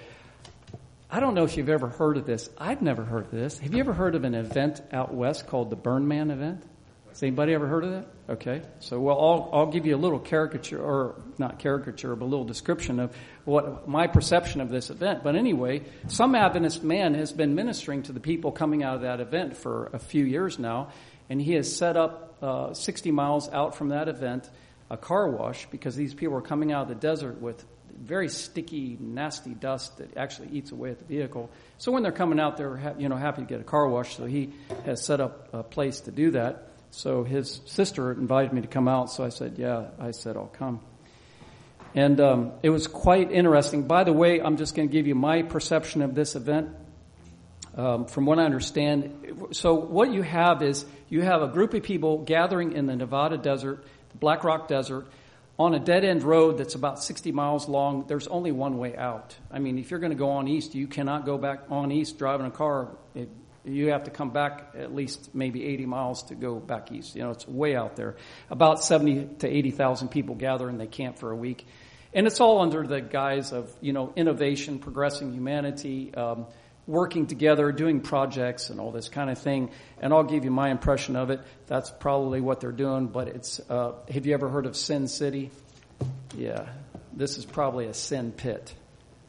I 1.10 1.20
don't 1.20 1.36
know 1.36 1.46
if 1.46 1.56
you've 1.56 1.70
ever 1.70 1.88
heard 1.88 2.18
of 2.18 2.26
this. 2.26 2.50
I've 2.58 2.82
never 2.82 3.04
heard 3.04 3.26
of 3.26 3.32
this. 3.32 3.60
Have 3.60 3.74
you 3.74 3.80
ever 3.80 3.94
heard 3.94 4.16
of 4.16 4.26
an 4.26 4.36
event 4.36 4.82
out 4.92 5.14
west 5.14 5.48
called 5.48 5.70
the 5.70 5.76
Burn 5.76 6.08
Man 6.08 6.32
event? 6.32 6.64
Has 7.10 7.22
anybody 7.22 7.54
ever 7.54 7.68
heard 7.68 7.84
of 7.84 7.92
that? 7.92 8.08
Okay. 8.28 8.64
So, 8.80 9.00
well, 9.00 9.18
I'll, 9.20 9.50
I'll 9.54 9.72
give 9.72 9.86
you 9.86 9.96
a 9.96 10.02
little 10.02 10.20
caricature, 10.20 10.82
or 10.82 11.22
not 11.38 11.60
caricature, 11.60 12.16
but 12.16 12.26
a 12.26 12.28
little 12.28 12.46
description 12.46 13.00
of 13.00 13.16
what 13.46 13.88
my 13.88 14.08
perception 14.08 14.60
of 14.60 14.70
this 14.70 14.90
event. 14.90 15.24
But 15.24 15.36
anyway, 15.36 15.84
some 16.08 16.36
Adventist 16.36 16.84
man 16.84 17.14
has 17.14 17.32
been 17.32 17.56
ministering 17.56 18.04
to 18.04 18.12
the 18.12 18.20
people 18.20 18.52
coming 18.52 18.84
out 18.84 18.96
of 18.96 19.02
that 19.04 19.22
event 19.22 19.56
for 19.56 19.92
a 19.94 20.00
few 20.00 20.26
years 20.26 20.58
now, 20.58 20.90
and 21.30 21.40
he 21.40 21.54
has 21.54 21.74
set 21.74 21.96
up 21.96 22.33
uh, 22.42 22.74
60 22.74 23.12
miles 23.12 23.50
out 23.50 23.76
from 23.76 23.90
that 23.90 24.08
event 24.08 24.50
a 24.90 24.98
car 24.98 25.28
wash 25.30 25.66
because 25.72 25.96
these 25.96 26.14
people 26.14 26.36
are 26.36 26.42
coming 26.42 26.72
out 26.72 26.84
of 26.84 26.90
the 26.90 26.96
desert 26.96 27.42
with 27.42 27.66
very 28.00 28.30
sticky, 28.30 28.98
nasty 29.00 29.52
dust 29.52 29.98
that 29.98 30.18
actually 30.18 30.50
eats 30.52 30.72
away 30.72 30.92
at 30.92 31.00
the 31.00 31.06
vehicle. 31.06 31.50
So 31.78 31.92
when 31.92 32.04
they're 32.04 32.12
coming 32.12 32.40
out, 32.40 32.58
they're 32.58 32.96
you 32.98 33.10
know 33.10 33.16
happy 33.16 33.42
to 33.42 33.48
get 33.48 33.62
a 33.62 33.64
car 33.64 33.88
wash. 33.88 34.16
So 34.16 34.26
he 34.26 34.52
has 34.86 35.04
set 35.04 35.22
up 35.22 35.54
a 35.54 35.64
place 35.64 36.02
to 36.02 36.12
do 36.12 36.32
that. 36.32 36.70
So 36.92 37.24
his 37.24 37.62
sister 37.66 38.12
invited 38.12 38.54
me 38.54 38.62
to 38.62 38.68
come 38.68 38.88
out, 38.88 39.10
so 39.12 39.24
I 39.24 39.30
said, 39.30 39.56
yeah, 39.58 39.88
I 40.00 40.12
said, 40.12 40.38
I'll 40.38 40.46
come. 40.46 40.80
And 41.96 42.20
um, 42.20 42.52
it 42.62 42.70
was 42.70 42.86
quite 42.88 43.32
interesting. 43.32 43.88
By 43.88 44.04
the 44.04 44.14
way, 44.14 44.40
I'm 44.40 44.58
just 44.58 44.76
going 44.76 44.88
to 44.90 44.92
give 44.92 45.08
you 45.08 45.16
my 45.16 45.42
perception 45.42 46.04
of 46.04 46.14
this 46.14 46.36
event. 46.36 46.70
Um, 47.76 48.06
from 48.06 48.26
what 48.26 48.38
I 48.38 48.44
understand, 48.44 49.50
so 49.52 49.74
what 49.74 50.12
you 50.12 50.22
have 50.22 50.62
is 50.62 50.86
you 51.10 51.22
have 51.22 51.42
a 51.42 51.48
group 51.48 51.74
of 51.74 51.82
people 51.82 52.20
gathering 52.20 52.74
in 52.74 52.86
the 52.86 52.96
Nevada 52.96 53.38
desert, 53.38 53.84
Black 54.20 54.44
Rock 54.44 54.68
Desert, 54.68 55.08
on 55.58 55.74
a 55.74 55.80
dead 55.80 56.04
end 56.04 56.24
road 56.24 56.58
that's 56.58 56.76
about 56.76 57.04
60 57.04 57.32
miles 57.32 57.68
long. 57.68 58.06
There's 58.08 58.28
only 58.28 58.52
one 58.52 58.78
way 58.78 58.96
out. 58.96 59.36
I 59.52 59.60
mean, 59.60 59.78
if 59.78 59.92
you're 59.92 60.00
going 60.00 60.12
to 60.12 60.18
go 60.18 60.32
on 60.32 60.48
east, 60.48 60.76
you 60.76 60.88
cannot 60.88 61.26
go 61.26 61.38
back 61.38 61.64
on 61.70 61.92
east 61.92 62.18
driving 62.18 62.46
a 62.46 62.52
car. 62.52 62.90
It, 63.16 63.30
you 63.66 63.92
have 63.92 64.04
to 64.04 64.12
come 64.12 64.32
back 64.32 64.74
at 64.78 64.94
least 64.94 65.34
maybe 65.34 65.66
80 65.66 65.86
miles 65.86 66.24
to 66.24 66.36
go 66.36 66.60
back 66.60 66.92
east. 66.92 67.16
You 67.16 67.24
know, 67.24 67.32
it's 67.32 67.48
way 67.48 67.76
out 67.76 67.96
there. 67.96 68.18
About 68.50 68.84
70 68.84 69.36
to 69.40 69.48
80,000 69.48 70.10
people 70.10 70.36
gather 70.36 70.68
and 70.68 70.80
they 70.80 70.88
camp 70.88 71.18
for 71.18 71.32
a 71.32 71.36
week. 71.36 71.66
And 72.14 72.28
it's 72.28 72.40
all 72.40 72.62
under 72.62 72.86
the 72.86 73.02
guise 73.02 73.52
of, 73.52 73.72
you 73.82 73.94
know, 73.94 74.14
innovation, 74.16 74.80
progressing 74.80 75.34
humanity, 75.34 76.14
um, 76.14 76.46
working 76.86 77.28
together, 77.28 77.72
doing 77.72 78.02
projects 78.02 78.70
and 78.70 78.80
all 78.80 78.92
this 78.92 79.10
kind 79.10 79.30
of 79.30 79.38
thing. 79.38 79.72
And 80.02 80.14
I'll 80.14 80.24
give 80.24 80.44
you 80.44 80.52
my 80.52 80.70
impression 80.70 81.16
of 81.16 81.30
it. 81.30 81.40
That's 81.68 81.92
probably 81.92 82.42
what 82.42 82.60
they're 82.60 82.72
doing, 82.72 83.08
but 83.08 83.28
it's, 83.30 83.62
uh, 83.70 83.94
have 84.12 84.26
you 84.26 84.34
ever 84.34 84.50
heard 84.50 84.66
of 84.66 84.76
Sin 84.76 85.08
City? 85.08 85.52
Yeah. 86.36 86.68
This 87.14 87.38
is 87.38 87.46
probably 87.46 87.86
a 87.86 87.94
sin 87.94 88.32
pit. 88.32 88.74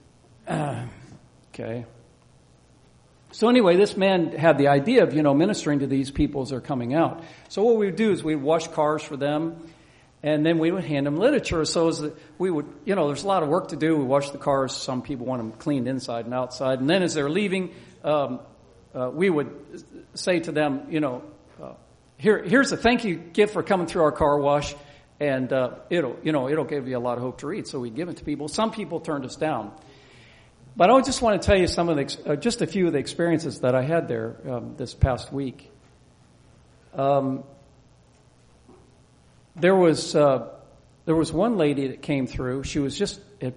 okay. 0.49 1.85
So 3.33 3.49
anyway, 3.49 3.77
this 3.77 3.97
man 3.97 4.33
had 4.33 4.59
the 4.59 4.69
idea 4.69 5.03
of, 5.03 5.13
you 5.13 5.23
know, 5.23 5.35
ministering 5.35 5.81
to 5.81 5.87
these 5.87 6.11
people 6.11 6.43
as 6.43 6.51
they're 6.51 6.61
coming 6.61 6.95
out. 6.95 7.25
So 7.49 7.65
what 7.65 7.77
we 7.77 7.87
would 7.87 7.97
do 7.97 8.13
is 8.13 8.23
we'd 8.23 8.37
wash 8.37 8.69
cars 8.69 9.03
for 9.03 9.17
them, 9.17 9.61
and 10.25 10.45
then 10.45 10.59
we 10.59 10.71
would 10.71 10.85
hand 10.85 11.07
them 11.07 11.19
literature. 11.19 11.67
So 11.67 11.89
as 11.89 12.03
we 12.39 12.51
would, 12.51 12.65
you 12.87 12.95
know, 12.95 13.09
there's 13.09 13.25
a 13.25 13.29
lot 13.29 13.43
of 13.43 13.51
work 13.51 13.69
to 13.69 13.77
do. 13.77 13.95
We 13.95 14.05
wash 14.05 14.31
the 14.31 14.39
cars. 14.39 14.75
Some 14.75 15.03
people 15.03 15.27
want 15.27 15.43
them 15.43 15.53
cleaned 15.53 15.87
inside 15.87 16.25
and 16.25 16.33
outside. 16.33 16.81
And 16.81 16.89
then 16.89 17.03
as 17.03 17.13
they're 17.13 17.29
leaving, 17.29 17.75
um, 18.03 18.41
uh, 18.95 19.11
we 19.13 19.29
would 19.29 19.51
say 20.15 20.41
to 20.41 20.51
them, 20.51 20.87
you 20.89 21.01
know, 21.01 21.25
uh, 21.63 21.75
here, 22.17 22.43
here's 22.43 22.73
a 22.73 22.77
thank 22.79 23.05
you 23.05 23.17
gift 23.17 23.53
for 23.53 23.63
coming 23.63 23.87
through 23.87 24.05
our 24.05 24.13
car 24.13 24.39
wash, 24.39 24.75
and 25.21 25.53
uh, 25.53 25.75
it'll, 25.91 26.17
you 26.23 26.33
know, 26.33 26.49
it'll 26.49 26.65
give 26.65 26.89
you 26.89 26.97
a 26.97 26.99
lot 26.99 27.19
of 27.19 27.23
hope 27.23 27.41
to 27.41 27.47
read. 27.47 27.69
So 27.69 27.79
we 27.79 27.91
give 27.91 28.09
it 28.09 28.17
to 28.17 28.25
people. 28.25 28.49
Some 28.49 28.71
people 28.71 29.01
turned 29.01 29.27
us 29.27 29.37
down. 29.37 29.73
But 30.75 30.91
I 30.91 31.03
just 31.03 31.21
want 31.21 31.43
to 31.43 31.47
tell 31.47 31.59
you 31.59 31.67
some 31.67 31.91
of 31.91 31.97
the, 31.99 32.33
uh, 32.33 32.37
just 32.37 32.63
a 32.63 32.67
few 32.67 32.87
of 32.87 32.95
the 32.95 32.99
experiences 32.99 33.61
that 33.61 33.75
I 33.75 33.83
had 33.83 34.09
there 34.09 34.37
um, 34.49 34.75
this 34.79 34.95
past 34.95 35.31
week. 35.35 35.71
Um, 36.95 37.45
there 39.57 39.77
was 39.77 40.15
uh, 40.15 40.49
there 41.05 41.15
was 41.15 41.33
one 41.33 41.57
lady 41.57 41.89
that 41.89 42.03
came 42.03 42.27
through. 42.27 42.65
She 42.65 42.79
was 42.79 42.97
just, 42.97 43.21
it, 43.41 43.55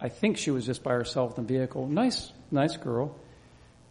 I 0.00 0.08
think 0.08 0.36
she 0.36 0.50
was 0.50 0.66
just 0.66 0.82
by 0.82 0.92
herself 0.92 1.38
in 1.38 1.46
the 1.46 1.54
vehicle. 1.54 1.86
Nice, 1.86 2.32
nice 2.50 2.76
girl. 2.76 3.16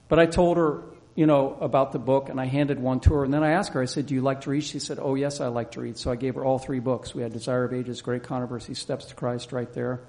But 0.08 0.20
I 0.20 0.28
told 0.28 0.58
her, 0.58 0.84
you 1.16 1.26
know, 1.26 1.58
about 1.60 1.94
the 1.94 2.00
book, 2.00 2.30
and 2.30 2.40
I 2.40 2.46
handed 2.46 2.80
one 2.80 3.00
to 3.02 3.16
her. 3.16 3.24
And 3.24 3.34
then 3.34 3.44
I 3.44 3.52
asked 3.52 3.74
her, 3.74 3.82
I 3.82 3.86
said, 3.86 4.06
"Do 4.06 4.14
you 4.14 4.22
like 4.22 4.42
to 4.42 4.52
read?" 4.52 4.64
She 4.64 4.80
said, 4.80 5.00
"Oh 5.02 5.16
yes, 5.16 5.42
I 5.42 5.48
like 5.48 5.72
to 5.72 5.82
read." 5.82 5.98
So 5.98 6.12
I 6.12 6.16
gave 6.16 6.36
her 6.36 6.46
all 6.46 6.60
three 6.60 6.80
books. 6.80 7.16
We 7.16 7.24
had 7.24 7.34
Desire 7.34 7.64
of 7.64 7.74
Ages, 7.74 8.02
Great 8.02 8.24
Controversy, 8.24 8.74
Steps 8.74 9.06
to 9.06 9.16
Christ, 9.16 9.52
right 9.52 9.72
there. 9.74 10.02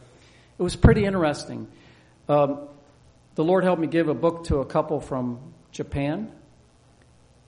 It 0.59 0.63
was 0.63 0.77
pretty 0.77 1.05
interesting. 1.05 1.69
Um, 2.29 2.69
the 3.37 3.45
Lord 3.45 3.65
helped 3.65 3.81
me 3.81 3.87
give 3.87 4.09
a 4.09 4.15
book 4.15 4.45
to 4.45 4.59
a 4.59 4.67
couple 4.67 5.01
from 5.01 5.39
Japan, 5.71 6.33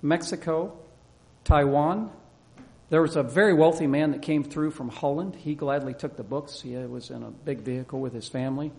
Mexico, 0.03 0.79
Taiwan. 1.45 2.11
There 2.90 3.03
was 3.03 3.16
a 3.16 3.22
very 3.22 3.53
wealthy 3.53 3.87
man 3.87 4.12
that 4.12 4.22
came 4.22 4.44
through 4.44 4.70
from 4.70 4.88
Holland. 4.88 5.37
He 5.37 5.55
gladly 5.55 5.92
took 5.92 6.16
the 6.16 6.22
books. 6.22 6.61
He 6.61 6.74
was 6.77 7.11
in 7.11 7.22
a 7.22 7.31
big 7.31 7.61
vehicle 7.61 8.01
with 8.01 8.14
his 8.14 8.29
family. 8.29 8.72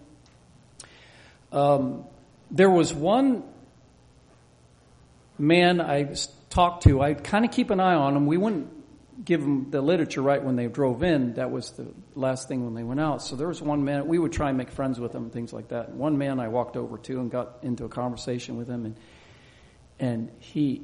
Um, 1.52 2.06
there 2.50 2.69
was 2.69 2.93
one 2.93 3.43
man 5.38 5.80
I 5.80 6.15
talked 6.50 6.84
to. 6.84 7.02
I 7.02 7.13
kind 7.13 7.45
of 7.45 7.52
keep 7.52 7.69
an 7.69 7.80
eye 7.80 7.93
on 7.93 8.15
him. 8.15 8.26
We 8.26 8.38
wouldn't 8.38 8.80
give 9.26 9.41
them 9.41 9.69
the 9.69 9.82
literature 9.82 10.22
right 10.22 10.43
when 10.43 10.56
they 10.56 10.67
drove 10.67 11.04
in. 11.04 11.34
That 11.36 11.52
was 11.52 11.72
the 11.72 11.88
last 12.15 12.48
thing 12.48 12.63
when 12.65 12.74
they 12.74 12.84
went 12.84 13.00
out. 13.00 13.22
So 13.22 13.36
there 13.36 13.48
was 13.48 13.62
one 13.62 13.84
man, 13.84 14.08
we 14.08 14.17
would 14.17 14.32
try 14.32 14.50
and 14.50 14.58
make 14.58 14.72
friends 14.72 15.00
with 15.00 15.13
him 15.13 15.30
things 15.30 15.52
like 15.52 15.69
that. 15.69 15.91
one 15.91 16.17
man 16.17 16.39
I 16.39 16.48
walked 16.48 16.78
over 16.78 16.98
to 16.98 17.19
and 17.19 17.30
got 17.30 17.58
into 17.62 17.86
a 17.86 17.89
conversation 17.89 18.58
with 18.58 18.67
him 18.67 18.86
and, 18.86 18.95
and 20.00 20.32
he, 20.39 20.84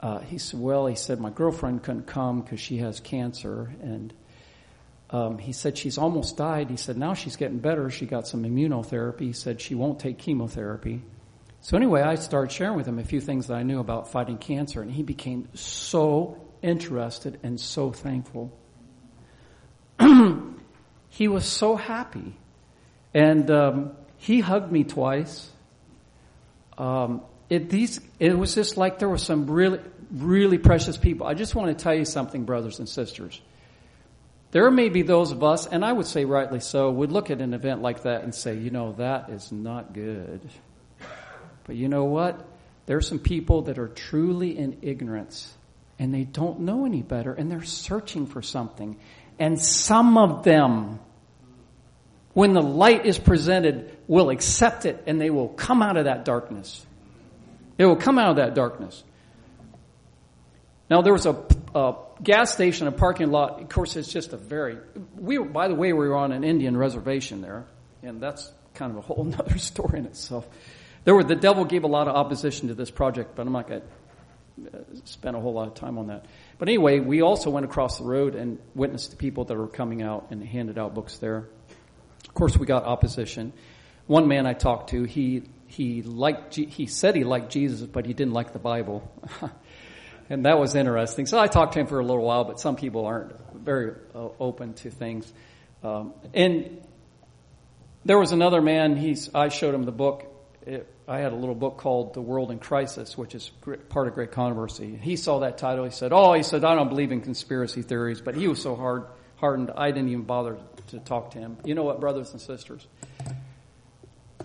uh, 0.00 0.18
he 0.20 0.38
said, 0.38 0.60
well, 0.60 0.86
he 0.86 0.94
said, 0.94 1.20
my 1.20 1.30
girlfriend 1.30 1.82
couldn't 1.82 2.06
come 2.06 2.42
because 2.42 2.60
she 2.60 2.78
has 2.78 3.00
cancer 3.00 3.72
and, 3.82 4.12
um, 5.10 5.38
he 5.38 5.52
said 5.52 5.78
she's 5.78 5.96
almost 5.96 6.36
died. 6.36 6.68
He 6.68 6.76
said 6.76 6.98
now 6.98 7.14
she's 7.14 7.36
getting 7.36 7.58
better. 7.58 7.88
She 7.88 8.04
got 8.04 8.26
some 8.26 8.42
immunotherapy. 8.44 9.20
He 9.20 9.32
said 9.32 9.60
she 9.60 9.74
won't 9.74 9.98
take 10.00 10.18
chemotherapy. 10.18 11.02
So 11.60 11.76
anyway, 11.76 12.02
I 12.02 12.16
started 12.16 12.52
sharing 12.52 12.76
with 12.76 12.86
him 12.86 12.98
a 12.98 13.04
few 13.04 13.20
things 13.20 13.48
that 13.48 13.54
I 13.54 13.62
knew 13.62 13.80
about 13.80 14.12
fighting 14.12 14.38
cancer, 14.38 14.80
and 14.80 14.90
he 14.90 15.02
became 15.02 15.48
so 15.54 16.40
interested 16.62 17.40
and 17.42 17.58
so 17.58 17.90
thankful. 17.90 18.52
he 21.08 21.26
was 21.26 21.44
so 21.44 21.74
happy. 21.74 22.36
And 23.14 23.50
um, 23.50 23.92
he 24.18 24.40
hugged 24.40 24.70
me 24.70 24.84
twice. 24.84 25.50
Um, 26.76 27.22
it, 27.50 27.70
these, 27.70 28.00
it 28.18 28.36
was 28.36 28.54
just 28.54 28.76
like 28.76 28.98
there 28.98 29.08
were 29.08 29.18
some 29.18 29.50
really, 29.50 29.80
really 30.12 30.58
precious 30.58 30.96
people. 30.96 31.26
I 31.26 31.34
just 31.34 31.54
want 31.54 31.76
to 31.76 31.82
tell 31.82 31.94
you 31.94 32.04
something, 32.04 32.44
brothers 32.44 32.78
and 32.78 32.88
sisters. 32.88 33.40
There 34.50 34.70
may 34.70 34.88
be 34.88 35.02
those 35.02 35.32
of 35.32 35.42
us, 35.42 35.66
and 35.66 35.84
I 35.84 35.92
would 35.92 36.06
say 36.06 36.24
rightly 36.24 36.60
so, 36.60 36.90
would 36.90 37.12
look 37.12 37.30
at 37.30 37.40
an 37.40 37.52
event 37.52 37.82
like 37.82 38.02
that 38.02 38.22
and 38.22 38.34
say, 38.34 38.56
you 38.56 38.70
know, 38.70 38.92
that 38.92 39.28
is 39.30 39.52
not 39.52 39.92
good. 39.92 40.40
But 41.64 41.76
you 41.76 41.88
know 41.88 42.04
what? 42.04 42.46
There 42.86 42.96
are 42.96 43.02
some 43.02 43.18
people 43.18 43.62
that 43.62 43.78
are 43.78 43.88
truly 43.88 44.56
in 44.56 44.78
ignorance 44.80 45.52
and 45.98 46.14
they 46.14 46.24
don't 46.24 46.60
know 46.60 46.86
any 46.86 47.02
better 47.02 47.34
and 47.34 47.50
they're 47.50 47.62
searching 47.62 48.26
for 48.26 48.40
something. 48.40 48.98
And 49.38 49.60
some 49.60 50.16
of 50.16 50.44
them, 50.44 50.98
when 52.32 52.54
the 52.54 52.62
light 52.62 53.04
is 53.04 53.18
presented, 53.18 53.94
will 54.06 54.30
accept 54.30 54.86
it 54.86 55.02
and 55.06 55.20
they 55.20 55.28
will 55.28 55.48
come 55.48 55.82
out 55.82 55.98
of 55.98 56.06
that 56.06 56.24
darkness. 56.24 56.86
They 57.78 57.86
will 57.86 57.96
come 57.96 58.18
out 58.18 58.30
of 58.30 58.36
that 58.36 58.54
darkness. 58.54 59.02
Now 60.90 61.00
there 61.00 61.12
was 61.12 61.26
a, 61.26 61.42
a 61.74 61.94
gas 62.22 62.52
station, 62.52 62.86
a 62.86 62.92
parking 62.92 63.30
lot. 63.30 63.60
Of 63.62 63.68
course, 63.68 63.96
it's 63.96 64.12
just 64.12 64.32
a 64.32 64.36
very. 64.36 64.78
We, 65.16 65.38
were, 65.38 65.46
by 65.46 65.68
the 65.68 65.74
way, 65.74 65.92
we 65.92 66.06
were 66.06 66.16
on 66.16 66.32
an 66.32 66.44
Indian 66.44 66.76
reservation 66.76 67.40
there, 67.40 67.64
and 68.02 68.20
that's 68.20 68.52
kind 68.74 68.92
of 68.92 68.98
a 68.98 69.00
whole 69.00 69.32
other 69.38 69.58
story 69.58 70.00
in 70.00 70.06
itself. 70.06 70.46
There 71.04 71.14
were 71.14 71.24
the 71.24 71.36
devil 71.36 71.64
gave 71.64 71.84
a 71.84 71.88
lot 71.88 72.08
of 72.08 72.16
opposition 72.16 72.68
to 72.68 72.74
this 72.74 72.90
project, 72.90 73.36
but 73.36 73.46
I'm 73.46 73.52
not 73.52 73.68
going 73.68 73.80
to 73.80 74.78
uh, 74.78 74.80
spend 75.04 75.36
a 75.36 75.40
whole 75.40 75.52
lot 75.52 75.68
of 75.68 75.74
time 75.74 75.98
on 75.98 76.08
that. 76.08 76.26
But 76.58 76.68
anyway, 76.68 76.98
we 76.98 77.22
also 77.22 77.48
went 77.48 77.64
across 77.64 77.98
the 77.98 78.04
road 78.04 78.34
and 78.34 78.58
witnessed 78.74 79.12
the 79.12 79.16
people 79.16 79.44
that 79.44 79.56
were 79.56 79.68
coming 79.68 80.02
out 80.02 80.26
and 80.30 80.42
handed 80.42 80.78
out 80.78 80.94
books 80.94 81.18
there. 81.18 81.46
Of 82.26 82.34
course, 82.34 82.56
we 82.56 82.66
got 82.66 82.84
opposition. 82.84 83.52
One 84.08 84.26
man 84.26 84.46
I 84.46 84.54
talked 84.54 84.90
to, 84.90 85.04
he 85.04 85.44
he 85.68 86.02
liked 86.02 86.54
he 86.54 86.86
said 86.86 87.14
he 87.14 87.24
liked 87.24 87.52
Jesus, 87.52 87.82
but 87.82 88.06
he 88.06 88.14
didn't 88.14 88.32
like 88.32 88.52
the 88.52 88.58
Bible, 88.58 89.08
and 90.30 90.46
that 90.46 90.58
was 90.58 90.74
interesting. 90.74 91.26
So 91.26 91.38
I 91.38 91.46
talked 91.46 91.74
to 91.74 91.80
him 91.80 91.86
for 91.86 92.00
a 92.00 92.04
little 92.04 92.24
while, 92.24 92.44
but 92.44 92.58
some 92.58 92.74
people 92.74 93.06
aren't 93.06 93.32
very 93.54 93.94
uh, 94.14 94.28
open 94.40 94.74
to 94.74 94.90
things. 94.90 95.30
Um, 95.84 96.14
and 96.32 96.80
there 98.04 98.18
was 98.18 98.32
another 98.32 98.62
man. 98.62 98.96
He's 98.96 99.32
I 99.34 99.48
showed 99.48 99.74
him 99.74 99.84
the 99.84 99.92
book. 99.92 100.24
It, 100.66 100.92
I 101.06 101.18
had 101.18 101.32
a 101.32 101.36
little 101.36 101.54
book 101.54 101.76
called 101.76 102.14
The 102.14 102.20
World 102.20 102.50
in 102.50 102.58
Crisis, 102.58 103.16
which 103.16 103.34
is 103.34 103.50
part 103.88 104.08
of 104.08 104.14
Great 104.14 104.32
Controversy. 104.32 104.98
He 105.00 105.16
saw 105.16 105.40
that 105.40 105.58
title. 105.58 105.84
He 105.84 105.90
said, 105.90 106.12
"Oh, 106.12 106.32
he 106.32 106.42
said 106.42 106.64
I 106.64 106.74
don't 106.74 106.88
believe 106.88 107.12
in 107.12 107.20
conspiracy 107.20 107.82
theories," 107.82 108.22
but 108.22 108.34
he 108.34 108.48
was 108.48 108.60
so 108.60 108.74
hard 108.74 109.04
hardened. 109.36 109.70
I 109.76 109.90
didn't 109.90 110.08
even 110.08 110.24
bother 110.24 110.56
to 110.88 110.98
talk 110.98 111.32
to 111.32 111.38
him. 111.38 111.58
You 111.64 111.74
know 111.74 111.82
what, 111.82 112.00
brothers 112.00 112.32
and 112.32 112.40
sisters? 112.40 112.86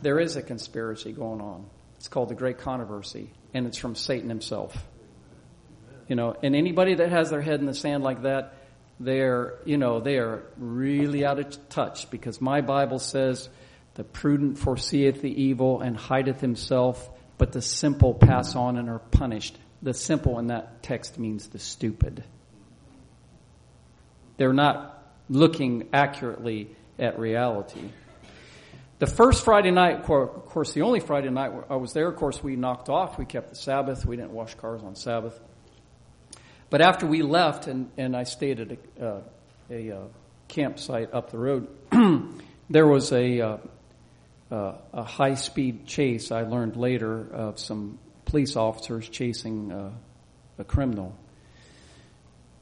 There 0.04 0.20
is 0.20 0.36
a 0.36 0.42
conspiracy 0.42 1.14
going 1.14 1.40
on. 1.40 1.66
It's 1.96 2.10
called 2.10 2.28
the 2.28 2.36
Great 2.36 2.58
Controversy, 2.58 3.32
and 3.54 3.66
it's 3.66 3.78
from 3.78 3.96
Satan 3.96 4.28
himself. 4.28 4.76
You 6.10 6.18
know, 6.18 6.36
and 6.44 6.58
anybody 6.58 6.96
that 6.96 7.10
has 7.10 7.30
their 7.30 7.40
head 7.40 7.62
in 7.62 7.66
the 7.66 7.74
sand 7.74 8.04
like 8.04 8.24
that, 8.24 8.54
they're, 9.00 9.54
you 9.64 9.78
know, 9.78 10.02
they 10.02 10.18
are 10.18 10.44
really 10.58 11.26
out 11.26 11.40
of 11.40 11.70
touch 11.70 12.10
because 12.12 12.42
my 12.42 12.60
Bible 12.60 13.00
says 13.00 13.48
the 13.96 14.04
prudent 14.04 14.58
foreseeth 14.58 15.22
the 15.22 15.42
evil 15.42 15.80
and 15.80 15.96
hideth 15.96 16.42
himself, 16.42 17.10
but 17.38 17.54
the 17.54 17.62
simple 17.62 18.14
pass 18.14 18.58
on 18.58 18.78
and 18.78 18.90
are 18.90 19.00
punished. 19.00 19.58
The 19.82 19.94
simple 19.94 20.38
in 20.38 20.48
that 20.48 20.84
text 20.84 21.18
means 21.18 21.48
the 21.48 21.60
stupid. 21.60 22.26
They're 24.36 24.52
not 24.52 25.02
looking 25.30 25.88
accurately 25.94 26.76
at 27.00 27.18
reality. 27.18 27.90
The 29.04 29.12
first 29.12 29.44
Friday 29.44 29.72
night, 29.72 30.10
of 30.10 30.46
course, 30.46 30.72
the 30.72 30.84
only 30.84 31.02
Friday 31.02 31.30
night 31.30 31.52
I 31.70 31.76
was 31.76 31.92
there, 31.92 32.08
of 32.08 32.16
course, 32.16 32.42
we 32.42 32.56
knocked 32.56 32.88
off. 32.88 33.18
We 33.18 33.26
kept 33.26 33.50
the 33.50 33.58
Sabbath. 33.58 34.06
We 34.06 34.16
didn't 34.16 34.32
wash 34.32 34.56
cars 34.56 34.82
on 34.82 34.96
Sabbath. 34.96 35.38
But 36.70 36.80
after 36.80 37.06
we 37.06 37.22
left, 37.22 37.68
and, 37.68 37.92
and 37.98 38.16
I 38.16 38.24
stayed 38.24 38.62
at 38.62 38.72
a, 38.72 39.06
uh, 39.06 39.22
a 39.70 39.92
uh, 39.92 40.00
campsite 40.48 41.14
up 41.14 41.32
the 41.32 41.38
road, 41.38 41.68
there 42.70 42.88
was 42.88 43.12
a, 43.12 43.42
uh, 43.42 43.58
uh, 44.50 44.76
a 44.94 45.04
high 45.04 45.36
speed 45.36 45.86
chase, 45.86 46.32
I 46.32 46.44
learned 46.44 46.78
later, 46.78 47.28
of 47.34 47.60
some 47.60 48.00
police 48.24 48.56
officers 48.56 49.10
chasing 49.10 49.70
uh, 49.74 49.92
a 50.60 50.64
criminal. 50.64 51.14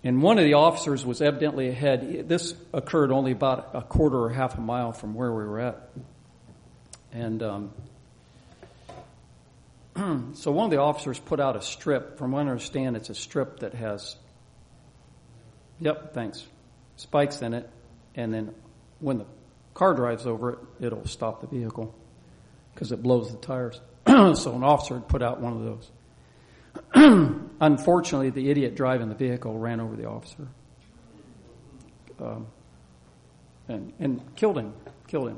And 0.04 0.24
one 0.24 0.40
of 0.40 0.46
the 0.46 0.56
officers 0.56 1.06
was 1.06 1.22
evidently 1.22 1.70
ahead. 1.70 2.28
This 2.28 2.56
occurred 2.74 3.12
only 3.12 3.32
about 3.32 3.76
a 3.76 3.84
quarter 3.84 4.18
or 4.18 4.30
half 4.32 4.58
a 4.58 4.62
mile 4.62 4.92
from 4.92 5.14
where 5.14 5.32
we 5.32 5.44
were 5.44 5.60
at. 5.60 5.88
And 7.12 7.44
um, 7.44 7.72
so 10.36 10.52
one 10.52 10.66
of 10.66 10.72
the 10.72 10.80
officers 10.80 11.20
put 11.20 11.40
out 11.40 11.56
a 11.56 11.62
strip. 11.62 12.18
From 12.18 12.32
what 12.32 12.40
I 12.40 12.42
understand, 12.42 12.96
it's 12.96 13.10
a 13.10 13.16
strip 13.16 13.60
that 13.60 13.74
has, 13.74 14.16
yep, 15.80 16.14
thanks, 16.14 16.46
spikes 16.96 17.42
in 17.42 17.54
it. 17.54 17.70
And 18.16 18.34
then 18.34 18.54
when 19.00 19.20
the 19.20 19.26
car 19.74 19.94
drives 19.94 20.26
over 20.26 20.54
it, 20.54 20.60
it'll 20.80 21.08
stop 21.08 21.42
the 21.42 21.48
vehicle 21.48 21.94
because 22.74 22.92
it 22.92 23.04
blows 23.04 23.32
the 23.32 23.38
tires. 23.38 23.80
so 24.08 24.56
an 24.56 24.64
officer 24.64 24.96
had 24.96 25.08
put 25.08 25.22
out 25.22 25.42
one 25.42 25.54
of 25.54 25.64
those. 25.64 25.92
Unfortunately, 27.60 28.30
the 28.30 28.50
idiot 28.50 28.76
driving 28.76 29.10
the 29.10 29.16
vehicle 29.16 29.58
ran 29.58 29.82
over 29.82 29.96
the 29.96 30.06
officer 30.06 30.48
um, 32.22 32.48
and, 33.68 33.94
and 34.00 34.36
killed 34.36 34.58
him. 34.58 34.74
Killed 35.08 35.30
him. 35.30 35.38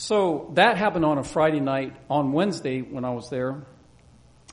So 0.00 0.52
that 0.54 0.76
happened 0.76 1.04
on 1.04 1.18
a 1.18 1.24
Friday 1.24 1.58
night. 1.58 1.92
On 2.08 2.30
Wednesday, 2.30 2.82
when 2.82 3.04
I 3.04 3.10
was 3.10 3.30
there, 3.30 3.64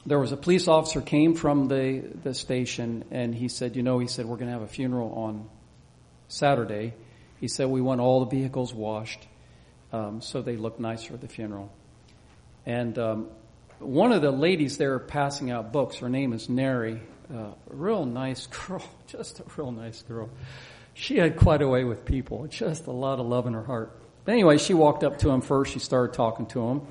there 0.03 0.17
was 0.17 0.31
a 0.31 0.37
police 0.37 0.67
officer 0.67 1.01
came 1.01 1.35
from 1.35 1.67
the, 1.67 1.99
the 2.23 2.33
station 2.33 3.05
and 3.11 3.33
he 3.33 3.47
said, 3.47 3.75
you 3.75 3.83
know, 3.83 3.99
he 3.99 4.07
said, 4.07 4.25
we're 4.25 4.37
going 4.37 4.47
to 4.47 4.53
have 4.53 4.63
a 4.63 4.67
funeral 4.67 5.13
on 5.13 5.47
Saturday. 6.29 6.95
He 7.39 7.47
said, 7.47 7.67
we 7.67 7.79
want 7.79 8.01
all 8.01 8.25
the 8.25 8.35
vehicles 8.35 8.73
washed 8.73 9.27
um, 9.93 10.19
so 10.19 10.41
they 10.41 10.57
look 10.57 10.79
nicer 10.79 11.13
at 11.13 11.21
the 11.21 11.27
funeral. 11.27 11.71
And 12.65 12.97
um, 12.97 13.27
one 13.77 14.13
of 14.13 14.23
the 14.23 14.31
ladies 14.31 14.79
there 14.79 14.97
passing 14.97 15.51
out 15.51 15.71
books, 15.71 15.97
her 15.97 16.09
name 16.09 16.33
is 16.33 16.49
Neri, 16.49 16.99
uh, 17.31 17.37
a 17.37 17.55
real 17.67 18.03
nice 18.03 18.47
girl, 18.67 18.83
just 19.05 19.41
a 19.41 19.43
real 19.55 19.71
nice 19.71 20.01
girl. 20.01 20.31
She 20.95 21.17
had 21.17 21.37
quite 21.37 21.61
a 21.61 21.67
way 21.67 21.83
with 21.83 22.03
people, 22.03 22.47
just 22.47 22.87
a 22.87 22.91
lot 22.91 23.19
of 23.19 23.27
love 23.27 23.45
in 23.45 23.53
her 23.53 23.63
heart. 23.63 23.95
But 24.25 24.33
anyway, 24.33 24.57
she 24.57 24.73
walked 24.73 25.03
up 25.03 25.19
to 25.19 25.29
him 25.29 25.41
first. 25.41 25.71
She 25.71 25.79
started 25.79 26.13
talking 26.13 26.47
to 26.47 26.67
him. 26.67 26.81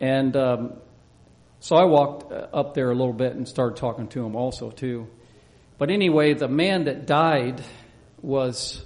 And 0.00 0.36
um, 0.36 0.72
so 1.60 1.76
I 1.76 1.84
walked 1.84 2.30
uh, 2.30 2.46
up 2.52 2.74
there 2.74 2.90
a 2.90 2.94
little 2.94 3.12
bit 3.12 3.34
and 3.34 3.48
started 3.48 3.76
talking 3.76 4.08
to 4.08 4.24
him 4.24 4.36
also, 4.36 4.70
too. 4.70 5.08
But 5.78 5.90
anyway, 5.90 6.34
the 6.34 6.48
man 6.48 6.84
that 6.84 7.06
died 7.06 7.62
was 8.20 8.84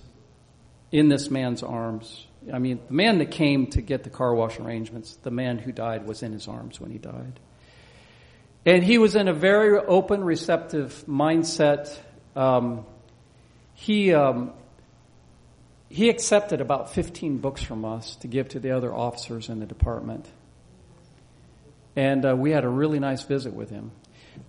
in 0.92 1.09
this 1.09 1.31
man's 1.31 1.62
arms 1.62 2.26
I 2.52 2.59
mean, 2.59 2.81
the 2.87 2.94
man 2.94 3.18
that 3.18 3.31
came 3.31 3.66
to 3.68 3.83
get 3.83 4.05
the 4.05 4.11
car 4.11 4.35
wash 4.35 4.61
arrangements, 4.61 5.16
the 5.22 5.31
man 5.31 5.59
who 5.59 5.72
died 5.72 6.07
was 6.07 6.22
in 6.22 6.33
his 6.33 6.46
arms 6.46 6.81
when 6.81 6.90
he 6.90 6.98
died. 6.98 7.40
And 8.64 8.83
he 8.83 8.98
was 8.98 9.16
in 9.16 9.29
a 9.29 9.33
very 9.33 9.79
open, 9.79 10.22
receptive 10.22 11.05
mindset. 11.09 11.96
Um, 12.35 12.85
he, 13.74 14.12
um, 14.12 14.52
he 15.88 16.09
accepted 16.09 16.61
about 16.61 16.92
15 16.92 17.38
books 17.38 17.62
from 17.62 17.85
us 17.85 18.16
to 18.16 18.29
give 18.29 18.49
to 18.51 18.61
the 18.61 18.72
other 18.72 18.92
officers 18.92 19.49
in 19.49 19.61
the 19.61 19.66
department. 19.66 20.27
And 21.94 22.27
uh, 22.27 22.37
we 22.37 22.51
had 22.51 22.64
a 22.64 22.68
really 22.68 22.99
nice 22.99 23.22
visit 23.22 23.55
with 23.55 23.70
him. 23.70 23.92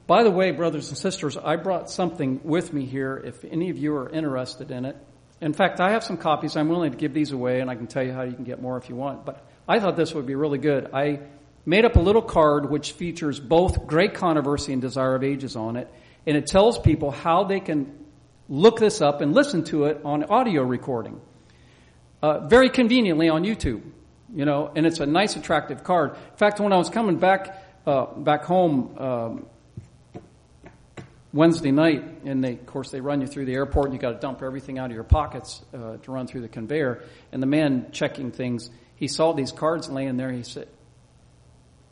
By 0.06 0.24
the 0.24 0.32
way, 0.32 0.52
brothers 0.52 0.90
and 0.90 0.98
sisters, 0.98 1.38
I 1.38 1.56
brought 1.56 1.90
something 1.90 2.42
with 2.44 2.74
me 2.74 2.86
here 2.86 3.22
if 3.24 3.46
any 3.46 3.70
of 3.70 3.78
you 3.78 3.96
are 3.96 4.10
interested 4.10 4.72
in 4.72 4.86
it. 4.86 4.98
In 5.40 5.54
fact, 5.54 5.80
I 5.80 5.92
have 5.92 6.04
some 6.04 6.18
copies. 6.18 6.58
I'm 6.58 6.68
willing 6.68 6.92
to 6.92 6.98
give 6.98 7.14
these 7.14 7.32
away, 7.32 7.62
and 7.62 7.70
I 7.70 7.76
can 7.76 7.88
tell 7.88 8.04
you 8.04 8.12
how 8.12 8.24
you 8.24 8.34
can 8.34 8.44
get 8.44 8.62
more 8.62 8.78
if 8.78 8.90
you 8.90 8.96
want. 8.96 9.26
But 9.26 9.46
I 9.68 9.80
thought 9.80 9.96
this 9.96 10.14
would 10.14 10.26
be 10.26 10.36
really 10.36 10.58
good. 10.58 10.90
I 10.94 11.20
made 11.66 11.86
up 11.86 11.96
a 11.96 12.00
little 12.00 12.22
card 12.22 12.70
which 12.70 12.94
features 12.94 13.40
both 13.40 13.86
Great 13.86 14.16
Controversy 14.16 14.74
and 14.74 14.82
Desire 14.82 15.16
of 15.16 15.24
Ages 15.24 15.56
on 15.56 15.76
it, 15.76 15.94
and 16.26 16.36
it 16.36 16.48
tells 16.48 16.80
people 16.80 17.12
how 17.12 17.44
they 17.44 17.60
can 17.60 18.07
look 18.50 18.80
this 18.80 19.02
up 19.02 19.22
and 19.22 19.34
listen 19.34 19.64
to 19.66 19.86
it 19.86 20.02
on 20.04 20.24
audio 20.24 20.64
recording. 20.64 21.20
Uh, 22.22 22.48
very 22.48 22.70
conveniently 22.70 23.30
on 23.30 23.44
YouTube, 23.44 23.82
you 24.34 24.46
know, 24.46 24.72
and 24.76 24.86
it's 24.86 25.00
a 25.00 25.06
nice, 25.06 25.36
attractive 25.36 25.84
card. 25.84 26.12
In 26.12 26.38
fact, 26.38 26.60
when 26.60 26.74
I 26.74 26.78
was 26.78 26.90
coming 26.90 27.18
back 27.18 27.64
uh, 27.88 28.06
back 28.06 28.44
home 28.44 28.98
um, 28.98 29.46
Wednesday 31.32 31.72
night, 31.72 32.04
and 32.26 32.44
they, 32.44 32.54
of 32.54 32.66
course, 32.66 32.92
they 32.92 33.00
run 33.00 33.22
you 33.22 33.28
through 33.28 33.46
the 33.46 33.54
airport, 33.54 33.86
and 33.86 33.94
you 33.94 34.00
got 34.00 34.12
to 34.12 34.20
dump 34.20 34.42
everything 34.42 34.78
out 34.78 34.90
of 34.90 34.96
your 34.96 35.04
pockets 35.04 35.62
uh, 35.74 35.98
to 35.98 36.12
run 36.12 36.28
through 36.28 36.42
the 36.42 36.48
conveyor. 36.48 37.04
And 37.32 37.42
the 37.42 37.48
man 37.48 37.88
checking 37.92 38.32
things, 38.32 38.70
he 38.96 39.08
saw 39.08 39.34
these 39.34 39.52
cards 39.52 39.90
laying 39.90 40.18
there. 40.18 40.32
He 40.32 40.44
said, 40.44 40.68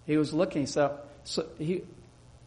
he 0.06 0.18
was 0.18 0.34
looking. 0.34 0.64
He 0.64 0.66
said, 0.66 0.92
so 1.24 1.46
he, 1.58 1.84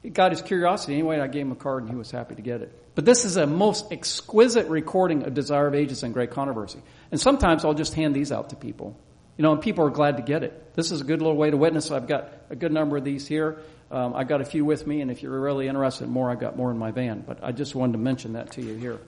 he 0.03 0.11
got 0.11 0.33
his 0.33 0.43
curiosity 0.43 0.95
anyway. 0.95 1.21
I 1.21 1.27
gave 1.27 1.43
him 1.47 1.53
a 1.53 1.57
card, 1.57 1.85
and 1.85 1.91
he 1.91 1.97
was 1.97 2.11
happy 2.11 2.35
to 2.35 2.43
get 2.43 2.63
it. 2.63 2.73
But 2.99 3.05
this 3.05 3.25
is 3.25 3.37
a 3.37 3.47
most 3.47 3.93
exquisite 3.93 4.67
recording 4.67 5.23
of 5.23 5.33
Desire 5.33 5.69
of 5.69 5.75
Ages 5.77 6.03
and 6.03 6.13
Great 6.13 6.33
Controversy. 6.33 6.81
And 7.13 7.21
sometimes 7.21 7.65
I'll 7.65 7.73
just 7.73 7.95
hand 7.95 8.13
these 8.13 8.33
out 8.33 8.51
to 8.51 8.57
people. 8.57 8.99
You 9.37 9.45
know, 9.45 9.53
and 9.53 9.63
people 9.63 9.87
are 9.87 9.91
glad 9.91 10.17
to 10.17 10.23
get 10.25 10.43
it. 10.43 10.75
This 10.75 10.91
is 10.91 11.01
a 11.01 11.05
good 11.05 11.23
little 11.23 11.37
way 11.37 11.49
to 11.49 11.57
witness. 11.57 11.93
I've 11.93 12.09
got 12.09 12.33
a 12.51 12.57
good 12.57 12.73
number 12.73 12.97
of 12.97 13.05
these 13.05 13.25
here. 13.25 13.61
Um, 13.93 14.15
I 14.15 14.25
got 14.25 14.41
a 14.41 14.45
few 14.45 14.65
with 14.65 14.85
me, 14.85 15.01
and 15.01 15.13
if 15.13 15.23
you're 15.23 15.41
really 15.41 15.69
interested 15.69 16.07
in 16.07 16.11
more, 16.11 16.29
I've 16.29 16.41
got 16.41 16.57
more 16.57 16.73
in 16.73 16.77
my 16.77 16.91
van. 16.91 17.23
But 17.25 17.39
I 17.41 17.53
just 17.53 17.73
wanted 17.77 17.93
to 17.93 17.99
mention 17.99 18.33
that 18.33 18.51
to 18.55 18.63
you 18.63 18.75
here. 18.75 18.99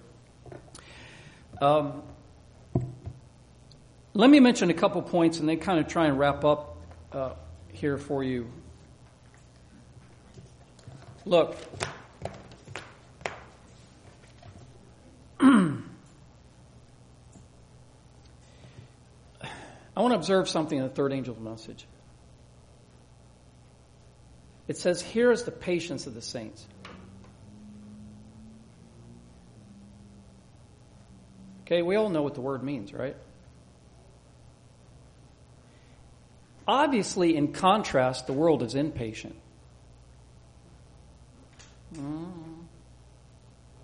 Um, 1.61 2.05
let 4.15 4.31
me 4.31 4.39
mention 4.39 4.71
a 4.71 4.75
couple 4.75 5.03
points, 5.03 5.41
and 5.41 5.49
then 5.49 5.59
kind 5.59 5.81
of 5.81 5.89
try 5.89 6.07
and 6.07 6.17
wrap 6.17 6.45
up 6.45 6.77
uh, 7.11 7.33
here 7.73 7.99
for 7.99 8.23
you. 8.23 8.53
Look. 11.25 11.57
I 15.41 15.79
want 19.97 20.13
to 20.13 20.17
observe 20.17 20.49
something 20.49 20.77
in 20.77 20.85
the 20.85 20.91
third 20.91 21.13
angel's 21.13 21.39
message. 21.39 21.87
It 24.69 24.77
says, 24.77 25.03
Here 25.03 25.33
is 25.33 25.45
the 25.45 25.51
patience 25.51 26.07
of 26.07 26.15
the 26.15 26.23
saints. 26.23 26.67
Okay, 31.63 31.83
we 31.83 31.97
all 31.97 32.11
know 32.11 32.23
what 32.23 32.35
the 32.35 32.41
word 32.41 32.63
means, 32.63 32.93
right? 32.93 33.17
Obviously, 36.69 37.37
in 37.37 37.53
contrast, 37.53 38.27
the 38.27 38.33
world 38.33 38.63
is 38.63 38.75
impatient. 38.75 39.37
Mm. 41.95 42.50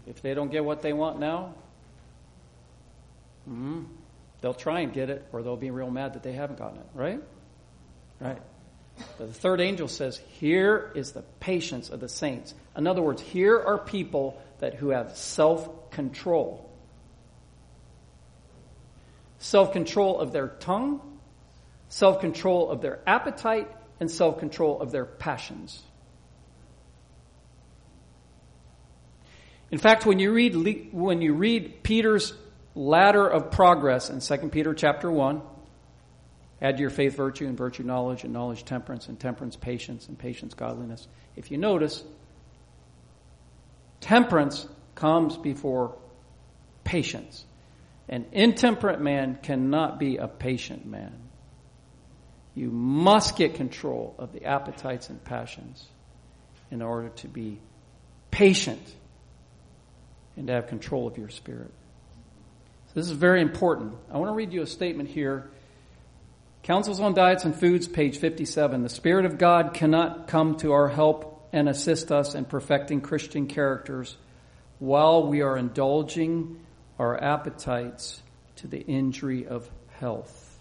If 0.06 0.22
they 0.22 0.34
don't 0.34 0.50
get 0.50 0.64
what 0.64 0.82
they 0.82 0.92
want 0.92 1.18
now, 1.18 1.54
mm, 3.48 3.86
they'll 4.40 4.54
try 4.54 4.80
and 4.80 4.92
get 4.92 5.10
it, 5.10 5.26
or 5.32 5.42
they'll 5.42 5.56
be 5.56 5.70
real 5.70 5.90
mad 5.90 6.14
that 6.14 6.22
they 6.22 6.32
haven't 6.32 6.58
gotten 6.58 6.78
it, 6.78 6.86
right? 6.94 7.20
Right. 8.20 8.40
But 9.18 9.28
the 9.28 9.34
third 9.34 9.60
angel 9.60 9.88
says, 9.88 10.20
Here 10.38 10.92
is 10.94 11.12
the 11.12 11.22
patience 11.40 11.90
of 11.90 12.00
the 12.00 12.08
saints. 12.08 12.54
In 12.76 12.86
other 12.86 13.02
words, 13.02 13.20
here 13.20 13.60
are 13.60 13.78
people 13.78 14.40
that 14.60 14.74
who 14.74 14.90
have 14.90 15.16
self 15.16 15.90
control. 15.90 16.70
self 19.38 19.72
control 19.72 20.18
of 20.18 20.32
their 20.32 20.48
tongue, 20.48 21.18
self 21.88 22.20
control 22.20 22.70
of 22.70 22.80
their 22.80 23.00
appetite, 23.06 23.70
and 24.00 24.10
self 24.10 24.38
control 24.38 24.80
of 24.80 24.92
their 24.92 25.04
passions. 25.04 25.82
In 29.70 29.78
fact, 29.78 30.06
when 30.06 30.18
you 30.18 30.32
read, 30.32 30.92
when 30.92 31.22
you 31.22 31.34
read 31.34 31.82
Peter's 31.82 32.32
ladder 32.74 33.26
of 33.26 33.50
progress 33.50 34.10
in 34.10 34.20
2 34.20 34.48
Peter 34.48 34.74
chapter 34.74 35.10
1, 35.10 35.42
add 36.62 36.76
to 36.76 36.80
your 36.80 36.90
faith 36.90 37.16
virtue, 37.16 37.46
and 37.46 37.56
virtue 37.56 37.82
knowledge, 37.82 38.22
and 38.22 38.32
knowledge 38.32 38.64
temperance, 38.64 39.08
and 39.08 39.18
temperance 39.18 39.56
patience, 39.56 40.08
and 40.08 40.18
patience 40.18 40.54
godliness. 40.54 41.08
If 41.34 41.50
you 41.50 41.58
notice, 41.58 42.04
temperance 44.00 44.66
comes 44.94 45.36
before 45.36 45.96
patience. 46.84 47.44
An 48.08 48.26
intemperate 48.30 49.00
man 49.00 49.38
cannot 49.42 49.98
be 49.98 50.18
a 50.18 50.28
patient 50.28 50.86
man. 50.86 51.12
You 52.54 52.70
must 52.70 53.36
get 53.36 53.54
control 53.54 54.14
of 54.18 54.32
the 54.32 54.44
appetites 54.44 55.10
and 55.10 55.22
passions 55.24 55.84
in 56.70 56.82
order 56.82 57.08
to 57.08 57.28
be 57.28 57.58
patient 58.30 58.80
and 60.36 60.46
to 60.46 60.52
have 60.52 60.66
control 60.66 61.06
of 61.06 61.18
your 61.18 61.28
spirit. 61.28 61.72
So 62.88 62.92
this 62.94 63.06
is 63.06 63.12
very 63.12 63.40
important. 63.40 63.94
I 64.12 64.18
want 64.18 64.30
to 64.30 64.34
read 64.34 64.52
you 64.52 64.62
a 64.62 64.66
statement 64.66 65.08
here. 65.08 65.50
Counsels 66.62 67.00
on 67.00 67.14
Diets 67.14 67.44
and 67.44 67.54
Foods, 67.54 67.88
page 67.88 68.18
57. 68.18 68.82
The 68.82 68.88
Spirit 68.88 69.24
of 69.24 69.38
God 69.38 69.72
cannot 69.72 70.28
come 70.28 70.56
to 70.58 70.72
our 70.72 70.88
help 70.88 71.48
and 71.52 71.68
assist 71.68 72.10
us 72.10 72.34
in 72.34 72.44
perfecting 72.44 73.00
Christian 73.00 73.46
characters 73.46 74.16
while 74.78 75.26
we 75.26 75.42
are 75.42 75.56
indulging 75.56 76.60
our 76.98 77.22
appetites 77.22 78.20
to 78.56 78.66
the 78.66 78.80
injury 78.80 79.46
of 79.46 79.70
health. 80.00 80.58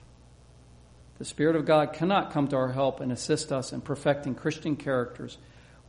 The 1.18 1.26
Spirit 1.26 1.56
of 1.56 1.66
God 1.66 1.94
cannot 1.94 2.32
come 2.32 2.48
to 2.50 2.58
our 2.58 2.72
help 2.72 3.00
and 3.00 3.12
assist 3.12 3.52
us 3.52 3.74
in 3.74 3.82
perfecting 3.82 4.36
Christian 4.36 4.76
characters 4.76 5.38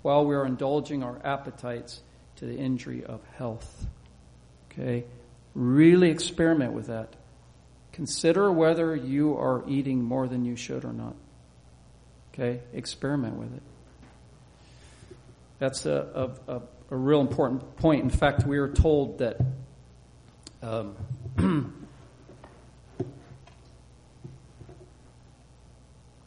while 0.03 0.24
we 0.24 0.34
are 0.34 0.47
indulging 0.47 1.03
our 1.03 1.20
appetites 1.24 2.01
to 2.37 2.47
the 2.47 2.57
injury 2.57 3.05
of 3.05 3.20
health. 3.37 3.87
Okay? 4.70 5.05
Really 5.55 6.11
experiment 6.11 6.72
with 6.72 6.87
that. 6.89 7.14
Consider 7.93 8.53
whether 8.53 8.95
you 8.95 9.37
are 9.37 9.64
eating 9.66 10.03
more 10.03 10.28
than 10.28 10.45
you 10.45 10.57
should 10.57 10.84
or 10.84 10.93
not. 10.93 11.16
Okay? 12.32 12.61
Experiment 12.74 13.37
with 13.37 13.55
it. 13.55 13.62
That's 15.59 15.87
a, 15.87 16.34
a, 16.47 16.57
a, 16.57 16.62
a 16.91 16.97
real 16.97 17.20
important 17.20 17.76
point. 17.76 18.03
In 18.03 18.11
fact, 18.11 18.47
we 18.47 18.59
are 18.59 18.68
told 18.68 19.18
that 19.18 19.41
um, 20.62 20.95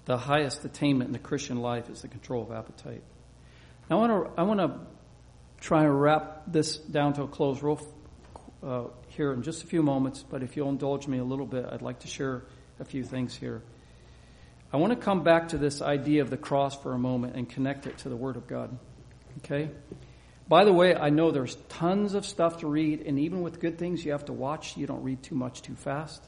the 0.05 0.17
highest 0.17 0.65
attainment 0.65 1.09
in 1.09 1.13
the 1.13 1.19
Christian 1.19 1.57
life 1.57 1.87
is 1.89 2.01
the 2.01 2.07
control 2.07 2.41
of 2.41 2.51
appetite. 2.51 3.03
Now, 3.89 3.97
I 3.97 4.07
want 4.07 4.25
to, 4.25 4.31
I 4.39 4.43
want 4.43 4.59
to 4.59 4.79
try 5.59 5.83
to 5.83 5.91
wrap 5.91 6.43
this 6.47 6.77
down 6.77 7.13
to 7.13 7.23
a 7.23 7.27
close 7.27 7.61
real 7.61 7.79
uh, 8.63 8.83
here 9.09 9.33
in 9.33 9.43
just 9.43 9.63
a 9.63 9.67
few 9.67 9.81
moments, 9.81 10.23
but 10.29 10.43
if 10.43 10.55
you'll 10.55 10.69
indulge 10.69 11.07
me 11.07 11.17
a 11.17 11.23
little 11.23 11.45
bit, 11.45 11.65
I'd 11.71 11.81
like 11.81 11.99
to 11.99 12.07
share 12.07 12.43
a 12.79 12.85
few 12.85 13.03
things 13.03 13.35
here. 13.35 13.61
I 14.71 14.77
want 14.77 14.93
to 14.93 14.99
come 14.99 15.23
back 15.23 15.49
to 15.49 15.57
this 15.57 15.81
idea 15.81 16.21
of 16.21 16.29
the 16.29 16.37
cross 16.37 16.79
for 16.79 16.93
a 16.93 16.99
moment 16.99 17.35
and 17.35 17.49
connect 17.49 17.87
it 17.87 17.97
to 17.99 18.09
the 18.09 18.15
Word 18.15 18.35
of 18.35 18.47
God. 18.47 18.77
Okay? 19.39 19.69
By 20.47 20.63
the 20.63 20.73
way, 20.73 20.95
I 20.95 21.09
know 21.09 21.31
there's 21.31 21.55
tons 21.69 22.13
of 22.13 22.25
stuff 22.25 22.59
to 22.59 22.67
read, 22.67 23.01
and 23.01 23.19
even 23.19 23.41
with 23.41 23.59
good 23.59 23.77
things 23.77 24.03
you 24.03 24.11
have 24.11 24.25
to 24.25 24.33
watch, 24.33 24.77
you 24.77 24.87
don't 24.87 25.03
read 25.03 25.21
too 25.23 25.35
much 25.35 25.61
too 25.61 25.75
fast. 25.75 26.23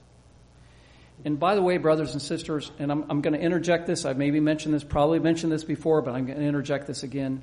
And 1.23 1.39
by 1.39 1.55
the 1.55 1.61
way, 1.61 1.77
brothers 1.77 2.13
and 2.13 2.21
sisters, 2.21 2.71
and 2.79 2.91
I'm, 2.91 3.05
I'm 3.09 3.21
going 3.21 3.34
to 3.34 3.39
interject 3.39 3.86
this, 3.86 4.05
I've 4.05 4.17
maybe 4.17 4.39
mentioned 4.39 4.73
this, 4.73 4.84
probably 4.84 5.19
mentioned 5.19 5.51
this 5.51 5.63
before, 5.63 6.01
but 6.01 6.15
I'm 6.15 6.25
going 6.25 6.39
to 6.39 6.45
interject 6.45 6.88
this 6.88 7.03
again. 7.03 7.41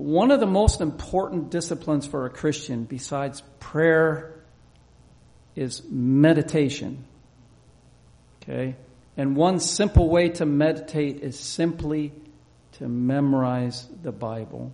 One 0.00 0.30
of 0.30 0.40
the 0.40 0.46
most 0.46 0.80
important 0.80 1.50
disciplines 1.50 2.06
for 2.06 2.24
a 2.24 2.30
Christian, 2.30 2.84
besides 2.84 3.42
prayer, 3.58 4.42
is 5.54 5.82
meditation. 5.90 7.04
Okay? 8.42 8.76
And 9.18 9.36
one 9.36 9.60
simple 9.60 10.08
way 10.08 10.30
to 10.30 10.46
meditate 10.46 11.20
is 11.20 11.38
simply 11.38 12.14
to 12.78 12.88
memorize 12.88 13.86
the 14.02 14.10
Bible. 14.10 14.72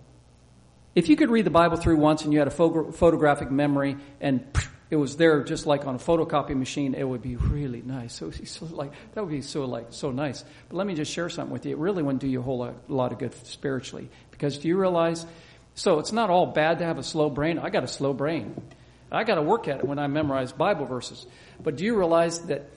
If 0.95 1.09
you 1.09 1.17
could 1.17 1.29
read 1.29 1.45
the 1.45 1.49
Bible 1.49 1.75
through 1.75 1.97
once 1.97 2.23
and 2.23 2.31
you 2.31 2.39
had 2.39 2.47
a 2.47 2.51
photographic 2.93 3.51
memory 3.51 3.97
and 4.21 4.45
it 4.89 4.95
was 4.95 5.17
there 5.17 5.43
just 5.43 5.65
like 5.65 5.85
on 5.85 5.95
a 5.95 5.99
photocopy 5.99 6.55
machine, 6.55 6.93
it 6.93 7.03
would 7.03 7.21
be 7.21 7.35
really 7.35 7.81
nice. 7.81 8.13
So, 8.13 8.31
so 8.45 8.65
like 8.65 8.91
that 9.13 9.21
would 9.21 9.31
be 9.31 9.41
so 9.41 9.65
like 9.65 9.87
so 9.89 10.11
nice. 10.11 10.43
But 10.69 10.77
let 10.77 10.87
me 10.87 10.95
just 10.95 11.11
share 11.11 11.29
something 11.29 11.51
with 11.51 11.65
you. 11.65 11.73
It 11.73 11.77
really 11.77 12.03
wouldn't 12.03 12.21
do 12.21 12.27
you 12.27 12.39
a 12.39 12.43
whole 12.43 12.59
lot, 12.59 12.89
lot 12.89 13.11
of 13.11 13.19
good 13.19 13.33
spiritually 13.45 14.09
because 14.31 14.57
do 14.57 14.67
you 14.67 14.77
realize? 14.77 15.25
So 15.75 15.99
it's 15.99 16.11
not 16.11 16.29
all 16.29 16.47
bad 16.47 16.79
to 16.79 16.85
have 16.85 16.97
a 16.97 17.03
slow 17.03 17.29
brain. 17.29 17.59
I 17.59 17.69
got 17.69 17.83
a 17.83 17.87
slow 17.87 18.13
brain. 18.13 18.59
I 19.11 19.23
got 19.23 19.35
to 19.35 19.41
work 19.41 19.67
at 19.67 19.79
it 19.79 19.85
when 19.85 19.99
I 19.99 20.07
memorize 20.07 20.51
Bible 20.51 20.85
verses. 20.85 21.25
But 21.61 21.77
do 21.77 21.85
you 21.85 21.95
realize 21.95 22.39
that 22.47 22.69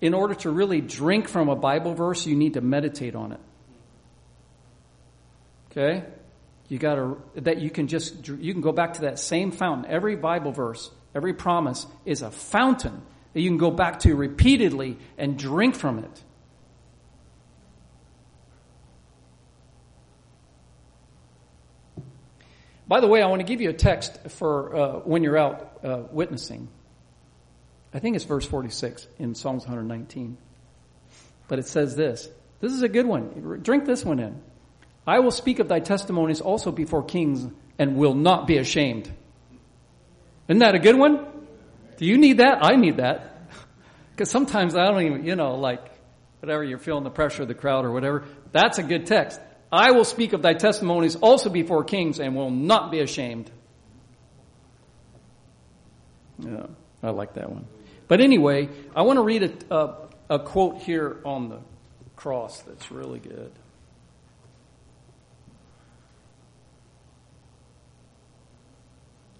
in 0.00 0.14
order 0.14 0.34
to 0.34 0.50
really 0.50 0.80
drink 0.80 1.28
from 1.28 1.48
a 1.48 1.56
Bible 1.56 1.94
verse, 1.94 2.26
you 2.26 2.36
need 2.36 2.54
to 2.54 2.60
meditate 2.60 3.14
on 3.14 3.32
it? 3.32 3.40
Okay? 5.70 6.04
You 6.68 6.78
got 6.78 6.94
to, 6.96 7.22
that 7.36 7.60
you 7.60 7.70
can 7.70 7.88
just, 7.88 8.26
you 8.28 8.52
can 8.52 8.62
go 8.62 8.72
back 8.72 8.94
to 8.94 9.02
that 9.02 9.18
same 9.18 9.52
fountain. 9.52 9.90
Every 9.90 10.16
Bible 10.16 10.52
verse, 10.52 10.90
every 11.16 11.32
promise 11.32 11.86
is 12.04 12.20
a 12.22 12.30
fountain 12.30 13.02
that 13.32 13.40
you 13.40 13.48
can 13.48 13.58
go 13.58 13.70
back 13.70 14.00
to 14.00 14.14
repeatedly 14.14 14.98
and 15.16 15.38
drink 15.38 15.74
from 15.74 15.98
it. 15.98 16.22
By 22.86 23.00
the 23.00 23.08
way, 23.08 23.20
I 23.20 23.26
want 23.26 23.40
to 23.40 23.46
give 23.46 23.60
you 23.60 23.70
a 23.70 23.72
text 23.72 24.30
for 24.30 24.76
uh, 24.76 24.88
when 25.00 25.24
you're 25.24 25.38
out 25.38 25.80
uh, 25.82 26.02
witnessing. 26.12 26.68
I 27.92 27.98
think 27.98 28.14
it's 28.14 28.24
verse 28.24 28.46
46 28.46 29.08
in 29.18 29.34
Psalms 29.34 29.64
119. 29.64 30.36
But 31.48 31.58
it 31.58 31.66
says 31.66 31.96
this. 31.96 32.28
This 32.60 32.72
is 32.72 32.82
a 32.82 32.88
good 32.88 33.06
one. 33.06 33.60
Drink 33.62 33.86
this 33.86 34.04
one 34.04 34.20
in. 34.20 34.40
I 35.06 35.20
will 35.20 35.30
speak 35.30 35.58
of 35.60 35.68
thy 35.68 35.80
testimonies 35.80 36.40
also 36.40 36.70
before 36.70 37.02
kings 37.02 37.50
and 37.78 37.96
will 37.96 38.14
not 38.14 38.46
be 38.46 38.58
ashamed. 38.58 39.10
Isn't 40.48 40.60
that 40.60 40.74
a 40.74 40.78
good 40.78 40.96
one? 40.96 41.26
Do 41.96 42.06
you 42.06 42.18
need 42.18 42.38
that? 42.38 42.58
I 42.62 42.76
need 42.76 42.98
that. 42.98 43.32
Because 44.10 44.30
sometimes 44.30 44.74
I 44.74 44.86
don't 44.86 45.02
even, 45.02 45.26
you 45.26 45.36
know, 45.36 45.56
like, 45.56 45.84
whatever, 46.40 46.64
you're 46.64 46.78
feeling 46.78 47.04
the 47.04 47.10
pressure 47.10 47.42
of 47.42 47.48
the 47.48 47.54
crowd 47.54 47.84
or 47.84 47.92
whatever. 47.92 48.24
That's 48.50 48.78
a 48.78 48.82
good 48.82 49.04
text. 49.04 49.38
I 49.70 49.90
will 49.90 50.06
speak 50.06 50.32
of 50.32 50.40
thy 50.40 50.54
testimonies 50.54 51.16
also 51.16 51.50
before 51.50 51.84
kings 51.84 52.18
and 52.18 52.34
will 52.34 52.50
not 52.50 52.90
be 52.90 53.00
ashamed. 53.00 53.50
Yeah, 56.38 56.66
I 57.02 57.10
like 57.10 57.34
that 57.34 57.50
one. 57.50 57.66
But 58.08 58.22
anyway, 58.22 58.70
I 58.94 59.02
want 59.02 59.18
to 59.18 59.22
read 59.22 59.42
a, 59.42 59.74
a, 59.74 60.08
a 60.30 60.38
quote 60.38 60.78
here 60.78 61.20
on 61.26 61.50
the 61.50 61.58
cross 62.14 62.62
that's 62.62 62.90
really 62.90 63.18
good. 63.18 63.52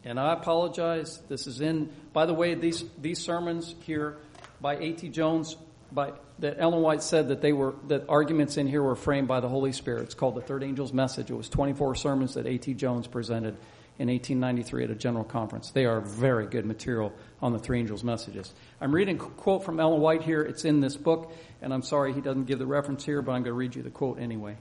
And 0.06 0.20
I 0.20 0.34
apologize. 0.34 1.20
This 1.28 1.48
is 1.48 1.60
in, 1.60 1.90
by 2.12 2.26
the 2.26 2.32
way, 2.32 2.54
these, 2.54 2.84
these 2.96 3.18
sermons 3.18 3.74
here 3.80 4.18
by 4.60 4.76
A.T. 4.76 5.08
Jones, 5.08 5.56
by, 5.90 6.12
that 6.38 6.58
Ellen 6.60 6.80
White 6.80 7.02
said 7.02 7.28
that 7.28 7.42
they 7.42 7.52
were, 7.52 7.74
that 7.88 8.04
arguments 8.08 8.56
in 8.56 8.68
here 8.68 8.84
were 8.84 8.94
framed 8.94 9.26
by 9.26 9.40
the 9.40 9.48
Holy 9.48 9.72
Spirit. 9.72 10.04
It's 10.04 10.14
called 10.14 10.36
the 10.36 10.40
Third 10.40 10.62
Angel's 10.62 10.92
Message. 10.92 11.32
It 11.32 11.34
was 11.34 11.48
24 11.48 11.96
sermons 11.96 12.34
that 12.34 12.46
A.T. 12.46 12.74
Jones 12.74 13.08
presented 13.08 13.56
in 13.98 14.08
1893 14.08 14.84
at 14.84 14.90
a 14.90 14.94
general 14.94 15.24
conference. 15.24 15.72
They 15.72 15.86
are 15.86 16.00
very 16.00 16.46
good 16.46 16.66
material 16.66 17.12
on 17.42 17.52
the 17.52 17.58
three 17.58 17.80
angels' 17.80 18.04
messages. 18.04 18.54
I'm 18.80 18.94
reading 18.94 19.16
a 19.16 19.18
quote 19.18 19.64
from 19.64 19.80
Ellen 19.80 20.00
White 20.00 20.22
here. 20.22 20.42
It's 20.42 20.64
in 20.64 20.78
this 20.78 20.96
book, 20.96 21.32
and 21.60 21.74
I'm 21.74 21.82
sorry 21.82 22.12
he 22.12 22.20
doesn't 22.20 22.44
give 22.44 22.60
the 22.60 22.66
reference 22.66 23.04
here, 23.04 23.22
but 23.22 23.32
I'm 23.32 23.42
going 23.42 23.46
to 23.46 23.54
read 23.54 23.74
you 23.74 23.82
the 23.82 23.90
quote 23.90 24.20
anyway. 24.20 24.56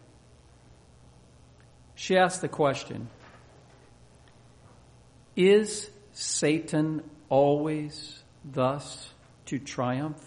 She 1.93 2.17
asked 2.17 2.41
the 2.41 2.49
question, 2.49 3.09
is 5.35 5.89
Satan 6.13 7.03
always 7.29 8.23
thus 8.43 9.13
to 9.45 9.59
triumph? 9.59 10.21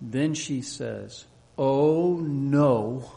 Then 0.00 0.34
she 0.34 0.62
says, 0.62 1.24
Oh 1.56 2.16
no. 2.16 3.10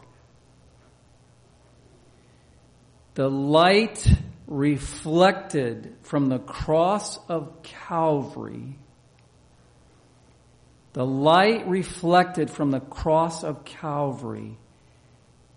The 3.14 3.28
light 3.28 4.06
reflected 4.46 5.94
from 6.02 6.28
the 6.28 6.38
cross 6.38 7.18
of 7.28 7.62
Calvary, 7.62 8.78
the 10.94 11.04
light 11.04 11.68
reflected 11.68 12.50
from 12.50 12.70
the 12.70 12.80
cross 12.80 13.44
of 13.44 13.64
Calvary 13.64 14.56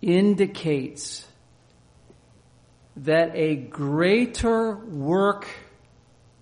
indicates 0.00 1.26
that 2.96 3.32
a 3.34 3.56
greater 3.56 4.74
work 4.76 5.48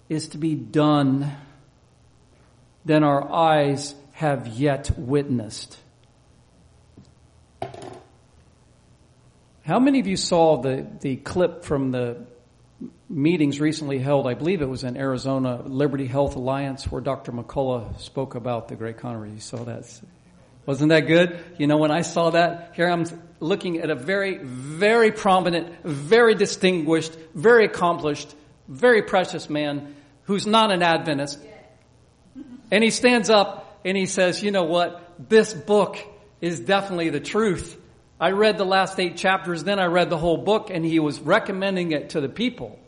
is 0.09 0.28
to 0.28 0.38
be 0.38 0.55
done 0.55 1.32
than 2.84 3.05
our 3.05 3.30
eyes 3.30 3.94
have 4.12 4.46
yet 4.48 4.98
witnessed. 4.98 5.78
How 9.64 9.78
many 9.78 10.01
of 10.01 10.07
you 10.07 10.16
saw 10.16 10.61
the, 10.61 10.86
the 11.01 11.16
clip 11.16 11.64
from 11.64 11.92
the 11.92 12.26
meetings 13.09 13.61
recently 13.61 13.98
held? 13.98 14.26
I 14.26 14.34
believe 14.34 14.62
it 14.62 14.68
was 14.68 14.82
in 14.82 14.96
Arizona, 14.96 15.62
Liberty 15.62 16.07
Health 16.07 16.34
Alliance, 16.34 16.90
where 16.90 17.01
Dr. 17.01 17.30
McCullough 17.30 18.01
spoke 18.01 18.34
about 18.34 18.66
the 18.66 18.74
Great 18.74 18.98
Controversy. 18.98 19.34
You 19.34 19.40
saw 19.40 19.64
that? 19.64 19.84
Wasn't 20.70 20.90
that 20.90 21.08
good? 21.08 21.36
You 21.58 21.66
know, 21.66 21.78
when 21.78 21.90
I 21.90 22.02
saw 22.02 22.30
that, 22.30 22.74
here 22.76 22.88
I'm 22.88 23.04
looking 23.40 23.80
at 23.80 23.90
a 23.90 23.96
very, 23.96 24.38
very 24.38 25.10
prominent, 25.10 25.82
very 25.82 26.36
distinguished, 26.36 27.12
very 27.34 27.64
accomplished, 27.64 28.32
very 28.68 29.02
precious 29.02 29.50
man 29.50 29.96
who's 30.26 30.46
not 30.46 30.70
an 30.70 30.80
Adventist. 30.84 31.40
And 32.70 32.84
he 32.84 32.90
stands 32.90 33.30
up 33.30 33.80
and 33.84 33.96
he 33.96 34.06
says, 34.06 34.44
you 34.44 34.52
know 34.52 34.62
what? 34.62 35.12
This 35.28 35.52
book 35.52 35.98
is 36.40 36.60
definitely 36.60 37.10
the 37.10 37.18
truth. 37.18 37.76
I 38.20 38.30
read 38.30 38.56
the 38.56 38.64
last 38.64 39.00
eight 39.00 39.16
chapters, 39.16 39.64
then 39.64 39.80
I 39.80 39.86
read 39.86 40.08
the 40.08 40.18
whole 40.18 40.36
book, 40.36 40.70
and 40.70 40.84
he 40.84 41.00
was 41.00 41.18
recommending 41.18 41.90
it 41.90 42.10
to 42.10 42.20
the 42.20 42.28
people. 42.28 42.78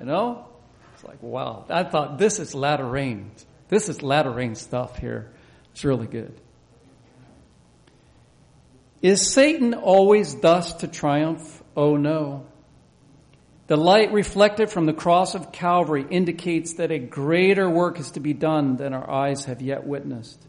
You 0.00 0.06
know? 0.06 0.48
It's 0.94 1.04
like, 1.04 1.22
wow. 1.22 1.66
I 1.68 1.84
thought, 1.84 2.18
this 2.18 2.40
is 2.40 2.52
latter 2.52 2.84
rain. 2.84 3.30
This 3.68 3.88
is 3.88 4.02
latter 4.02 4.32
rain 4.32 4.56
stuff 4.56 4.98
here. 4.98 5.30
It's 5.70 5.84
really 5.84 6.08
good. 6.08 6.36
Is 9.02 9.32
Satan 9.32 9.74
always 9.74 10.36
thus 10.36 10.74
to 10.74 10.88
triumph? 10.88 11.62
Oh 11.76 11.96
no. 11.96 12.46
The 13.66 13.76
light 13.76 14.12
reflected 14.12 14.70
from 14.70 14.86
the 14.86 14.92
cross 14.92 15.34
of 15.34 15.50
Calvary 15.50 16.06
indicates 16.08 16.74
that 16.74 16.92
a 16.92 16.98
greater 16.98 17.68
work 17.68 17.98
is 17.98 18.12
to 18.12 18.20
be 18.20 18.32
done 18.32 18.76
than 18.76 18.92
our 18.92 19.08
eyes 19.10 19.46
have 19.46 19.60
yet 19.60 19.84
witnessed. 19.84 20.40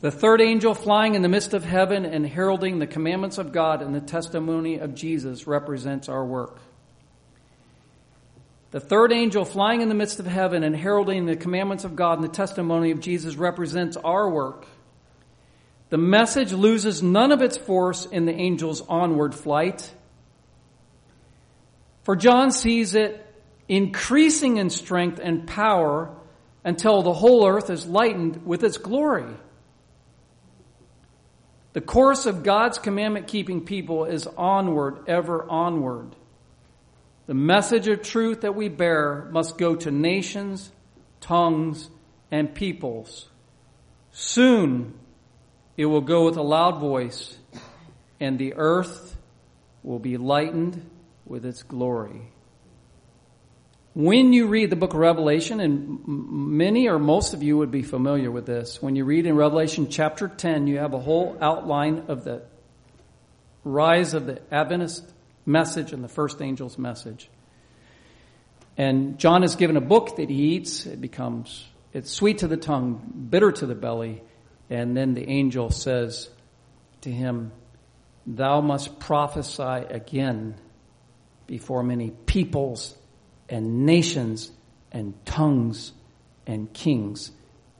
The 0.00 0.10
third 0.10 0.42
angel 0.42 0.74
flying 0.74 1.14
in 1.14 1.22
the 1.22 1.28
midst 1.28 1.54
of 1.54 1.64
heaven 1.64 2.04
and 2.04 2.26
heralding 2.26 2.78
the 2.78 2.86
commandments 2.86 3.38
of 3.38 3.52
God 3.52 3.80
and 3.80 3.94
the 3.94 4.00
testimony 4.00 4.78
of 4.78 4.94
Jesus 4.94 5.46
represents 5.46 6.10
our 6.10 6.24
work. 6.26 6.58
The 8.72 8.80
third 8.80 9.12
angel 9.12 9.46
flying 9.46 9.80
in 9.80 9.88
the 9.88 9.94
midst 9.94 10.20
of 10.20 10.26
heaven 10.26 10.64
and 10.64 10.76
heralding 10.76 11.24
the 11.24 11.36
commandments 11.36 11.84
of 11.84 11.96
God 11.96 12.18
and 12.18 12.24
the 12.24 12.34
testimony 12.34 12.90
of 12.90 13.00
Jesus 13.00 13.36
represents 13.36 13.96
our 13.96 14.28
work. 14.28 14.66
The 15.94 15.98
message 15.98 16.52
loses 16.52 17.04
none 17.04 17.30
of 17.30 17.40
its 17.40 17.56
force 17.56 18.04
in 18.04 18.24
the 18.24 18.32
angel's 18.32 18.80
onward 18.80 19.32
flight. 19.32 19.94
For 22.02 22.16
John 22.16 22.50
sees 22.50 22.96
it 22.96 23.24
increasing 23.68 24.56
in 24.56 24.70
strength 24.70 25.20
and 25.22 25.46
power 25.46 26.12
until 26.64 27.02
the 27.02 27.12
whole 27.12 27.46
earth 27.46 27.70
is 27.70 27.86
lightened 27.86 28.44
with 28.44 28.64
its 28.64 28.76
glory. 28.76 29.32
The 31.74 31.80
course 31.80 32.26
of 32.26 32.42
God's 32.42 32.78
commandment 32.78 33.28
keeping 33.28 33.64
people 33.64 34.04
is 34.04 34.26
onward, 34.26 35.04
ever 35.06 35.48
onward. 35.48 36.16
The 37.26 37.34
message 37.34 37.86
of 37.86 38.02
truth 38.02 38.40
that 38.40 38.56
we 38.56 38.68
bear 38.68 39.28
must 39.30 39.58
go 39.58 39.76
to 39.76 39.92
nations, 39.92 40.72
tongues, 41.20 41.88
and 42.32 42.52
peoples. 42.52 43.28
Soon 44.10 44.94
it 45.76 45.86
will 45.86 46.00
go 46.00 46.24
with 46.24 46.36
a 46.36 46.42
loud 46.42 46.78
voice, 46.78 47.36
and 48.20 48.38
the 48.38 48.54
earth 48.54 49.16
will 49.82 49.98
be 49.98 50.16
lightened 50.16 50.88
with 51.26 51.44
its 51.44 51.62
glory. 51.62 52.22
When 53.94 54.32
you 54.32 54.48
read 54.48 54.70
the 54.70 54.76
book 54.76 54.92
of 54.92 54.98
Revelation, 54.98 55.60
and 55.60 56.00
many 56.06 56.88
or 56.88 56.98
most 56.98 57.32
of 57.32 57.44
you 57.44 57.58
would 57.58 57.70
be 57.70 57.82
familiar 57.82 58.30
with 58.30 58.44
this, 58.44 58.82
when 58.82 58.96
you 58.96 59.04
read 59.04 59.24
in 59.24 59.36
Revelation 59.36 59.88
chapter 59.88 60.26
10, 60.26 60.66
you 60.66 60.78
have 60.78 60.94
a 60.94 60.98
whole 60.98 61.36
outline 61.40 62.04
of 62.08 62.24
the 62.24 62.42
rise 63.62 64.14
of 64.14 64.26
the 64.26 64.40
Adventist 64.52 65.04
message 65.46 65.92
and 65.92 66.02
the 66.02 66.08
first 66.08 66.42
angel's 66.42 66.76
message. 66.76 67.30
And 68.76 69.18
John 69.18 69.44
is 69.44 69.54
given 69.54 69.76
a 69.76 69.80
book 69.80 70.16
that 70.16 70.28
he 70.28 70.54
eats. 70.54 70.86
It 70.86 71.00
becomes, 71.00 71.64
it's 71.92 72.10
sweet 72.10 72.38
to 72.38 72.48
the 72.48 72.56
tongue, 72.56 73.26
bitter 73.30 73.52
to 73.52 73.66
the 73.66 73.76
belly. 73.76 74.22
And 74.70 74.96
then 74.96 75.14
the 75.14 75.28
angel 75.28 75.70
says 75.70 76.28
to 77.02 77.10
him, 77.10 77.52
Thou 78.26 78.60
must 78.60 78.98
prophesy 78.98 79.62
again 79.62 80.54
before 81.46 81.82
many 81.82 82.10
peoples 82.10 82.96
and 83.48 83.84
nations 83.84 84.50
and 84.90 85.14
tongues 85.26 85.92
and 86.46 86.72
kings. 86.72 87.30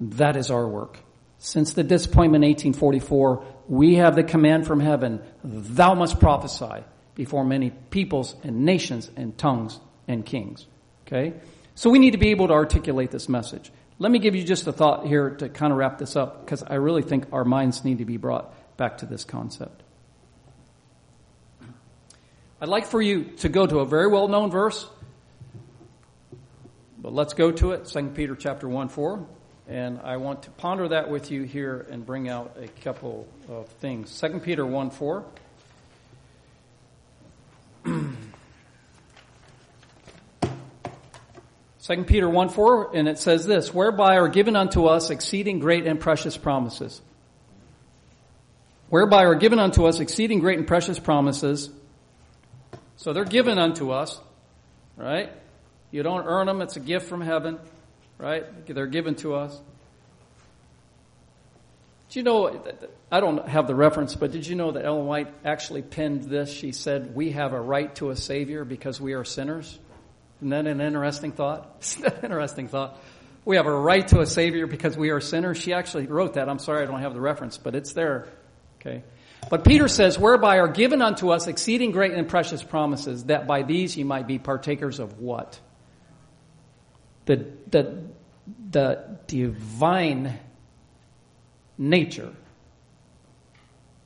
That 0.00 0.36
is 0.36 0.50
our 0.50 0.66
work. 0.66 0.98
Since 1.38 1.74
the 1.74 1.82
disappointment 1.82 2.44
in 2.44 2.50
1844, 2.50 3.44
we 3.68 3.96
have 3.96 4.14
the 4.16 4.24
command 4.24 4.66
from 4.66 4.80
heaven, 4.80 5.20
thou 5.42 5.94
must 5.94 6.20
prophesy 6.20 6.84
before 7.14 7.44
many 7.44 7.70
peoples 7.70 8.34
and 8.42 8.64
nations 8.64 9.10
and 9.16 9.36
tongues 9.38 9.78
and 10.08 10.24
kings. 10.26 10.66
Okay? 11.06 11.34
So 11.74 11.90
we 11.90 11.98
need 11.98 12.12
to 12.12 12.18
be 12.18 12.30
able 12.30 12.48
to 12.48 12.54
articulate 12.54 13.10
this 13.10 13.28
message. 13.28 13.72
Let 13.98 14.10
me 14.10 14.18
give 14.18 14.34
you 14.34 14.44
just 14.44 14.66
a 14.66 14.72
thought 14.72 15.06
here 15.06 15.30
to 15.30 15.48
kind 15.48 15.72
of 15.72 15.78
wrap 15.78 15.98
this 15.98 16.16
up 16.16 16.44
because 16.44 16.62
I 16.62 16.74
really 16.74 17.02
think 17.02 17.26
our 17.32 17.44
minds 17.44 17.84
need 17.84 17.98
to 17.98 18.04
be 18.04 18.16
brought 18.16 18.52
back 18.76 18.98
to 18.98 19.06
this 19.06 19.24
concept. 19.24 19.82
I'd 22.60 22.68
like 22.68 22.86
for 22.86 23.00
you 23.00 23.24
to 23.38 23.48
go 23.48 23.66
to 23.66 23.78
a 23.80 23.86
very 23.86 24.08
well 24.08 24.28
known 24.28 24.50
verse 24.50 24.86
but 27.04 27.12
let's 27.12 27.34
go 27.34 27.52
to 27.52 27.72
it, 27.72 27.84
2 27.84 28.12
Peter 28.14 28.34
chapter 28.34 28.66
1 28.66 28.88
4. 28.88 29.26
And 29.68 30.00
I 30.00 30.16
want 30.16 30.44
to 30.44 30.50
ponder 30.52 30.88
that 30.88 31.10
with 31.10 31.30
you 31.30 31.42
here 31.42 31.86
and 31.90 32.04
bring 32.04 32.30
out 32.30 32.56
a 32.58 32.66
couple 32.80 33.28
of 33.46 33.68
things. 33.68 34.18
2 34.18 34.40
Peter 34.40 34.64
1 34.64 34.88
4. 34.88 35.22
Second 41.84 42.06
Peter 42.06 42.26
1 42.26 42.48
4, 42.48 42.96
and 42.96 43.08
it 43.08 43.18
says 43.18 43.44
this, 43.44 43.74
whereby 43.74 44.16
are 44.16 44.28
given 44.28 44.56
unto 44.56 44.86
us 44.86 45.10
exceeding 45.10 45.58
great 45.58 45.86
and 45.86 46.00
precious 46.00 46.34
promises. 46.34 47.02
Whereby 48.88 49.24
are 49.24 49.34
given 49.34 49.58
unto 49.58 49.84
us 49.84 50.00
exceeding 50.00 50.38
great 50.38 50.56
and 50.56 50.66
precious 50.66 50.98
promises. 50.98 51.68
So 52.96 53.12
they're 53.12 53.26
given 53.26 53.58
unto 53.58 53.90
us, 53.90 54.18
right? 54.96 55.30
You 55.90 56.02
don't 56.02 56.24
earn 56.24 56.46
them. 56.46 56.62
It's 56.62 56.76
a 56.76 56.80
gift 56.80 57.06
from 57.06 57.20
heaven, 57.20 57.58
right? 58.16 58.66
They're 58.66 58.86
given 58.86 59.14
to 59.16 59.34
us. 59.34 59.54
Do 62.08 62.18
you 62.18 62.22
know, 62.22 62.64
I 63.12 63.20
don't 63.20 63.46
have 63.46 63.66
the 63.66 63.74
reference, 63.74 64.14
but 64.14 64.32
did 64.32 64.46
you 64.46 64.54
know 64.54 64.70
that 64.70 64.86
Ellen 64.86 65.04
White 65.04 65.28
actually 65.44 65.82
penned 65.82 66.22
this? 66.22 66.50
She 66.50 66.72
said, 66.72 67.14
we 67.14 67.32
have 67.32 67.52
a 67.52 67.60
right 67.60 67.94
to 67.96 68.08
a 68.08 68.16
savior 68.16 68.64
because 68.64 69.02
we 69.02 69.12
are 69.12 69.24
sinners. 69.24 69.78
Isn't 70.44 70.50
that 70.50 70.66
an 70.66 70.80
interesting 70.82 71.32
thought? 71.32 71.78
Isn't 71.80 72.02
that 72.02 72.18
an 72.18 72.24
interesting 72.26 72.68
thought? 72.68 73.00
We 73.46 73.56
have 73.56 73.66
a 73.66 73.74
right 73.74 74.06
to 74.08 74.20
a 74.20 74.26
savior 74.26 74.66
because 74.66 74.96
we 74.96 75.10
are 75.10 75.20
sinners. 75.20 75.58
She 75.58 75.72
actually 75.72 76.06
wrote 76.06 76.34
that. 76.34 76.48
I'm 76.48 76.58
sorry 76.58 76.82
I 76.82 76.86
don't 76.86 77.00
have 77.00 77.14
the 77.14 77.20
reference, 77.20 77.58
but 77.58 77.74
it's 77.74 77.94
there. 77.94 78.28
Okay. 78.80 79.02
But 79.50 79.64
Peter 79.64 79.88
says, 79.88 80.18
whereby 80.18 80.58
are 80.58 80.68
given 80.68 81.02
unto 81.02 81.30
us 81.30 81.46
exceeding 81.46 81.92
great 81.92 82.12
and 82.12 82.28
precious 82.28 82.62
promises, 82.62 83.24
that 83.24 83.46
by 83.46 83.62
these 83.62 83.96
ye 83.96 84.04
might 84.04 84.26
be 84.26 84.38
partakers 84.38 84.98
of 84.98 85.18
what? 85.18 85.58
the, 87.26 87.46
the, 87.70 88.02
the 88.70 89.18
divine 89.26 90.38
nature. 91.78 92.32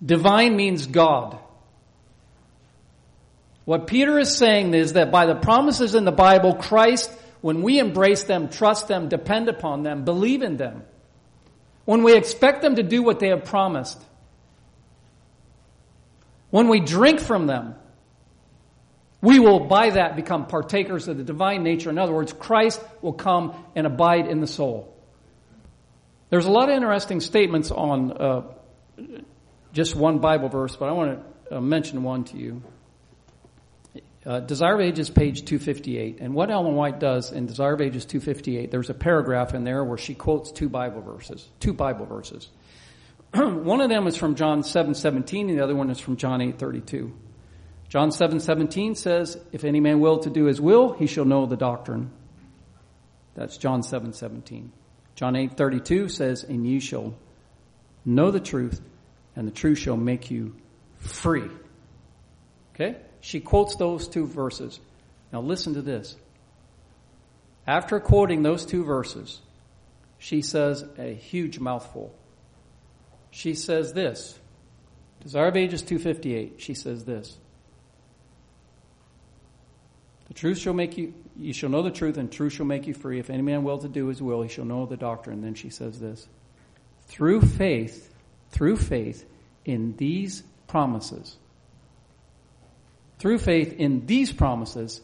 Divine 0.04 0.56
means 0.56 0.86
God. 0.86 1.38
What 3.68 3.86
Peter 3.86 4.18
is 4.18 4.34
saying 4.34 4.72
is 4.72 4.94
that 4.94 5.12
by 5.12 5.26
the 5.26 5.34
promises 5.34 5.94
in 5.94 6.06
the 6.06 6.10
Bible, 6.10 6.54
Christ, 6.54 7.12
when 7.42 7.60
we 7.60 7.78
embrace 7.78 8.24
them, 8.24 8.48
trust 8.48 8.88
them, 8.88 9.10
depend 9.10 9.50
upon 9.50 9.82
them, 9.82 10.06
believe 10.06 10.40
in 10.40 10.56
them, 10.56 10.84
when 11.84 12.02
we 12.02 12.16
expect 12.16 12.62
them 12.62 12.76
to 12.76 12.82
do 12.82 13.02
what 13.02 13.20
they 13.20 13.28
have 13.28 13.44
promised, 13.44 14.02
when 16.48 16.68
we 16.68 16.80
drink 16.80 17.20
from 17.20 17.46
them, 17.46 17.74
we 19.20 19.38
will, 19.38 19.66
by 19.66 19.90
that, 19.90 20.16
become 20.16 20.46
partakers 20.46 21.06
of 21.06 21.18
the 21.18 21.22
divine 21.22 21.62
nature. 21.62 21.90
In 21.90 21.98
other 21.98 22.14
words, 22.14 22.32
Christ 22.32 22.82
will 23.02 23.12
come 23.12 23.52
and 23.76 23.86
abide 23.86 24.28
in 24.28 24.40
the 24.40 24.46
soul. 24.46 24.96
There's 26.30 26.46
a 26.46 26.50
lot 26.50 26.70
of 26.70 26.74
interesting 26.74 27.20
statements 27.20 27.70
on 27.70 28.12
uh, 28.12 28.42
just 29.74 29.94
one 29.94 30.20
Bible 30.20 30.48
verse, 30.48 30.74
but 30.74 30.88
I 30.88 30.92
want 30.92 31.20
to 31.50 31.58
uh, 31.58 31.60
mention 31.60 32.02
one 32.02 32.24
to 32.24 32.38
you. 32.38 32.62
Uh, 34.28 34.40
Desire 34.40 34.74
of 34.74 34.82
Ages, 34.82 35.08
page 35.08 35.46
258. 35.46 36.18
And 36.20 36.34
what 36.34 36.50
Ellen 36.50 36.74
White 36.74 37.00
does 37.00 37.32
in 37.32 37.46
Desire 37.46 37.72
of 37.72 37.80
Ages 37.80 38.04
258, 38.04 38.70
there's 38.70 38.90
a 38.90 38.94
paragraph 38.94 39.54
in 39.54 39.64
there 39.64 39.82
where 39.82 39.96
she 39.96 40.14
quotes 40.14 40.52
two 40.52 40.68
Bible 40.68 41.00
verses. 41.00 41.48
Two 41.60 41.72
Bible 41.72 42.04
verses. 42.04 42.46
one 43.32 43.80
of 43.80 43.88
them 43.88 44.06
is 44.06 44.16
from 44.16 44.34
John 44.34 44.62
7 44.62 44.94
17, 44.94 45.48
and 45.48 45.58
the 45.58 45.64
other 45.64 45.74
one 45.74 45.88
is 45.88 45.98
from 45.98 46.18
John 46.18 46.42
8 46.42 46.58
32. 46.58 47.10
John 47.88 48.12
7 48.12 48.38
17 48.40 48.96
says, 48.96 49.38
If 49.50 49.64
any 49.64 49.80
man 49.80 49.98
will 50.00 50.18
to 50.18 50.28
do 50.28 50.44
his 50.44 50.60
will, 50.60 50.92
he 50.92 51.06
shall 51.06 51.24
know 51.24 51.46
the 51.46 51.56
doctrine. 51.56 52.10
That's 53.34 53.56
John 53.56 53.82
7 53.82 54.12
17. 54.12 54.70
John 55.14 55.36
8 55.36 55.56
32 55.56 56.10
says, 56.10 56.44
And 56.44 56.68
you 56.68 56.80
shall 56.80 57.14
know 58.04 58.30
the 58.30 58.40
truth, 58.40 58.82
and 59.34 59.48
the 59.48 59.52
truth 59.52 59.78
shall 59.78 59.96
make 59.96 60.30
you 60.30 60.54
free. 60.98 61.48
Okay? 62.74 62.96
She 63.20 63.40
quotes 63.40 63.76
those 63.76 64.08
two 64.08 64.26
verses. 64.26 64.80
Now 65.32 65.40
listen 65.40 65.74
to 65.74 65.82
this. 65.82 66.16
After 67.66 68.00
quoting 68.00 68.42
those 68.42 68.64
two 68.64 68.84
verses, 68.84 69.40
she 70.18 70.42
says 70.42 70.84
a 70.98 71.14
huge 71.14 71.58
mouthful. 71.58 72.14
She 73.30 73.54
says 73.54 73.92
this. 73.92 74.38
Desire 75.20 75.48
of 75.48 75.56
Ages 75.56 75.82
258. 75.82 76.60
She 76.60 76.74
says 76.74 77.04
this. 77.04 77.36
The 80.28 80.34
truth 80.34 80.58
shall 80.58 80.74
make 80.74 80.96
you, 80.96 81.14
you 81.36 81.52
shall 81.52 81.70
know 81.70 81.82
the 81.82 81.90
truth 81.90 82.16
and 82.16 82.30
truth 82.30 82.52
shall 82.52 82.66
make 82.66 82.86
you 82.86 82.94
free. 82.94 83.18
If 83.18 83.30
any 83.30 83.42
man 83.42 83.64
will 83.64 83.78
to 83.78 83.88
do 83.88 84.06
his 84.06 84.22
will, 84.22 84.42
he 84.42 84.48
shall 84.48 84.64
know 84.64 84.86
the 84.86 84.96
doctrine. 84.96 85.42
Then 85.42 85.54
she 85.54 85.70
says 85.70 85.98
this. 85.98 86.28
Through 87.06 87.42
faith, 87.42 88.14
through 88.50 88.76
faith 88.76 89.24
in 89.64 89.96
these 89.96 90.42
promises, 90.66 91.36
through 93.18 93.38
faith 93.38 93.72
in 93.72 94.06
these 94.06 94.32
promises, 94.32 95.00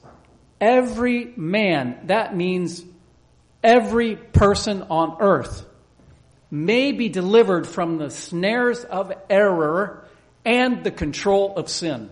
every 0.60 1.32
man, 1.36 1.98
that 2.04 2.36
means 2.36 2.84
every 3.62 4.16
person 4.16 4.82
on 4.82 5.16
earth, 5.20 5.66
may 6.50 6.92
be 6.92 7.08
delivered 7.08 7.66
from 7.66 7.98
the 7.98 8.10
snares 8.10 8.84
of 8.84 9.12
error 9.28 10.06
and 10.44 10.84
the 10.84 10.90
control 10.90 11.56
of 11.56 11.68
sin. 11.68 12.10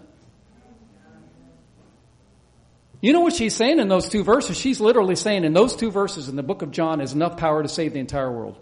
You 3.00 3.12
know 3.12 3.20
what 3.20 3.34
she's 3.34 3.54
saying 3.54 3.80
in 3.80 3.88
those 3.88 4.08
two 4.08 4.22
verses? 4.22 4.56
She's 4.56 4.80
literally 4.80 5.16
saying 5.16 5.44
in 5.44 5.52
those 5.52 5.74
two 5.74 5.90
verses 5.90 6.28
in 6.28 6.36
the 6.36 6.42
book 6.42 6.62
of 6.62 6.70
John 6.70 7.00
is 7.00 7.12
enough 7.12 7.36
power 7.36 7.62
to 7.62 7.68
save 7.68 7.94
the 7.94 7.98
entire 7.98 8.30
world. 8.30 8.58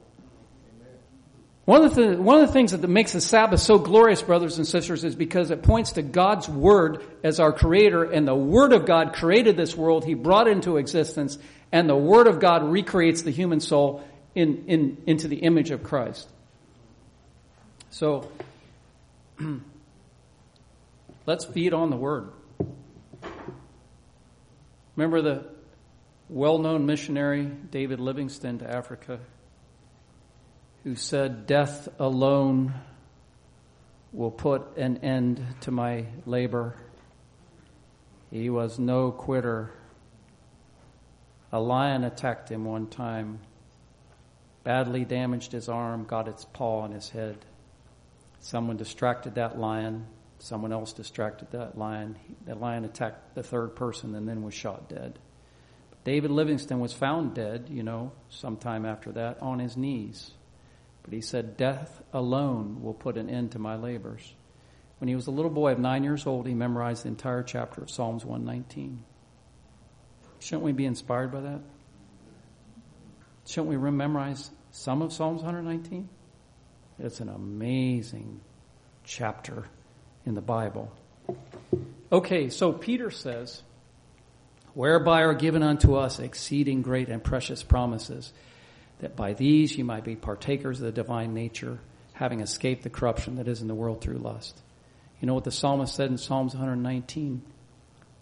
One 1.70 1.84
of, 1.84 1.94
the, 1.94 2.20
one 2.20 2.40
of 2.40 2.48
the 2.48 2.52
things 2.52 2.72
that 2.72 2.82
makes 2.88 3.12
the 3.12 3.20
Sabbath 3.20 3.60
so 3.60 3.78
glorious, 3.78 4.22
brothers 4.22 4.58
and 4.58 4.66
sisters, 4.66 5.04
is 5.04 5.14
because 5.14 5.52
it 5.52 5.62
points 5.62 5.92
to 5.92 6.02
God's 6.02 6.48
Word 6.48 7.00
as 7.22 7.38
our 7.38 7.52
Creator, 7.52 8.10
and 8.10 8.26
the 8.26 8.34
Word 8.34 8.72
of 8.72 8.86
God 8.86 9.12
created 9.12 9.56
this 9.56 9.76
world. 9.76 10.04
He 10.04 10.14
brought 10.14 10.48
it 10.48 10.50
into 10.50 10.78
existence, 10.78 11.38
and 11.70 11.88
the 11.88 11.94
Word 11.94 12.26
of 12.26 12.40
God 12.40 12.64
recreates 12.64 13.22
the 13.22 13.30
human 13.30 13.60
soul 13.60 14.02
in, 14.34 14.64
in, 14.66 14.96
into 15.06 15.28
the 15.28 15.36
image 15.36 15.70
of 15.70 15.84
Christ. 15.84 16.28
So, 17.90 18.32
let's 21.24 21.44
feed 21.44 21.72
on 21.72 21.90
the 21.90 21.96
Word. 21.96 22.32
Remember 24.96 25.22
the 25.22 25.44
well 26.28 26.58
known 26.58 26.84
missionary 26.84 27.44
David 27.44 28.00
Livingstone 28.00 28.58
to 28.58 28.68
Africa? 28.68 29.20
Who 30.84 30.94
said, 30.94 31.46
Death 31.46 31.88
alone 31.98 32.74
will 34.12 34.30
put 34.30 34.76
an 34.76 34.98
end 34.98 35.44
to 35.60 35.70
my 35.70 36.06
labor. 36.24 36.74
He 38.30 38.48
was 38.48 38.78
no 38.78 39.10
quitter. 39.10 39.72
A 41.52 41.60
lion 41.60 42.04
attacked 42.04 42.50
him 42.50 42.64
one 42.64 42.86
time, 42.86 43.40
badly 44.64 45.04
damaged 45.04 45.52
his 45.52 45.68
arm, 45.68 46.04
got 46.04 46.28
its 46.28 46.44
paw 46.44 46.80
on 46.80 46.92
his 46.92 47.10
head. 47.10 47.36
Someone 48.38 48.76
distracted 48.76 49.34
that 49.34 49.58
lion. 49.58 50.06
Someone 50.38 50.72
else 50.72 50.94
distracted 50.94 51.50
that 51.50 51.76
lion. 51.76 52.16
The 52.46 52.54
lion 52.54 52.86
attacked 52.86 53.34
the 53.34 53.42
third 53.42 53.76
person 53.76 54.14
and 54.14 54.26
then 54.26 54.42
was 54.42 54.54
shot 54.54 54.88
dead. 54.88 55.18
David 56.04 56.30
Livingstone 56.30 56.80
was 56.80 56.94
found 56.94 57.34
dead, 57.34 57.68
you 57.68 57.82
know, 57.82 58.12
sometime 58.30 58.86
after 58.86 59.12
that, 59.12 59.42
on 59.42 59.58
his 59.58 59.76
knees. 59.76 60.32
But 61.02 61.12
he 61.12 61.20
said, 61.20 61.56
Death 61.56 62.02
alone 62.12 62.82
will 62.82 62.94
put 62.94 63.16
an 63.16 63.30
end 63.30 63.52
to 63.52 63.58
my 63.58 63.76
labors. 63.76 64.34
When 64.98 65.08
he 65.08 65.14
was 65.14 65.26
a 65.26 65.30
little 65.30 65.50
boy 65.50 65.72
of 65.72 65.78
nine 65.78 66.04
years 66.04 66.26
old, 66.26 66.46
he 66.46 66.54
memorized 66.54 67.04
the 67.04 67.08
entire 67.08 67.42
chapter 67.42 67.82
of 67.82 67.90
Psalms 67.90 68.24
119. 68.24 69.02
Shouldn't 70.40 70.62
we 70.62 70.72
be 70.72 70.84
inspired 70.84 71.32
by 71.32 71.40
that? 71.40 71.60
Shouldn't 73.46 73.68
we 73.68 73.90
memorize 73.90 74.50
some 74.70 75.02
of 75.02 75.12
Psalms 75.12 75.42
119? 75.42 76.08
It's 76.98 77.20
an 77.20 77.30
amazing 77.30 78.40
chapter 79.04 79.64
in 80.26 80.34
the 80.34 80.42
Bible. 80.42 80.92
Okay, 82.12 82.50
so 82.50 82.72
Peter 82.72 83.10
says, 83.10 83.62
whereby 84.74 85.22
are 85.22 85.34
given 85.34 85.62
unto 85.62 85.94
us 85.94 86.18
exceeding 86.18 86.82
great 86.82 87.08
and 87.08 87.24
precious 87.24 87.62
promises 87.62 88.32
that 89.00 89.16
by 89.16 89.32
these 89.32 89.76
you 89.76 89.84
might 89.84 90.04
be 90.04 90.16
partakers 90.16 90.80
of 90.80 90.86
the 90.86 90.92
divine 90.92 91.34
nature, 91.34 91.78
having 92.12 92.40
escaped 92.40 92.82
the 92.82 92.90
corruption 92.90 93.36
that 93.36 93.48
is 93.48 93.62
in 93.62 93.68
the 93.68 93.74
world 93.74 94.00
through 94.00 94.18
lust. 94.18 94.60
You 95.20 95.26
know 95.26 95.34
what 95.34 95.44
the 95.44 95.50
psalmist 95.50 95.94
said 95.94 96.10
in 96.10 96.18
Psalms 96.18 96.54
119? 96.54 97.42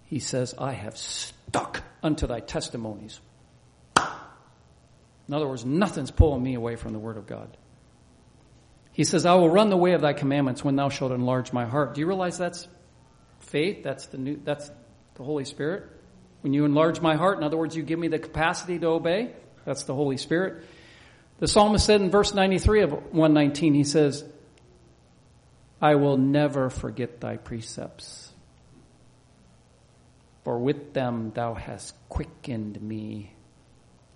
He 0.06 0.18
says, 0.18 0.54
I 0.58 0.72
have 0.72 0.96
stuck 0.96 1.82
unto 2.02 2.26
thy 2.26 2.40
testimonies. 2.40 3.20
In 3.96 5.34
other 5.34 5.46
words, 5.46 5.64
nothing's 5.64 6.10
pulling 6.10 6.42
me 6.42 6.54
away 6.54 6.76
from 6.76 6.92
the 6.92 6.98
word 6.98 7.18
of 7.18 7.26
God. 7.26 7.56
He 8.92 9.04
says, 9.04 9.26
I 9.26 9.34
will 9.34 9.50
run 9.50 9.68
the 9.68 9.76
way 9.76 9.92
of 9.92 10.00
thy 10.00 10.12
commandments 10.12 10.64
when 10.64 10.74
thou 10.74 10.88
shalt 10.88 11.12
enlarge 11.12 11.52
my 11.52 11.66
heart. 11.66 11.94
Do 11.94 12.00
you 12.00 12.06
realize 12.06 12.38
that's 12.38 12.66
faith? 13.40 13.84
That's 13.84 14.06
the 14.06 14.18
new, 14.18 14.40
that's 14.42 14.70
the 15.14 15.22
Holy 15.22 15.44
Spirit. 15.44 15.84
When 16.40 16.52
you 16.52 16.64
enlarge 16.64 17.00
my 17.00 17.14
heart, 17.14 17.38
in 17.38 17.44
other 17.44 17.56
words, 17.56 17.76
you 17.76 17.82
give 17.82 17.98
me 17.98 18.08
the 18.08 18.18
capacity 18.18 18.78
to 18.78 18.86
obey. 18.86 19.32
That's 19.68 19.84
the 19.84 19.94
Holy 19.94 20.16
Spirit. 20.16 20.64
The 21.40 21.46
psalmist 21.46 21.84
said 21.84 22.00
in 22.00 22.10
verse 22.10 22.32
93 22.32 22.80
of 22.84 22.92
119, 22.92 23.74
he 23.74 23.84
says, 23.84 24.24
I 25.78 25.96
will 25.96 26.16
never 26.16 26.70
forget 26.70 27.20
thy 27.20 27.36
precepts, 27.36 28.32
for 30.42 30.58
with 30.58 30.94
them 30.94 31.32
thou 31.34 31.52
hast 31.52 31.94
quickened 32.08 32.80
me. 32.80 33.30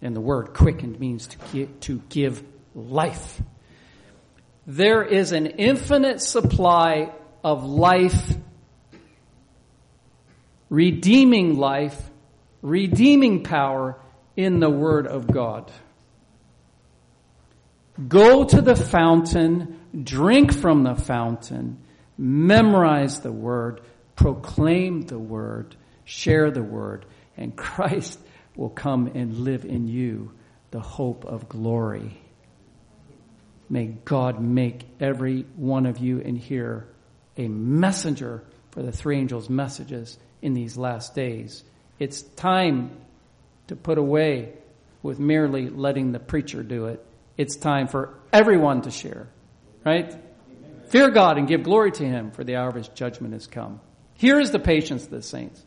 And 0.00 0.16
the 0.16 0.22
word 0.22 0.55
quickened 0.55 0.98
means 0.98 1.26
to 1.26 1.36
give, 1.53 1.80
to 1.80 2.03
give 2.09 2.42
life. 2.74 3.42
There 4.66 5.05
is 5.05 5.32
an 5.32 5.48
infinite 5.48 6.22
supply 6.22 7.12
of 7.44 7.62
life, 7.62 8.36
redeeming 10.70 11.59
life, 11.59 12.11
redeeming 12.62 13.44
power 13.44 13.98
in 14.37 14.61
the 14.61 14.70
Word 14.70 15.07
of 15.07 15.26
God. 15.26 15.70
Go 18.09 18.45
to 18.45 18.61
the 18.61 18.76
fountain, 18.76 19.80
drink 20.03 20.53
from 20.53 20.83
the 20.83 20.95
fountain, 20.95 21.78
memorize 22.16 23.20
the 23.20 23.33
Word, 23.33 23.80
proclaim 24.16 25.03
the 25.03 25.18
Word, 25.18 25.76
share 26.05 26.51
the 26.51 26.62
Word, 26.62 27.05
and 27.37 27.57
Christ 27.57 28.18
will 28.57 28.70
come 28.70 29.09
and 29.14 29.39
live 29.39 29.64
in 29.64 29.89
you 29.89 30.33
the 30.70 30.80
hope 30.80 31.24
of 31.24 31.49
glory. 31.49 32.18
May 33.68 33.87
God 34.05 34.41
make 34.41 34.85
every 35.01 35.47
one 35.57 35.87
of 35.87 35.99
you 35.99 36.18
in 36.18 36.37
here 36.37 36.89
a 37.37 37.49
messenger 37.49 38.45
for 38.70 38.83
the 38.83 38.93
three 38.93 39.18
angels' 39.18 39.49
messages 39.49 40.18
in 40.41 40.55
these 40.55 40.76
last 40.76 41.14
days. 41.14 41.64
It's 41.99 42.22
time 42.22 42.91
to 43.69 43.77
put 43.77 43.99
away 43.99 44.53
with 45.03 45.19
merely 45.19 45.69
letting 45.69 46.13
the 46.13 46.21
preacher 46.21 46.63
do 46.63 46.87
it. 46.87 47.05
It's 47.37 47.57
time 47.57 47.89
for 47.89 48.15
everyone 48.33 48.83
to 48.83 48.91
share, 48.91 49.29
right? 49.85 50.11
Amen. 50.11 50.21
Fear 50.89 51.11
God 51.11 51.39
and 51.39 51.49
give 51.49 51.63
glory 51.63 51.93
to 51.93 52.05
Him, 52.05 52.31
for 52.31 52.45
the 52.45 52.57
hour 52.57 52.69
of 52.69 52.75
His 52.75 52.89
judgment 52.89 53.33
has 53.33 53.47
come. 53.47 53.81
Here 54.15 54.39
is 54.39 54.51
the 54.51 54.59
patience 54.59 55.05
of 55.05 55.11
the 55.11 55.23
saints. 55.23 55.65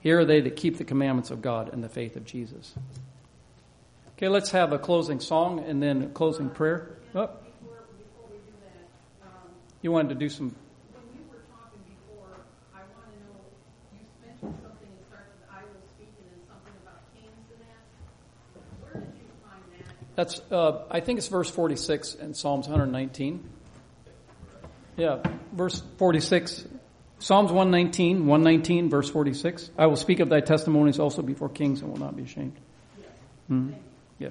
Here 0.00 0.20
are 0.20 0.24
they 0.24 0.40
that 0.42 0.56
keep 0.56 0.76
the 0.76 0.84
commandments 0.84 1.30
of 1.30 1.40
God 1.40 1.72
and 1.72 1.82
the 1.82 1.88
faith 1.88 2.16
of 2.16 2.24
Jesus. 2.24 2.74
Okay, 4.16 4.28
let's 4.28 4.50
have 4.50 4.72
a 4.72 4.78
closing 4.78 5.20
song 5.20 5.60
and 5.60 5.82
then 5.82 6.02
a 6.02 6.08
closing 6.08 6.50
prayer. 6.50 6.98
Oh. 7.14 7.30
You 9.80 9.92
wanted 9.92 10.10
to 10.10 10.14
do 10.14 10.28
some 10.28 10.54
That's, 20.16 20.40
uh, 20.50 20.84
I 20.90 21.00
think 21.00 21.18
it's 21.18 21.28
verse 21.28 21.50
46 21.50 22.14
in 22.14 22.34
Psalms 22.34 22.68
119. 22.68 23.48
Yeah, 24.96 25.22
verse 25.52 25.82
46. 25.98 26.66
Psalms 27.18 27.50
119, 27.50 28.26
119, 28.26 28.90
verse 28.90 29.10
46. 29.10 29.70
I 29.76 29.86
will 29.86 29.96
speak 29.96 30.20
of 30.20 30.28
thy 30.28 30.40
testimonies 30.40 30.98
also 30.98 31.22
before 31.22 31.48
kings 31.48 31.80
and 31.80 31.90
will 31.90 31.98
not 31.98 32.16
be 32.16 32.24
ashamed. 32.24 32.56
hmm 33.48 33.72
Yeah. 34.18 34.28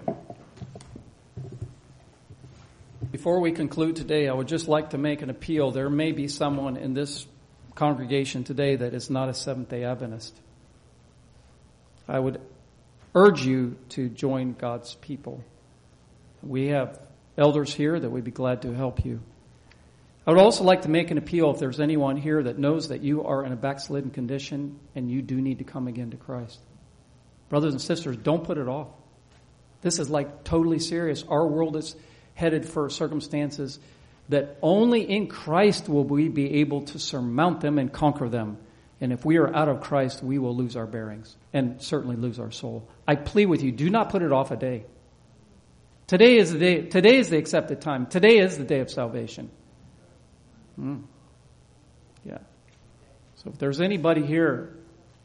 Before 3.12 3.40
we 3.40 3.52
conclude 3.52 3.96
today, 3.96 4.28
I 4.28 4.34
would 4.34 4.48
just 4.48 4.68
like 4.68 4.92
to 4.92 4.98
make 4.98 5.22
an 5.22 5.30
appeal. 5.30 5.72
There 5.72 5.90
may 5.90 6.14
be 6.14 6.28
someone 6.28 6.78
in 6.78 6.94
this 6.94 7.28
congregation 7.76 8.44
today 8.44 8.76
that 8.78 8.94
is 8.94 9.10
not 9.10 9.30
a 9.30 9.34
Seventh 9.34 9.70
day 9.70 9.84
Adventist. 9.84 10.36
I 12.08 12.20
would 12.20 12.40
urge 13.16 13.46
you 13.46 13.78
to 13.90 14.10
join 14.10 14.54
God's 14.54 14.96
people. 14.96 15.44
We 16.46 16.68
have 16.68 17.00
elders 17.38 17.74
here 17.74 18.00
that 18.00 18.10
would 18.10 18.24
be 18.24 18.32
glad 18.32 18.64
to 18.64 18.74
help 18.74 19.06
you. 19.06 19.22
I 20.26 20.32
would 20.32 20.40
also 20.40 20.64
like 20.64 20.84
to 20.84 20.90
make 20.90 21.12
an 21.12 21.18
appeal 21.18 21.52
if 21.52 21.60
there's 21.60 21.80
anyone 21.80 22.16
here 22.16 22.44
that 22.44 22.58
knows 22.58 22.90
that 22.90 23.02
you 23.02 23.24
are 23.26 23.44
in 23.44 23.52
a 23.52 23.58
backslidden 23.58 24.12
condition 24.12 24.80
and 24.96 25.10
you 25.10 25.22
do 25.22 25.42
need 25.42 25.58
to 25.58 25.64
come 25.66 25.88
again 25.88 26.12
to 26.12 26.18
Christ. 26.18 26.60
Brothers 27.50 27.74
and 27.74 27.82
sisters, 27.82 28.16
don't 28.16 28.44
put 28.44 28.58
it 28.58 28.68
off. 28.68 28.88
This 29.82 30.00
is 30.00 30.10
like 30.10 30.46
totally 30.46 30.80
serious. 30.80 31.24
Our 31.28 31.46
world 31.46 31.76
is 31.76 31.96
headed 32.36 32.66
for 32.66 32.90
circumstances 32.90 33.80
that 34.30 34.58
only 34.62 35.02
in 35.02 35.28
Christ 35.28 35.90
will 35.90 36.06
we 36.06 36.30
be 36.30 36.62
able 36.62 36.84
to 36.84 37.00
surmount 37.00 37.60
them 37.60 37.78
and 37.78 37.92
conquer 37.92 38.30
them. 38.30 38.58
And 39.02 39.12
if 39.12 39.26
we 39.26 39.36
are 39.38 39.54
out 39.54 39.68
of 39.68 39.82
Christ, 39.82 40.24
we 40.24 40.40
will 40.40 40.56
lose 40.56 40.78
our 40.78 40.88
bearings 40.88 41.36
and 41.52 41.82
certainly 41.82 42.16
lose 42.16 42.40
our 42.40 42.52
soul. 42.52 42.88
I 43.06 43.16
plead 43.16 43.48
with 43.48 43.62
you, 43.62 43.74
do 43.74 43.90
not 43.90 44.10
put 44.10 44.22
it 44.22 44.32
off 44.32 44.52
a 44.52 44.56
day. 44.56 44.86
Today 46.08 46.38
is 46.38 46.52
the 46.52 46.60
day, 46.60 46.82
today 46.82 47.18
is 47.18 47.30
the 47.30 47.38
accepted 47.38 47.82
time. 47.82 48.08
Today 48.08 48.40
is 48.40 48.58
the 48.58 48.66
day 48.66 48.80
of 48.80 48.90
salvation. 48.90 49.50
Hmm. 50.76 51.02
Yeah. 52.26 52.40
So 53.36 53.50
if 53.52 53.58
there's 53.58 53.82
anybody 53.82 54.26
here, 54.26 54.76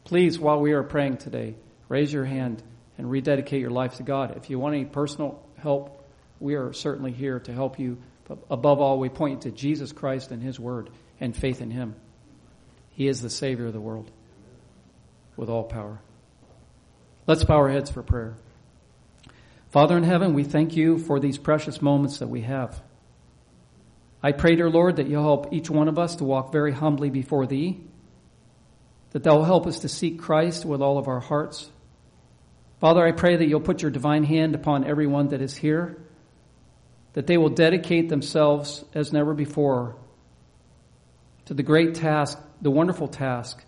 please, 0.05 0.39
while 0.39 0.61
we 0.61 0.73
are 0.73 0.83
praying 0.83 1.19
today, 1.19 1.57
raise 1.89 2.13
your 2.13 2.25
hand 2.25 2.63
and 2.97 3.11
rededicate 3.11 3.61
your 3.61 3.71
life 3.71 3.97
to 3.97 4.03
God. 4.03 4.37
If 4.37 4.51
you 4.51 4.59
want 4.59 4.75
any 4.75 4.85
personal 4.85 5.43
help, 5.57 6.05
we 6.41 6.55
are 6.55 6.73
certainly 6.73 7.13
here 7.13 7.41
to 7.41 7.53
help 7.53 7.79
you. 7.79 7.99
But 8.27 8.39
above 8.51 8.81
all, 8.81 8.99
we 8.99 9.09
point 9.09 9.43
to 9.43 9.51
Jesus 9.51 9.93
Christ 9.93 10.31
and 10.31 10.43
His 10.43 10.61
Word 10.61 10.91
and 11.21 11.37
faith 11.37 11.61
in 11.61 11.71
Him. 11.71 11.95
He 12.91 13.09
is 13.09 13.21
the 13.23 13.31
Savior 13.31 13.67
of 13.67 13.73
the 13.73 13.81
world 13.81 14.11
with 15.37 15.49
all 15.49 15.65
power. 15.65 16.01
Let's 17.27 17.45
bow 17.45 17.57
our 17.57 17.69
heads 17.69 17.91
for 17.91 18.03
prayer. 18.03 18.37
Father 19.71 19.99
in 19.99 20.03
heaven, 20.03 20.33
we 20.33 20.45
thank 20.45 20.77
you 20.77 20.99
for 20.99 21.21
these 21.21 21.37
precious 21.37 21.83
moments 21.83 22.21
that 22.21 22.29
we 22.29 22.41
have. 22.41 22.83
I 24.23 24.33
pray, 24.33 24.57
dear 24.57 24.71
Lord, 24.71 24.97
that 24.97 25.09
you'll 25.09 25.23
help 25.23 25.53
each 25.53 25.69
one 25.69 25.89
of 25.89 25.99
us 25.99 26.17
to 26.17 26.25
walk 26.25 26.53
very 26.53 26.73
humbly 26.73 27.11
before 27.11 27.47
thee, 27.47 27.81
that 29.11 29.23
thou 29.23 29.43
help 29.43 29.67
us 29.67 29.81
to 29.81 29.89
seek 29.89 30.21
Christ 30.21 30.65
with 30.65 30.81
all 30.81 30.97
of 30.97 31.07
our 31.07 31.21
hearts. 31.21 31.71
Father, 32.81 33.05
I 33.05 33.13
pray 33.13 33.37
that 33.37 33.47
you'll 33.47 33.61
put 33.61 33.83
your 33.83 33.91
divine 33.91 34.25
hand 34.25 34.55
upon 34.55 34.85
everyone 34.85 35.29
that 35.29 35.43
is 35.43 35.55
here, 35.55 35.99
that 37.13 37.27
they 37.27 37.37
will 37.37 37.51
dedicate 37.51 38.09
themselves 38.09 38.85
as 38.95 39.13
never 39.13 39.35
before 39.35 39.97
to 41.45 41.55
the 41.55 41.63
great 41.63 41.95
task, 41.95 42.39
the 42.63 42.71
wonderful 42.71 43.09
task 43.09 43.63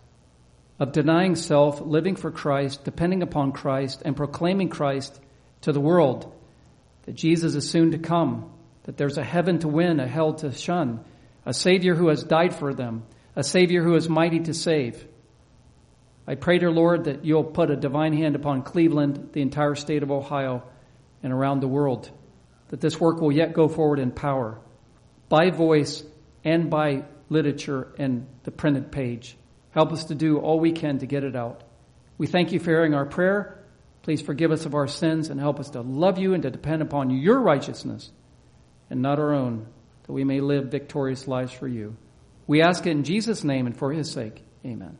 of 0.78 0.92
denying 0.92 1.36
self, 1.36 1.80
living 1.80 2.16
for 2.16 2.30
Christ, 2.30 2.84
depending 2.84 3.22
upon 3.22 3.52
Christ, 3.52 4.02
and 4.04 4.16
proclaiming 4.16 4.70
Christ 4.70 5.20
to 5.62 5.72
the 5.72 5.80
world, 5.80 6.32
that 7.04 7.14
Jesus 7.14 7.54
is 7.54 7.68
soon 7.68 7.92
to 7.92 7.98
come 7.98 8.50
that 8.84 8.96
there's 8.96 9.18
a 9.18 9.24
heaven 9.24 9.58
to 9.60 9.68
win, 9.68 10.00
a 10.00 10.06
hell 10.06 10.34
to 10.34 10.52
shun, 10.52 11.04
a 11.44 11.54
Savior 11.54 11.94
who 11.94 12.08
has 12.08 12.24
died 12.24 12.54
for 12.54 12.74
them, 12.74 13.04
a 13.36 13.44
Savior 13.44 13.82
who 13.82 13.94
is 13.94 14.08
mighty 14.08 14.40
to 14.40 14.54
save. 14.54 15.06
I 16.26 16.34
pray, 16.34 16.58
dear 16.58 16.70
Lord, 16.70 17.04
that 17.04 17.24
you'll 17.24 17.44
put 17.44 17.70
a 17.70 17.76
divine 17.76 18.12
hand 18.12 18.36
upon 18.36 18.62
Cleveland, 18.62 19.30
the 19.32 19.42
entire 19.42 19.74
state 19.74 20.02
of 20.02 20.10
Ohio, 20.10 20.62
and 21.22 21.32
around 21.32 21.60
the 21.60 21.68
world, 21.68 22.10
that 22.68 22.80
this 22.80 22.98
work 22.98 23.20
will 23.20 23.32
yet 23.32 23.52
go 23.52 23.68
forward 23.68 23.98
in 23.98 24.10
power, 24.10 24.60
by 25.28 25.50
voice 25.50 26.02
and 26.44 26.70
by 26.70 27.04
literature 27.28 27.92
and 27.98 28.26
the 28.42 28.50
printed 28.50 28.90
page. 28.90 29.36
Help 29.70 29.92
us 29.92 30.06
to 30.06 30.14
do 30.14 30.38
all 30.38 30.58
we 30.58 30.72
can 30.72 30.98
to 30.98 31.06
get 31.06 31.22
it 31.22 31.36
out. 31.36 31.62
We 32.18 32.26
thank 32.26 32.52
you 32.52 32.58
for 32.58 32.70
hearing 32.70 32.94
our 32.94 33.06
prayer. 33.06 33.59
Please 34.10 34.22
forgive 34.22 34.50
us 34.50 34.66
of 34.66 34.74
our 34.74 34.88
sins 34.88 35.30
and 35.30 35.38
help 35.38 35.60
us 35.60 35.70
to 35.70 35.82
love 35.82 36.18
you 36.18 36.34
and 36.34 36.42
to 36.42 36.50
depend 36.50 36.82
upon 36.82 37.10
your 37.10 37.38
righteousness 37.38 38.10
and 38.90 39.00
not 39.00 39.20
our 39.20 39.32
own, 39.32 39.68
that 40.02 40.12
we 40.12 40.24
may 40.24 40.40
live 40.40 40.64
victorious 40.64 41.28
lives 41.28 41.52
for 41.52 41.68
you. 41.68 41.96
We 42.48 42.60
ask 42.60 42.84
it 42.88 42.90
in 42.90 43.04
Jesus' 43.04 43.44
name 43.44 43.68
and 43.68 43.76
for 43.76 43.92
his 43.92 44.10
sake. 44.10 44.42
Amen. 44.66 44.98